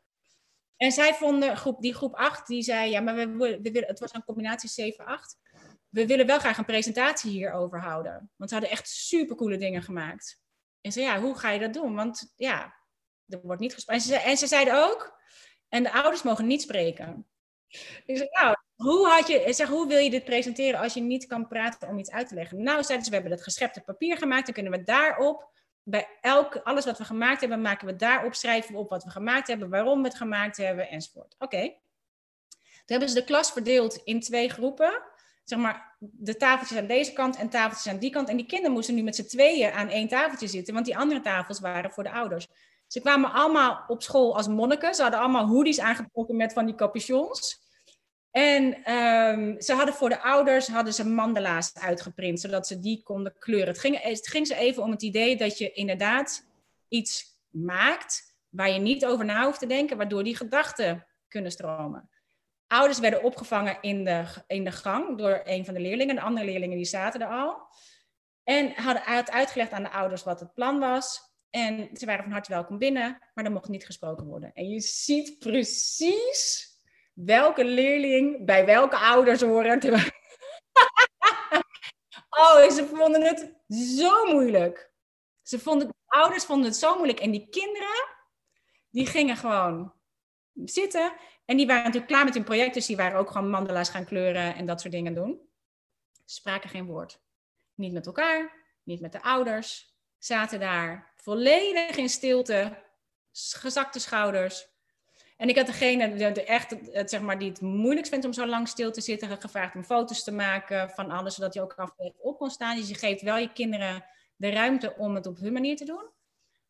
En 0.77 0.91
zij 0.91 1.13
vonden, 1.13 1.57
groep, 1.57 1.81
die 1.81 1.93
groep 1.93 2.13
8, 2.15 2.47
die 2.47 2.63
zei, 2.63 2.89
ja, 2.89 3.01
maar 3.01 3.15
we, 3.15 3.59
we 3.61 3.85
het 3.87 3.99
was 3.99 4.13
een 4.13 4.23
combinatie 4.23 4.93
7-8. 4.93 4.95
We 5.89 6.07
willen 6.07 6.25
wel 6.25 6.39
graag 6.39 6.57
een 6.57 6.65
presentatie 6.65 7.31
hierover 7.31 7.81
houden. 7.81 8.31
Want 8.35 8.49
ze 8.49 8.55
hadden 8.55 8.73
echt 8.73 8.89
supercoole 8.89 9.57
dingen 9.57 9.83
gemaakt. 9.83 10.43
En 10.85 10.91
ze 10.91 11.01
ja, 11.01 11.19
hoe 11.19 11.37
ga 11.37 11.49
je 11.49 11.59
dat 11.59 11.73
doen? 11.73 11.95
Want 11.95 12.33
ja, 12.35 12.75
er 13.27 13.41
wordt 13.41 13.61
niet 13.61 13.73
gesproken. 13.73 14.03
En 14.03 14.09
ze, 14.09 14.15
en 14.15 14.37
ze 14.37 14.47
zeiden 14.47 14.83
ook, 14.83 15.19
en 15.69 15.83
de 15.83 15.91
ouders 15.91 16.23
mogen 16.23 16.47
niet 16.47 16.61
spreken. 16.61 17.27
Ik 18.05 18.17
zei, 18.17 18.29
nou, 18.31 18.55
hoe, 18.75 19.07
had 19.07 19.27
je, 19.27 19.53
zeg, 19.53 19.67
hoe 19.67 19.87
wil 19.87 19.97
je 19.97 20.09
dit 20.09 20.23
presenteren 20.23 20.79
als 20.79 20.93
je 20.93 21.01
niet 21.01 21.25
kan 21.25 21.47
praten 21.47 21.89
om 21.89 21.97
iets 21.97 22.11
uit 22.11 22.27
te 22.27 22.35
leggen? 22.35 22.63
Nou, 22.63 22.83
zeiden 22.83 23.05
ze, 23.05 23.09
we 23.09 23.15
hebben 23.15 23.33
het 23.33 23.43
geschepte 23.43 23.81
papier 23.81 24.17
gemaakt, 24.17 24.45
dan 24.45 24.53
kunnen 24.53 24.71
we 24.71 24.83
daarop, 24.83 25.49
bij 25.83 26.07
elk, 26.21 26.55
alles 26.55 26.85
wat 26.85 26.97
we 26.97 27.05
gemaakt 27.05 27.39
hebben, 27.39 27.61
maken 27.61 27.87
we 27.87 27.95
daarop, 27.95 28.33
schrijven 28.33 28.73
we 28.73 28.79
op 28.79 28.89
wat 28.89 29.03
we 29.03 29.09
gemaakt 29.09 29.47
hebben, 29.47 29.69
waarom 29.69 30.01
we 30.01 30.07
het 30.07 30.17
gemaakt 30.17 30.57
hebben, 30.57 30.89
enzovoort. 30.89 31.35
Oké. 31.39 31.61
Toen 32.49 32.83
hebben 32.85 33.09
ze 33.09 33.15
de 33.15 33.23
klas 33.23 33.51
verdeeld 33.51 33.95
in 33.95 34.19
twee 34.19 34.49
groepen 34.49 35.03
zeg 35.45 35.59
maar, 35.59 35.95
de 35.99 36.37
tafeltjes 36.37 36.77
aan 36.77 36.87
deze 36.87 37.13
kant 37.13 37.35
en 37.35 37.49
tafeltjes 37.49 37.93
aan 37.93 37.99
die 37.99 38.09
kant. 38.09 38.29
En 38.29 38.37
die 38.37 38.45
kinderen 38.45 38.73
moesten 38.73 38.95
nu 38.95 39.03
met 39.03 39.15
z'n 39.15 39.25
tweeën 39.25 39.71
aan 39.71 39.89
één 39.89 40.07
tafeltje 40.07 40.47
zitten, 40.47 40.73
want 40.73 40.85
die 40.85 40.97
andere 40.97 41.21
tafels 41.21 41.59
waren 41.59 41.91
voor 41.91 42.03
de 42.03 42.11
ouders. 42.11 42.47
Ze 42.87 43.01
kwamen 43.01 43.31
allemaal 43.31 43.83
op 43.87 44.03
school 44.03 44.35
als 44.35 44.47
monniken. 44.47 44.95
Ze 44.95 45.01
hadden 45.01 45.19
allemaal 45.19 45.47
hoodies 45.47 45.79
aangetrokken 45.79 46.35
met 46.35 46.53
van 46.53 46.65
die 46.65 46.75
capuchons. 46.75 47.63
En 48.31 48.91
um, 48.93 49.61
ze 49.61 49.73
hadden 49.73 49.93
voor 49.93 50.09
de 50.09 50.21
ouders 50.21 50.67
hadden 50.67 50.93
ze 50.93 51.07
mandala's 51.07 51.73
uitgeprint, 51.73 52.39
zodat 52.39 52.67
ze 52.67 52.79
die 52.79 53.03
konden 53.03 53.35
kleuren. 53.39 53.67
Het 53.67 53.79
ging, 53.79 54.01
het 54.01 54.27
ging 54.27 54.47
ze 54.47 54.55
even 54.55 54.83
om 54.83 54.91
het 54.91 55.01
idee 55.01 55.37
dat 55.37 55.57
je 55.57 55.71
inderdaad 55.71 56.45
iets 56.87 57.39
maakt 57.49 58.35
waar 58.49 58.69
je 58.69 58.79
niet 58.79 59.05
over 59.05 59.25
na 59.25 59.45
hoeft 59.45 59.59
te 59.59 59.67
denken, 59.67 59.97
waardoor 59.97 60.23
die 60.23 60.35
gedachten 60.35 61.05
kunnen 61.27 61.51
stromen. 61.51 62.09
Ouders 62.67 62.99
werden 62.99 63.23
opgevangen 63.23 63.77
in 63.81 64.03
de, 64.03 64.25
in 64.47 64.63
de 64.63 64.71
gang 64.71 65.17
door 65.17 65.41
een 65.43 65.65
van 65.65 65.73
de 65.73 65.79
leerlingen. 65.79 66.15
De 66.15 66.21
andere 66.21 66.45
leerlingen 66.45 66.77
die 66.77 66.85
zaten 66.85 67.21
er 67.21 67.27
al. 67.27 67.67
En 68.43 68.73
hadden 68.73 69.03
had 69.03 69.31
uitgelegd 69.31 69.71
aan 69.71 69.83
de 69.83 69.91
ouders 69.91 70.23
wat 70.23 70.39
het 70.39 70.53
plan 70.53 70.79
was. 70.79 71.33
En 71.49 71.89
ze 71.93 72.05
waren 72.05 72.23
van 72.23 72.31
harte 72.31 72.51
welkom 72.51 72.77
binnen, 72.77 73.17
maar 73.33 73.45
er 73.45 73.51
mocht 73.51 73.69
niet 73.69 73.85
gesproken 73.85 74.25
worden. 74.25 74.53
En 74.53 74.69
je 74.69 74.79
ziet 74.79 75.39
precies 75.39 76.69
welke 77.13 77.65
leerling 77.65 78.45
bij 78.45 78.65
welke 78.65 78.97
ouders 78.97 79.41
horen. 79.41 79.83
oh, 82.29 82.69
ze 82.69 82.91
vonden 82.93 83.21
het 83.21 83.53
zo 83.97 84.25
moeilijk. 84.25 84.93
Ze 85.41 85.59
vonden, 85.59 85.87
de 85.87 85.93
ouders 86.05 86.43
vonden 86.43 86.65
het 86.65 86.75
zo 86.75 86.95
moeilijk. 86.95 87.19
En 87.19 87.31
die 87.31 87.49
kinderen, 87.49 88.07
die 88.89 89.05
gingen 89.05 89.37
gewoon 89.37 89.93
zitten. 90.53 91.13
En 91.45 91.57
die 91.57 91.67
waren 91.67 91.83
natuurlijk 91.83 92.11
klaar 92.11 92.25
met 92.25 92.33
hun 92.33 92.43
project, 92.43 92.73
dus 92.73 92.85
die 92.85 92.95
waren 92.95 93.19
ook 93.19 93.31
gewoon 93.31 93.49
mandala's 93.49 93.89
gaan 93.89 94.05
kleuren 94.05 94.55
en 94.55 94.65
dat 94.65 94.81
soort 94.81 94.93
dingen 94.93 95.13
doen. 95.13 95.39
Spraken 96.25 96.69
geen 96.69 96.85
woord. 96.85 97.19
Niet 97.73 97.93
met 97.93 98.05
elkaar, 98.05 98.51
niet 98.83 99.01
met 99.01 99.11
de 99.11 99.21
ouders. 99.21 99.93
zaten 100.17 100.59
daar 100.59 101.13
volledig 101.15 101.97
in 101.97 102.09
stilte, 102.09 102.83
gezakte 103.31 103.99
schouders. 103.99 104.67
En 105.37 105.49
ik 105.49 105.57
had 105.57 105.65
degene 105.65 106.15
de, 106.15 106.43
echt, 106.43 106.75
zeg 106.91 107.21
maar, 107.21 107.39
die 107.39 107.49
het 107.49 107.61
moeilijkst 107.61 108.11
vindt 108.11 108.25
om 108.25 108.33
zo 108.33 108.45
lang 108.45 108.67
stil 108.67 108.91
te 108.91 109.01
zitten, 109.01 109.41
gevraagd 109.41 109.75
om 109.75 109.83
foto's 109.83 110.23
te 110.23 110.31
maken 110.31 110.89
van 110.89 111.11
alles, 111.11 111.35
zodat 111.35 111.53
je 111.53 111.61
ook 111.61 111.73
af 111.73 111.93
en 111.97 112.13
op 112.17 112.37
kon 112.37 112.49
staan. 112.49 112.75
Dus 112.75 112.87
je 112.87 112.95
geeft 112.95 113.21
wel 113.21 113.37
je 113.37 113.53
kinderen 113.53 114.05
de 114.35 114.49
ruimte 114.49 114.95
om 114.97 115.15
het 115.15 115.25
op 115.25 115.37
hun 115.37 115.53
manier 115.53 115.75
te 115.75 115.85
doen. 115.85 116.09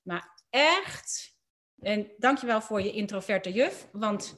Maar 0.01 0.43
echt, 0.49 1.37
en 1.79 2.11
dankjewel 2.17 2.61
voor 2.61 2.81
je 2.81 2.91
introverte 2.91 3.51
juf, 3.51 3.87
want 3.91 4.37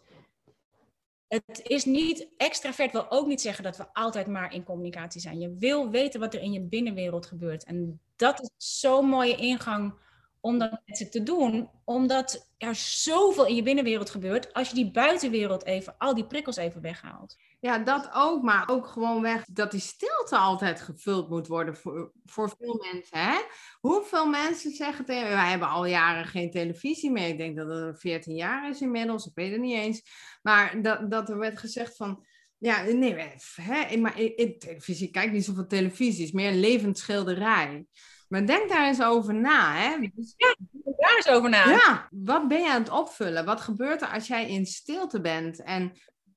het 1.27 1.61
is 1.63 1.85
niet, 1.85 2.27
extravert 2.37 2.91
wil 2.91 3.11
ook 3.11 3.27
niet 3.27 3.41
zeggen 3.41 3.63
dat 3.63 3.77
we 3.77 3.93
altijd 3.93 4.27
maar 4.27 4.53
in 4.53 4.63
communicatie 4.63 5.21
zijn. 5.21 5.39
Je 5.39 5.55
wil 5.59 5.89
weten 5.89 6.19
wat 6.19 6.33
er 6.33 6.41
in 6.41 6.51
je 6.51 6.61
binnenwereld 6.61 7.25
gebeurt. 7.25 7.63
En 7.63 7.99
dat 8.15 8.41
is 8.41 8.79
zo'n 8.79 9.05
mooie 9.05 9.35
ingang 9.35 9.93
om 10.41 10.57
dat 10.57 10.81
met 10.85 10.97
ze 10.97 11.09
te 11.09 11.23
doen, 11.23 11.69
omdat 11.83 12.49
er 12.57 12.75
zoveel 12.75 13.45
in 13.45 13.55
je 13.55 13.63
binnenwereld 13.63 14.09
gebeurt 14.09 14.53
als 14.53 14.69
je 14.69 14.75
die 14.75 14.91
buitenwereld 14.91 15.65
even, 15.65 15.95
al 15.97 16.15
die 16.15 16.27
prikkels 16.27 16.55
even 16.55 16.81
weghaalt. 16.81 17.35
Ja, 17.59 17.77
dat 17.77 18.09
ook, 18.13 18.43
maar 18.43 18.69
ook 18.69 18.87
gewoon 18.87 19.21
weg 19.21 19.45
dat 19.45 19.71
die 19.71 19.79
stilte 19.79 20.37
altijd 20.37 20.81
gevuld 20.81 21.29
moet 21.29 21.47
worden 21.47 21.75
voor, 21.75 22.11
voor 22.25 22.55
veel 22.57 22.85
mensen. 22.91 23.19
Hè? 23.19 23.37
Hoeveel 23.79 24.27
mensen 24.27 24.71
zeggen 24.71 25.05
tegen 25.05 25.29
wij 25.29 25.49
hebben 25.49 25.69
al 25.69 25.85
jaren 25.85 26.25
geen 26.25 26.51
televisie 26.51 27.11
meer. 27.11 27.27
Ik 27.27 27.37
denk 27.37 27.57
dat 27.57 27.67
het 27.67 27.99
14 27.99 28.35
jaar 28.35 28.69
is 28.69 28.81
inmiddels, 28.81 29.25
ik 29.25 29.35
weet 29.35 29.51
het 29.51 29.61
niet 29.61 29.77
eens. 29.77 30.01
Maar 30.41 30.81
dat, 30.81 31.11
dat 31.11 31.29
er 31.29 31.37
werd 31.37 31.59
gezegd 31.59 31.95
van, 31.95 32.25
ja, 32.57 32.83
nee, 32.83 33.15
hè, 33.55 33.97
maar 33.97 34.19
in, 34.19 34.59
televisie, 34.59 35.11
kijk 35.11 35.31
niet 35.31 35.45
zoveel 35.45 35.67
televisie, 35.67 36.19
het 36.19 36.27
is 36.27 36.31
meer 36.31 36.51
een 36.51 36.59
levend 36.59 36.97
schilderij. 36.97 37.85
Maar 38.27 38.45
denk 38.45 38.69
daar 38.69 38.87
eens 38.87 39.01
over 39.01 39.33
na. 39.33 39.75
Hè? 39.75 39.89
Ja, 40.35 40.55
daar 40.83 41.15
eens 41.15 41.29
over 41.29 41.49
na. 41.49 41.69
Ja, 41.69 42.07
wat 42.11 42.47
ben 42.47 42.61
je 42.61 42.69
aan 42.69 42.81
het 42.81 42.91
opvullen? 42.91 43.45
Wat 43.45 43.61
gebeurt 43.61 44.01
er 44.01 44.07
als 44.07 44.27
jij 44.27 44.49
in 44.49 44.65
stilte 44.65 45.21
bent? 45.21 45.63
En 45.63 45.91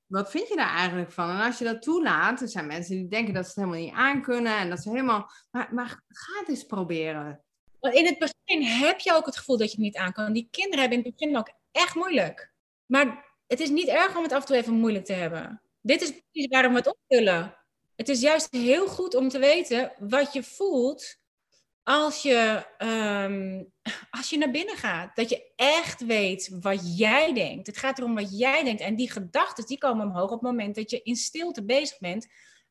wat 0.07 0.31
vind 0.31 0.49
je 0.49 0.57
daar 0.57 0.77
eigenlijk 0.77 1.13
van? 1.13 1.31
En 1.31 1.41
als 1.41 1.59
je 1.59 1.65
dat 1.65 1.83
toelaat, 1.83 2.41
er 2.41 2.49
zijn 2.49 2.67
mensen 2.67 2.97
die 2.97 3.09
denken 3.09 3.35
dat 3.35 3.45
ze 3.45 3.49
het 3.49 3.59
helemaal 3.59 3.85
niet 3.85 3.95
aankunnen 3.95 4.57
en 4.57 4.69
dat 4.69 4.83
ze 4.83 4.91
helemaal. 4.91 5.31
Maar, 5.51 5.75
maar 5.75 6.03
ga 6.09 6.39
het 6.39 6.49
eens 6.49 6.65
proberen. 6.65 7.43
In 7.81 8.07
het 8.07 8.19
begin 8.19 8.63
heb 8.63 8.99
je 9.01 9.13
ook 9.13 9.27
het 9.27 9.37
gevoel 9.37 9.57
dat 9.57 9.71
je 9.71 9.77
het 9.77 9.85
niet 9.85 9.97
aan 9.97 10.13
kan. 10.13 10.33
Die 10.33 10.49
kinderen 10.51 10.81
hebben 10.81 10.99
in 10.99 11.05
het 11.05 11.17
begin 11.17 11.37
ook 11.37 11.53
echt 11.73 11.95
moeilijk. 11.95 12.53
Maar 12.87 13.35
het 13.47 13.61
is 13.61 13.69
niet 13.69 13.89
erg 13.89 14.17
om 14.17 14.23
het 14.23 14.33
af 14.33 14.41
en 14.41 14.47
toe 14.47 14.57
even 14.57 14.75
moeilijk 14.75 15.05
te 15.05 15.13
hebben. 15.13 15.63
Dit 15.81 16.03
is 16.03 16.11
precies 16.11 16.51
waarom 16.51 16.73
we 16.73 16.79
het 16.79 16.97
opvullen. 16.97 17.57
Het 17.97 18.09
is 18.09 18.21
juist 18.21 18.49
heel 18.51 18.87
goed 18.87 19.15
om 19.15 19.29
te 19.29 19.39
weten 19.39 19.93
wat 19.99 20.33
je 20.33 20.43
voelt 20.43 21.17
als 21.91 22.23
je, 22.23 22.67
ehm, 22.79 23.65
als 24.11 24.31
je 24.31 24.39
naar 24.39 24.51
binnen 24.51 24.77
gaat, 24.77 25.17
dat 25.17 25.31
je 25.31 25.53
echt 25.57 26.07
weet 26.07 26.57
wat 26.61 26.99
jij 26.99 27.33
denkt. 27.33 27.67
Het 27.67 27.77
gaat 27.77 27.99
erom 27.99 28.15
wat 28.15 28.39
jij 28.39 28.65
denkt. 28.65 28.81
En 28.81 28.97
die 28.97 29.11
gedachten 29.11 29.67
die 29.67 29.79
komen 29.79 30.07
omhoog 30.07 30.31
op 30.31 30.31
het 30.31 30.51
moment 30.51 30.75
dat 30.75 30.91
je 30.91 31.03
in 31.03 31.17
stilte 31.17 31.65
bezig 31.65 31.99
bent 31.99 32.27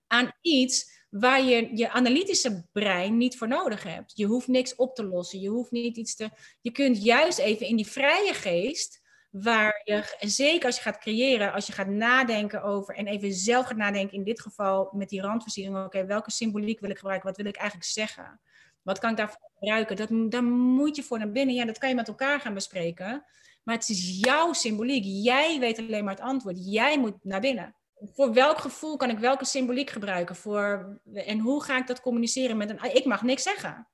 aan 0.08 0.32
iets 0.42 0.98
waar 1.10 1.44
je 1.44 1.78
je 1.78 1.90
analytische 1.90 2.68
brein 2.72 3.18
niet 3.18 3.38
voor 3.38 3.48
nodig 3.48 3.84
hebt. 3.84 4.12
Je 4.16 4.26
hoeft 4.26 4.48
niks 4.48 4.76
op 4.76 4.96
te 4.96 5.06
lossen. 5.06 5.40
Je 5.40 5.50
hoeft 5.50 5.72
niet 5.72 5.98
iets 5.98 6.16
te. 6.16 6.30
Je 6.62 6.72
kunt 6.72 7.04
juist 7.04 7.40
even 7.40 7.68
in 7.68 7.76
die 7.76 7.88
vrije 7.88 8.34
geest, 8.34 9.02
waar 9.32 9.82
je, 9.84 10.16
zeker 10.20 10.66
als 10.66 10.76
je 10.76 10.82
gaat 10.82 10.98
creëren, 10.98 11.54
als 11.54 11.68
je 11.68 11.74
gaat 11.74 11.88
nadenken 11.88 12.64
over 12.64 12.96
en 12.96 13.08
even 13.08 13.34
zelf 13.34 13.66
gaat 13.66 13.78
nadenken, 13.78 14.18
in 14.18 14.24
dit 14.24 14.42
geval 14.42 14.90
met 14.94 15.10
die 15.10 15.22
randversiering, 15.22 15.86
oké, 15.86 16.06
welke 16.06 16.32
symboliek 16.32 16.80
wil 16.80 16.90
ik 16.90 16.98
gebruiken? 16.98 17.28
Wat 17.28 17.38
wil 17.38 17.46
ik 17.46 17.58
eigenlijk 17.58 17.90
zeggen? 17.90 18.40
Wat 18.90 19.00
kan 19.00 19.10
ik 19.10 19.18
daarvoor 19.18 19.50
gebruiken? 19.54 19.96
Dat, 19.96 20.32
daar 20.32 20.44
moet 20.44 20.96
je 20.96 21.04
voor 21.04 21.18
naar 21.18 21.32
binnen. 21.32 21.56
Ja, 21.56 21.66
dat 21.66 21.78
kan 21.78 21.90
je 21.90 21.96
met 21.96 22.08
elkaar 22.08 22.40
gaan 22.40 22.54
bespreken. 22.54 23.26
Maar 23.64 23.76
het 23.76 23.90
is 23.90 24.20
jouw 24.20 24.54
symboliek. 24.54 25.04
Jij 25.06 25.60
weet 25.60 25.80
alleen 25.80 26.04
maar 26.04 26.14
het 26.14 26.24
antwoord. 26.24 26.58
Jij 26.66 27.00
moet 27.00 27.24
naar 27.24 27.40
binnen. 27.40 27.76
Voor 27.96 28.34
welk 28.34 28.58
gevoel 28.58 28.98
kan 28.98 29.10
ik 29.10 29.20
welke 29.20 29.46
symboliek 29.46 29.90
gebruiken? 29.90 30.36
Voor, 30.36 31.00
en 31.14 31.40
hoe 31.40 31.64
ga 31.64 31.78
ik 31.78 31.88
dat 31.88 32.02
communiceren 32.02 32.58
met 32.58 32.70
een... 32.70 32.96
Ik 32.96 33.06
mag 33.06 33.22
niks 33.22 33.44
zeggen. 33.44 33.88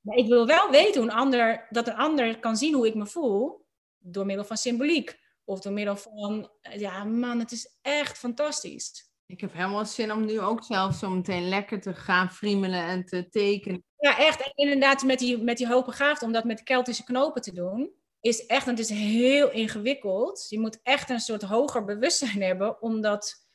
Maar 0.00 0.16
ik 0.16 0.28
wil 0.28 0.46
wel 0.46 0.70
weten 0.70 1.00
hoe 1.00 1.10
een 1.10 1.16
ander, 1.16 1.66
dat 1.70 1.88
een 1.88 1.96
ander 1.96 2.38
kan 2.38 2.56
zien 2.56 2.74
hoe 2.74 2.86
ik 2.86 2.94
me 2.94 3.06
voel. 3.06 3.66
Door 3.98 4.26
middel 4.26 4.44
van 4.44 4.56
symboliek. 4.56 5.18
Of 5.44 5.60
door 5.60 5.72
middel 5.72 5.96
van... 5.96 6.50
Ja, 6.60 7.04
man, 7.04 7.38
het 7.38 7.52
is 7.52 7.78
echt 7.82 8.18
fantastisch. 8.18 9.07
Ik 9.28 9.40
heb 9.40 9.52
helemaal 9.52 9.86
zin 9.86 10.12
om 10.12 10.24
nu 10.24 10.40
ook 10.40 10.64
zelf 10.64 10.94
zo 10.94 11.10
meteen 11.10 11.48
lekker 11.48 11.80
te 11.80 11.94
gaan 11.94 12.30
friemelen 12.32 12.82
en 12.82 13.04
te 13.04 13.28
tekenen. 13.28 13.84
Ja, 13.98 14.18
echt. 14.18 14.40
En 14.40 14.52
inderdaad, 14.54 15.02
met 15.02 15.18
die, 15.18 15.42
met 15.42 15.56
die 15.56 15.74
om 16.22 16.32
dat 16.32 16.44
met 16.44 16.62
Keltische 16.62 17.04
knopen 17.04 17.42
te 17.42 17.52
doen, 17.52 17.92
is 18.20 18.46
echt, 18.46 18.66
het 18.66 18.78
is 18.78 18.88
heel 18.88 19.50
ingewikkeld. 19.50 20.46
Je 20.48 20.60
moet 20.60 20.80
echt 20.82 21.10
een 21.10 21.20
soort 21.20 21.42
hoger 21.42 21.84
bewustzijn 21.84 22.42
hebben 22.42 22.82
om 22.82 23.00
dat 23.00 23.46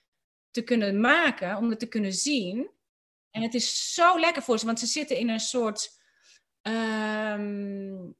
te 0.52 0.62
kunnen 0.62 1.00
maken, 1.00 1.58
om 1.58 1.70
het 1.70 1.80
te 1.80 1.88
kunnen 1.88 2.14
zien. 2.14 2.70
En 3.32 3.42
het 3.42 3.54
is 3.54 3.94
zo 3.94 4.20
lekker 4.20 4.42
voor 4.42 4.60
ze, 4.60 4.66
want 4.66 4.80
ze 4.80 4.86
zitten 4.86 5.18
in 5.18 5.30
een 5.30 5.40
soort 5.40 5.90
ehm, 6.62 8.12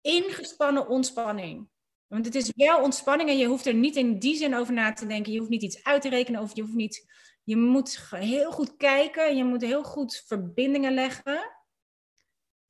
ingespannen 0.00 0.88
ontspanning. 0.88 1.68
Want 2.08 2.24
het 2.24 2.34
is 2.34 2.52
wel 2.56 2.82
ontspanning 2.82 3.28
en 3.28 3.38
je 3.38 3.46
hoeft 3.46 3.66
er 3.66 3.74
niet 3.74 3.96
in 3.96 4.18
die 4.18 4.36
zin 4.36 4.54
over 4.54 4.72
na 4.72 4.92
te 4.92 5.06
denken. 5.06 5.32
Je 5.32 5.38
hoeft 5.38 5.50
niet 5.50 5.62
iets 5.62 5.84
uit 5.84 6.02
te 6.02 6.08
rekenen 6.08 6.40
of 6.40 6.56
je 6.56 6.62
hoeft 6.62 6.74
niet. 6.74 7.06
Je 7.44 7.56
moet 7.56 8.06
heel 8.10 8.52
goed 8.52 8.76
kijken, 8.76 9.36
je 9.36 9.44
moet 9.44 9.62
heel 9.62 9.82
goed 9.82 10.24
verbindingen 10.26 10.94
leggen. 10.94 11.54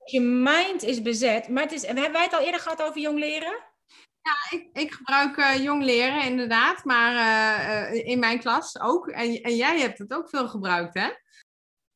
Je 0.05 0.20
mind 0.20 0.83
is 0.83 1.03
bezet. 1.03 1.49
Maar 1.49 1.62
het 1.62 1.72
is, 1.72 1.87
hebben 1.87 2.12
wij 2.12 2.22
het 2.22 2.35
al 2.35 2.40
eerder 2.40 2.61
gehad 2.61 2.83
over 2.83 3.01
jong 3.01 3.18
leren? 3.18 3.64
Ja, 4.22 4.59
ik, 4.59 4.68
ik 4.72 4.92
gebruik 4.92 5.37
uh, 5.37 5.62
jong 5.62 5.83
leren 5.83 6.22
inderdaad, 6.22 6.85
maar 6.85 7.14
uh, 7.92 8.07
in 8.07 8.18
mijn 8.18 8.40
klas 8.40 8.81
ook. 8.81 9.09
En, 9.09 9.42
en 9.42 9.57
jij 9.57 9.81
hebt 9.81 9.99
het 9.99 10.12
ook 10.12 10.29
veel 10.29 10.49
gebruikt, 10.49 10.94
hè? 10.94 11.11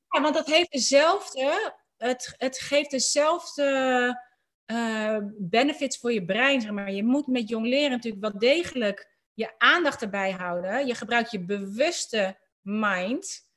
Ja, 0.09 0.21
want 0.21 0.35
dat 0.35 0.47
heeft 0.47 0.73
dezelfde. 0.73 1.75
Het, 1.97 2.35
het 2.37 2.59
geeft 2.59 2.91
dezelfde 2.91 4.30
uh, 4.71 5.17
benefits 5.39 5.99
voor 5.99 6.13
je 6.13 6.25
brein. 6.25 6.61
Zeg 6.61 6.71
maar. 6.71 6.93
Je 6.93 7.05
moet 7.05 7.27
met 7.27 7.49
jong 7.49 7.67
leren 7.67 7.91
natuurlijk 7.91 8.23
wel 8.23 8.39
degelijk 8.39 9.19
je 9.35 9.59
aandacht 9.59 10.03
erbij 10.03 10.31
houden. 10.31 10.87
Je 10.87 10.95
gebruikt 10.95 11.31
je 11.31 11.45
bewuste 11.45 12.39
mind. 12.61 13.49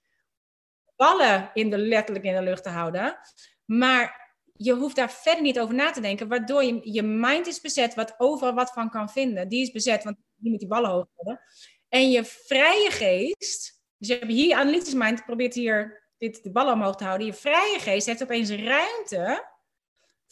Ballen 0.96 1.52
in 1.54 1.70
de, 1.70 1.78
letterlijk 1.78 2.26
in 2.26 2.36
de 2.36 2.42
lucht 2.42 2.64
te 2.64 2.70
houden. 2.70 3.18
Maar 3.66 4.32
je 4.54 4.74
hoeft 4.74 4.96
daar 4.96 5.12
verder 5.12 5.42
niet 5.42 5.60
over 5.60 5.76
na 5.76 5.92
te 5.92 6.02
denken, 6.02 6.28
waardoor 6.28 6.64
je, 6.64 6.80
je 6.92 7.04
mind 7.04 7.48
is 7.48 7.62
bezet, 7.62 7.94
wat 7.94 8.14
overal 8.18 8.54
wat 8.54 8.72
van 8.72 8.90
kan 8.90 9.10
vinden. 9.10 9.48
Die 9.48 9.62
is 9.62 9.72
bezet, 9.72 10.04
want 10.04 10.18
je 10.36 10.50
moet 10.50 10.60
die 10.60 10.68
ballen 10.68 10.90
hoog 10.90 11.08
houden. 11.16 11.44
En 11.90 12.12
je 12.12 12.26
vrije 12.26 12.92
geest, 12.92 13.82
dus 13.98 14.08
je 14.08 14.18
hebt 14.18 14.32
hier 14.32 14.56
analytisch 14.56 14.94
mind, 14.94 15.26
probeert 15.26 15.54
hier 15.54 16.04
dit, 16.18 16.44
de 16.44 16.52
ballen 16.52 16.74
omhoog 16.74 16.96
te 16.96 17.04
houden. 17.04 17.28
Je 17.28 17.34
vrije 17.34 17.80
geest 17.80 18.08
heeft 18.08 18.24
opeens 18.24 18.50
ruimte 18.50 19.53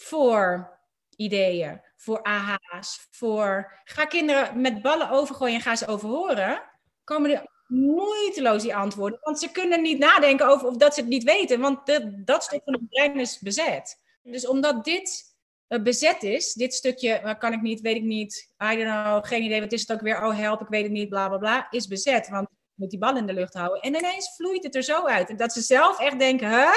voor 0.01 0.79
ideeën, 1.15 1.81
voor 1.95 2.23
aha's, 2.23 3.07
voor... 3.11 3.79
Ga 3.83 4.05
kinderen 4.05 4.61
met 4.61 4.81
ballen 4.81 5.09
overgooien 5.09 5.55
en 5.55 5.61
ga 5.61 5.75
ze 5.75 5.87
overhoren, 5.87 6.61
komen 7.03 7.31
er 7.31 7.49
moeiteloos 7.67 8.61
die 8.61 8.75
antwoorden. 8.75 9.19
Want 9.21 9.39
ze 9.39 9.51
kunnen 9.51 9.81
niet 9.81 9.99
nadenken 9.99 10.47
over 10.47 10.67
of 10.67 10.77
dat 10.77 10.93
ze 10.93 10.99
het 10.99 11.09
niet 11.09 11.23
weten, 11.23 11.59
want 11.59 11.85
de, 11.85 12.23
dat 12.23 12.43
stuk 12.43 12.61
van 12.63 12.73
het 12.73 12.89
brein 12.89 13.19
is 13.19 13.39
bezet. 13.39 14.01
Dus 14.23 14.47
omdat 14.47 14.83
dit 14.83 15.35
uh, 15.67 15.81
bezet 15.81 16.23
is, 16.23 16.53
dit 16.53 16.73
stukje, 16.73 17.21
uh, 17.23 17.39
kan 17.39 17.53
ik 17.53 17.61
niet, 17.61 17.81
weet 17.81 17.95
ik 17.95 18.03
niet, 18.03 18.53
I 18.63 18.75
don't 18.75 19.03
know, 19.03 19.25
geen 19.25 19.43
idee, 19.43 19.61
wat 19.61 19.71
is 19.71 19.81
het 19.81 19.91
ook 19.91 20.01
weer, 20.01 20.25
oh 20.25 20.37
help, 20.37 20.61
ik 20.61 20.67
weet 20.67 20.83
het 20.83 20.91
niet, 20.91 21.09
bla 21.09 21.27
bla 21.27 21.37
bla, 21.37 21.67
is 21.69 21.87
bezet. 21.87 22.29
Want 22.29 22.47
moet 22.81 22.89
die 22.89 22.99
bal 22.99 23.17
in 23.17 23.25
de 23.25 23.33
lucht 23.33 23.53
houden. 23.53 23.81
En 23.81 23.95
ineens 23.95 24.35
vloeit 24.35 24.63
het 24.63 24.75
er 24.75 24.83
zo 24.83 25.05
uit. 25.05 25.29
En 25.29 25.37
dat 25.37 25.53
ze 25.53 25.61
zelf 25.61 25.99
echt 25.99 26.19
denken, 26.19 26.49
hè, 26.49 26.69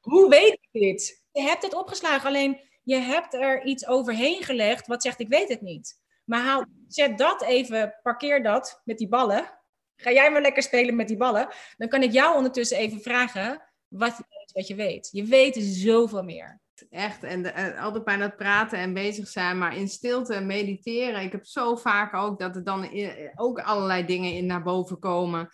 hoe 0.00 0.28
weet 0.28 0.52
ik 0.52 0.68
dit? 0.72 1.21
Je 1.32 1.42
hebt 1.42 1.62
het 1.62 1.74
opgeslagen, 1.74 2.28
alleen 2.28 2.60
je 2.82 2.96
hebt 2.96 3.34
er 3.34 3.64
iets 3.64 3.86
overheen 3.86 4.42
gelegd 4.42 4.86
wat 4.86 5.02
zegt 5.02 5.20
ik 5.20 5.28
weet 5.28 5.48
het 5.48 5.60
niet. 5.60 6.00
Maar 6.24 6.40
haal, 6.40 6.64
zet 6.88 7.18
dat 7.18 7.42
even, 7.42 7.98
parkeer 8.02 8.42
dat 8.42 8.80
met 8.84 8.98
die 8.98 9.08
ballen. 9.08 9.58
Ga 9.96 10.10
jij 10.10 10.30
maar 10.30 10.40
lekker 10.42 10.62
spelen 10.62 10.96
met 10.96 11.08
die 11.08 11.16
ballen. 11.16 11.48
Dan 11.76 11.88
kan 11.88 12.02
ik 12.02 12.12
jou 12.12 12.36
ondertussen 12.36 12.76
even 12.76 13.00
vragen 13.00 13.62
wat 13.88 14.16
je 14.16 14.24
weet, 14.28 14.52
wat 14.52 14.66
je 14.66 14.74
weet. 14.74 15.08
Je 15.12 15.24
weet 15.24 15.56
zoveel 15.60 16.22
meer. 16.22 16.60
Echt, 16.90 17.22
en, 17.22 17.76
altijd 17.76 18.04
bij 18.04 18.16
dat 18.16 18.36
praten 18.36 18.78
en 18.78 18.94
bezig 18.94 19.28
zijn, 19.28 19.58
maar 19.58 19.76
in 19.76 19.88
stilte 19.88 20.40
mediteren. 20.40 21.22
Ik 21.22 21.32
heb 21.32 21.46
zo 21.46 21.76
vaak 21.76 22.14
ook 22.14 22.38
dat 22.38 22.56
er 22.56 22.64
dan 22.64 22.88
ook 23.34 23.60
allerlei 23.60 24.04
dingen 24.04 24.32
in 24.32 24.46
naar 24.46 24.62
boven 24.62 24.98
komen. 24.98 25.48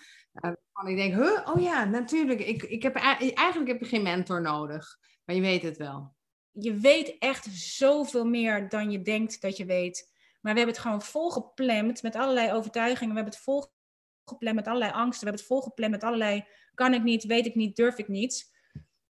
Uh, 0.44 0.52
ik 0.90 0.96
denk, 0.96 1.46
oh 1.48 1.62
ja, 1.62 1.84
natuurlijk. 1.84 2.40
Ik, 2.40 2.62
ik 2.62 2.82
heb, 2.82 2.96
eigenlijk 2.96 3.70
heb 3.70 3.80
je 3.80 3.86
geen 3.86 4.02
mentor 4.02 4.40
nodig, 4.40 4.98
maar 5.28 5.36
je 5.36 5.42
weet 5.42 5.62
het 5.62 5.76
wel 5.76 6.16
je 6.60 6.74
weet 6.74 7.18
echt 7.18 7.46
zoveel 7.52 8.24
meer 8.24 8.68
dan 8.68 8.90
je 8.90 9.02
denkt 9.02 9.40
dat 9.40 9.56
je 9.56 9.64
weet. 9.64 10.10
Maar 10.40 10.52
we 10.52 10.58
hebben 10.58 10.76
het 10.76 10.84
gewoon 10.84 11.02
volgepland 11.02 12.02
met 12.02 12.16
allerlei 12.16 12.52
overtuigingen. 12.52 13.14
We 13.14 13.20
hebben 13.20 13.34
het 13.34 13.42
volgepland 13.42 14.56
met 14.56 14.66
allerlei 14.66 14.92
angsten. 14.92 15.20
We 15.20 15.30
hebben 15.30 15.40
het 15.40 15.52
volgepland 15.52 15.92
met 15.92 16.04
allerlei 16.04 16.46
kan 16.74 16.94
ik 16.94 17.02
niet, 17.02 17.24
weet 17.24 17.46
ik 17.46 17.54
niet, 17.54 17.76
durf 17.76 17.98
ik 17.98 18.08
niet. 18.08 18.52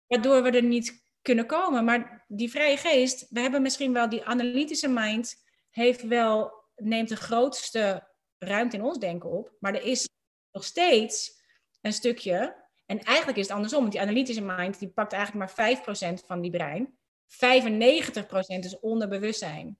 Waardoor 0.06 0.42
we 0.42 0.50
er 0.50 0.62
niet 0.62 1.04
kunnen 1.22 1.46
komen. 1.46 1.84
Maar 1.84 2.24
die 2.28 2.50
vrije 2.50 2.76
geest, 2.76 3.26
we 3.30 3.40
hebben 3.40 3.62
misschien 3.62 3.92
wel 3.92 4.08
die 4.08 4.24
analytische 4.24 4.88
mind, 4.88 5.44
heeft 5.70 6.02
wel, 6.02 6.52
neemt 6.74 7.08
de 7.08 7.16
grootste 7.16 8.08
ruimte 8.38 8.76
in 8.76 8.84
ons 8.84 8.98
denken 8.98 9.30
op. 9.30 9.52
Maar 9.60 9.74
er 9.74 9.82
is 9.82 10.08
nog 10.52 10.64
steeds 10.64 11.42
een 11.80 11.92
stukje, 11.92 12.59
en 12.90 13.02
eigenlijk 13.02 13.38
is 13.38 13.46
het 13.46 13.56
andersom, 13.56 13.80
want 13.80 13.92
die 13.92 14.00
analytische 14.00 14.42
mind, 14.42 14.78
die 14.78 14.88
pakt 14.88 15.12
eigenlijk 15.12 15.56
maar 15.56 15.76
5% 15.76 16.26
van 16.26 16.40
die 16.40 16.50
brein. 16.50 16.98
95% 17.26 18.58
is 18.58 18.80
onderbewustzijn. 18.80 19.78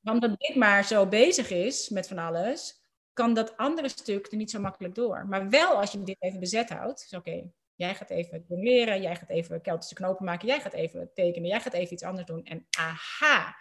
Maar 0.00 0.14
omdat 0.14 0.38
dit 0.38 0.56
maar 0.56 0.84
zo 0.84 1.06
bezig 1.06 1.50
is 1.50 1.88
met 1.88 2.08
van 2.08 2.18
alles, 2.18 2.82
kan 3.12 3.34
dat 3.34 3.56
andere 3.56 3.88
stuk 3.88 4.26
er 4.26 4.36
niet 4.36 4.50
zo 4.50 4.60
makkelijk 4.60 4.94
door. 4.94 5.26
Maar 5.28 5.48
wel 5.48 5.76
als 5.76 5.92
je 5.92 6.02
dit 6.02 6.16
even 6.18 6.40
bezet 6.40 6.68
houdt, 6.68 7.02
is 7.04 7.18
oké, 7.18 7.50
jij 7.74 7.94
gaat 7.94 8.10
even 8.10 8.44
leren, 8.48 9.02
jij 9.02 9.16
gaat 9.16 9.30
even 9.30 9.60
Keltische 9.60 9.94
knopen 9.94 10.24
maken, 10.24 10.48
jij 10.48 10.60
gaat 10.60 10.72
even 10.72 11.10
tekenen, 11.14 11.48
jij 11.48 11.60
gaat 11.60 11.72
even 11.72 11.92
iets 11.92 12.02
anders 12.02 12.26
doen. 12.26 12.44
En 12.44 12.66
aha, 12.78 13.56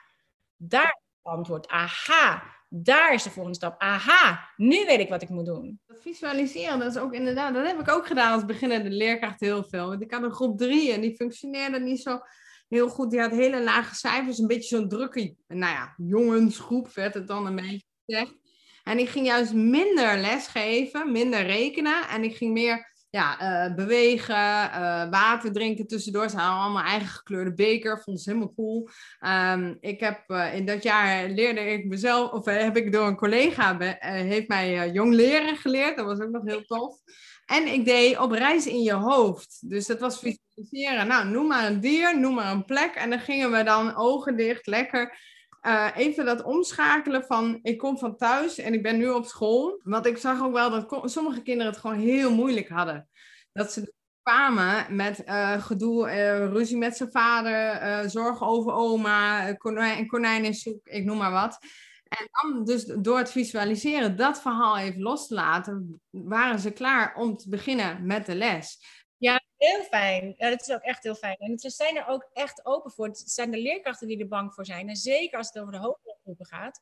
daar 0.56 1.02
antwoord. 1.26 1.68
Aha, 1.68 2.44
daar 2.70 3.14
is 3.14 3.24
de 3.24 3.30
volgende 3.30 3.58
stap. 3.58 3.82
Aha, 3.82 4.50
nu 4.56 4.86
weet 4.86 5.00
ik 5.00 5.10
wat 5.10 5.22
ik 5.22 5.30
moet 5.30 5.46
doen. 5.46 5.80
Dat 5.86 6.02
visualiseren, 6.02 6.80
dat 6.80 6.96
is 6.96 7.02
ook 7.02 7.14
inderdaad, 7.14 7.54
dat 7.54 7.66
heb 7.68 7.80
ik 7.80 7.90
ook 7.90 8.08
gedaan 8.08 8.34
als 8.34 8.46
beginnende 8.46 8.90
leerkracht 8.90 9.40
heel 9.40 9.64
veel. 9.64 9.88
Want 9.88 10.02
ik 10.02 10.12
had 10.12 10.24
een 10.24 10.32
groep 10.32 10.58
drie 10.58 10.92
en 10.92 11.02
die 11.02 11.16
functioneerde 11.16 11.80
niet 11.80 12.02
zo 12.02 12.20
heel 12.68 12.90
goed. 12.90 13.12
Die 13.12 13.20
had 13.20 13.32
hele 13.32 13.64
lage 13.64 13.96
cijfers, 13.96 14.38
een 14.38 14.48
beetje 14.48 14.78
zo'n 14.78 14.90
drukke, 14.90 15.36
nou 15.48 15.74
ja, 15.74 15.94
jongensgroep 15.98 16.94
werd 16.94 17.14
het 17.14 17.28
dan 17.28 17.46
een 17.46 17.56
beetje 17.56 17.86
gezegd. 18.06 18.36
En 18.84 19.00
ik 19.00 19.10
ging 19.10 19.26
juist 19.26 19.54
minder 19.54 20.18
lesgeven, 20.18 21.12
minder 21.12 21.46
rekenen. 21.46 22.08
En 22.08 22.24
ik 22.24 22.36
ging 22.36 22.54
meer 22.54 22.95
ja, 23.16 23.42
uh, 23.42 23.76
bewegen, 23.76 24.36
uh, 24.36 25.10
water 25.10 25.52
drinken 25.52 25.88
tussendoor. 25.88 26.30
Ze 26.30 26.38
hadden 26.38 26.64
allemaal 26.64 26.84
eigen 26.84 27.08
gekleurde 27.08 27.54
beker, 27.54 28.02
vond 28.02 28.22
ze 28.22 28.30
helemaal 28.30 28.54
cool. 28.54 28.90
Um, 29.22 29.78
ik 29.80 30.00
heb 30.00 30.24
uh, 30.28 30.56
in 30.56 30.66
dat 30.66 30.84
jaar 30.84 31.30
leerde 31.30 31.60
ik 31.60 31.86
mezelf, 31.86 32.32
of 32.32 32.46
heb 32.46 32.78
ik 32.78 32.92
door 32.92 33.08
een 33.08 33.16
collega, 33.16 33.78
heeft 34.00 34.48
mij 34.48 34.90
jong 34.92 35.14
leren 35.14 35.58
geleerd. 35.58 35.98
Dat 35.98 36.06
was 36.06 36.20
ook 36.20 36.32
nog 36.32 36.44
heel 36.46 36.64
tof. 36.66 36.98
En 37.46 37.68
ik 37.68 37.86
deed 37.86 38.20
op 38.20 38.32
reis 38.32 38.68
in 38.68 38.82
je 38.82 38.94
hoofd. 38.94 39.70
Dus 39.70 39.86
dat 39.86 40.00
was 40.00 40.20
visualiseren. 40.20 41.08
Nou, 41.08 41.28
noem 41.28 41.48
maar 41.48 41.66
een 41.66 41.80
dier, 41.80 42.20
noem 42.20 42.34
maar 42.34 42.52
een 42.52 42.66
plek. 42.66 42.96
En 42.96 43.10
dan 43.10 43.20
gingen 43.20 43.52
we 43.52 43.64
dan 43.64 43.96
ogen 43.96 44.38
dicht, 44.38 44.68
lekker 44.68 45.18
uh, 45.66 45.90
even 45.96 46.26
dat 46.26 46.44
omschakelen 46.44 47.24
van 47.24 47.60
ik 47.62 47.78
kom 47.78 47.98
van 47.98 48.18
thuis 48.18 48.58
en 48.58 48.74
ik 48.74 48.84
ben 48.84 48.98
nu 48.98 49.10
op 49.10 49.26
school. 49.26 49.80
Want 49.84 50.06
ik 50.06 50.18
zag 50.18 50.44
ook 50.44 50.54
wel 50.54 50.70
dat 50.70 51.12
sommige 51.12 51.42
kinderen 51.42 51.72
het 51.72 51.82
gewoon 51.82 51.98
heel 51.98 52.32
moeilijk 52.32 52.70
hadden. 52.70 53.10
Dat 53.54 53.72
ze 53.72 53.94
kwamen 54.22 54.96
met 54.96 55.24
uh, 55.26 55.64
gedoe, 55.64 56.08
uh, 56.08 56.38
ruzie 56.52 56.78
met 56.78 56.98
zijn 56.98 57.12
vader, 57.12 58.10
zorgen 58.10 58.48
over 58.48 58.74
oma, 58.74 59.54
konijn, 59.54 60.08
konijn 60.08 60.46
in 60.46 60.54
soep, 60.54 60.88
ik 60.88 61.06
noem 61.06 61.18
maar 61.18 61.32
wat. 61.32 61.60
En 62.08 62.28
dan 62.32 62.66
dus 62.66 62.86
door 62.86 63.18
het 63.18 63.32
visualiseren 63.32 64.16
dat 64.16 64.42
verhaal 64.42 64.78
even 64.78 65.02
los 65.02 65.28
te 65.28 65.34
laten, 65.34 66.02
waren 66.10 66.60
ze 66.60 66.72
klaar 66.72 67.16
om 67.16 67.38
te 67.38 67.50
beginnen 67.50 68.06
met 68.06 68.26
de 68.26 68.36
les. 68.36 68.80
Ja, 69.26 69.42
heel 69.58 69.84
fijn. 69.84 70.34
Dat 70.38 70.62
is 70.62 70.72
ook 70.72 70.82
echt 70.82 71.04
heel 71.04 71.16
fijn. 71.16 71.38
En 71.38 71.60
ze 71.60 71.70
zijn 71.70 71.98
er 71.98 72.08
ook 72.08 72.30
echt 72.34 72.66
open 72.66 72.92
voor. 72.92 73.08
Het 73.08 73.24
zijn 73.26 73.52
de 73.52 73.58
leerkrachten 73.58 74.08
die 74.08 74.20
er 74.20 74.28
bang 74.28 74.54
voor 74.54 74.66
zijn. 74.66 74.90
En 74.90 74.96
zeker 74.96 75.38
als 75.38 75.48
het 75.48 75.60
over 75.60 75.72
de 75.72 75.80
hogere 75.80 76.18
groepen 76.24 76.46
gaat, 76.46 76.82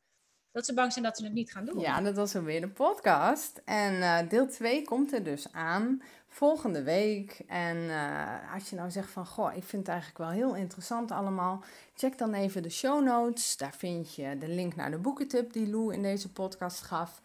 dat 0.52 0.66
ze 0.66 0.74
bang 0.74 0.92
zijn 0.94 1.06
dat 1.06 1.18
ze 1.18 1.24
het 1.24 1.34
niet 1.34 1.52
gaan 1.52 1.66
doen. 1.66 1.80
Ja, 1.80 2.02
dat 2.02 2.16
was 2.16 2.34
weer 2.34 2.62
de 2.62 2.70
podcast. 2.70 3.62
En 3.66 3.94
uh, 3.94 4.30
deel 4.30 4.48
2 4.48 4.84
komt 4.84 5.14
er 5.14 5.24
dus 5.24 5.52
aan 5.52 6.02
volgende 6.28 6.84
week. 6.84 7.44
En 7.48 7.78
uh, 7.78 8.54
als 8.54 8.70
je 8.70 8.76
nou 8.76 8.92
zegt 8.92 9.10
van, 9.10 9.26
goh, 9.26 9.56
ik 9.56 9.64
vind 9.64 9.82
het 9.82 9.92
eigenlijk 9.92 10.18
wel 10.18 10.30
heel 10.30 10.56
interessant 10.56 11.12
allemaal. 11.12 11.64
Check 11.96 12.18
dan 12.18 12.34
even 12.34 12.64
de 12.64 12.70
show 12.70 13.04
notes. 13.04 13.58
Daar 13.58 13.76
vind 13.76 14.16
je 14.16 14.38
de 14.38 14.48
link 14.48 14.76
naar 14.76 14.92
de 14.92 14.98
boekentip 14.98 15.54
die 15.54 15.70
Lou 15.70 15.94
in 15.94 16.02
deze 16.02 16.32
podcast 16.32 16.82
gaf. 16.82 17.22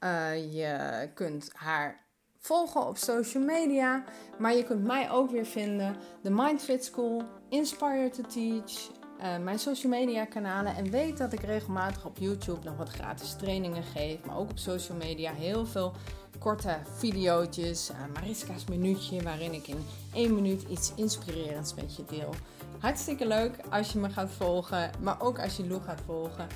Uh, 0.00 0.54
je 0.54 1.10
kunt 1.14 1.50
haar 1.52 2.01
volgen 2.42 2.86
op 2.86 2.96
social 2.96 3.42
media. 3.42 4.04
Maar 4.38 4.54
je 4.54 4.64
kunt 4.64 4.84
mij 4.84 5.10
ook 5.10 5.30
weer 5.30 5.46
vinden. 5.46 5.96
De 6.22 6.30
Mindfit 6.30 6.84
School, 6.84 7.22
Inspire 7.48 8.10
to 8.10 8.22
Teach, 8.22 8.90
uh, 9.20 9.38
mijn 9.44 9.58
social 9.58 9.92
media 9.92 10.24
kanalen. 10.24 10.76
En 10.76 10.90
weet 10.90 11.18
dat 11.18 11.32
ik 11.32 11.40
regelmatig 11.40 12.04
op 12.04 12.18
YouTube 12.18 12.64
nog 12.64 12.76
wat 12.76 12.88
gratis 12.88 13.34
trainingen 13.34 13.82
geef. 13.82 14.24
Maar 14.24 14.36
ook 14.36 14.50
op 14.50 14.58
social 14.58 14.98
media 14.98 15.32
heel 15.32 15.66
veel 15.66 15.92
korte 16.38 16.78
video's. 16.96 17.90
Uh, 17.90 17.96
Mariska's 18.14 18.64
minuutje 18.64 19.22
waarin 19.22 19.52
ik 19.52 19.66
in 19.66 19.86
één 20.12 20.34
minuut 20.34 20.62
iets 20.68 20.92
inspirerends 20.96 21.74
met 21.74 21.96
je 21.96 22.04
deel. 22.04 22.34
Hartstikke 22.78 23.26
leuk 23.26 23.56
als 23.70 23.92
je 23.92 23.98
me 23.98 24.10
gaat 24.10 24.30
volgen, 24.30 24.90
maar 25.00 25.20
ook 25.20 25.40
als 25.40 25.56
je 25.56 25.66
Lou 25.66 25.82
gaat 25.82 26.00
volgen. 26.06 26.46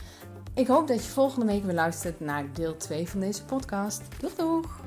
Ik 0.54 0.66
hoop 0.66 0.88
dat 0.88 1.04
je 1.04 1.10
volgende 1.10 1.46
week 1.46 1.64
weer 1.64 1.74
luistert 1.74 2.20
naar 2.20 2.52
deel 2.52 2.76
2 2.76 3.08
van 3.08 3.20
deze 3.20 3.44
podcast. 3.44 4.02
Doeg 4.20 4.34
doeg! 4.34 4.80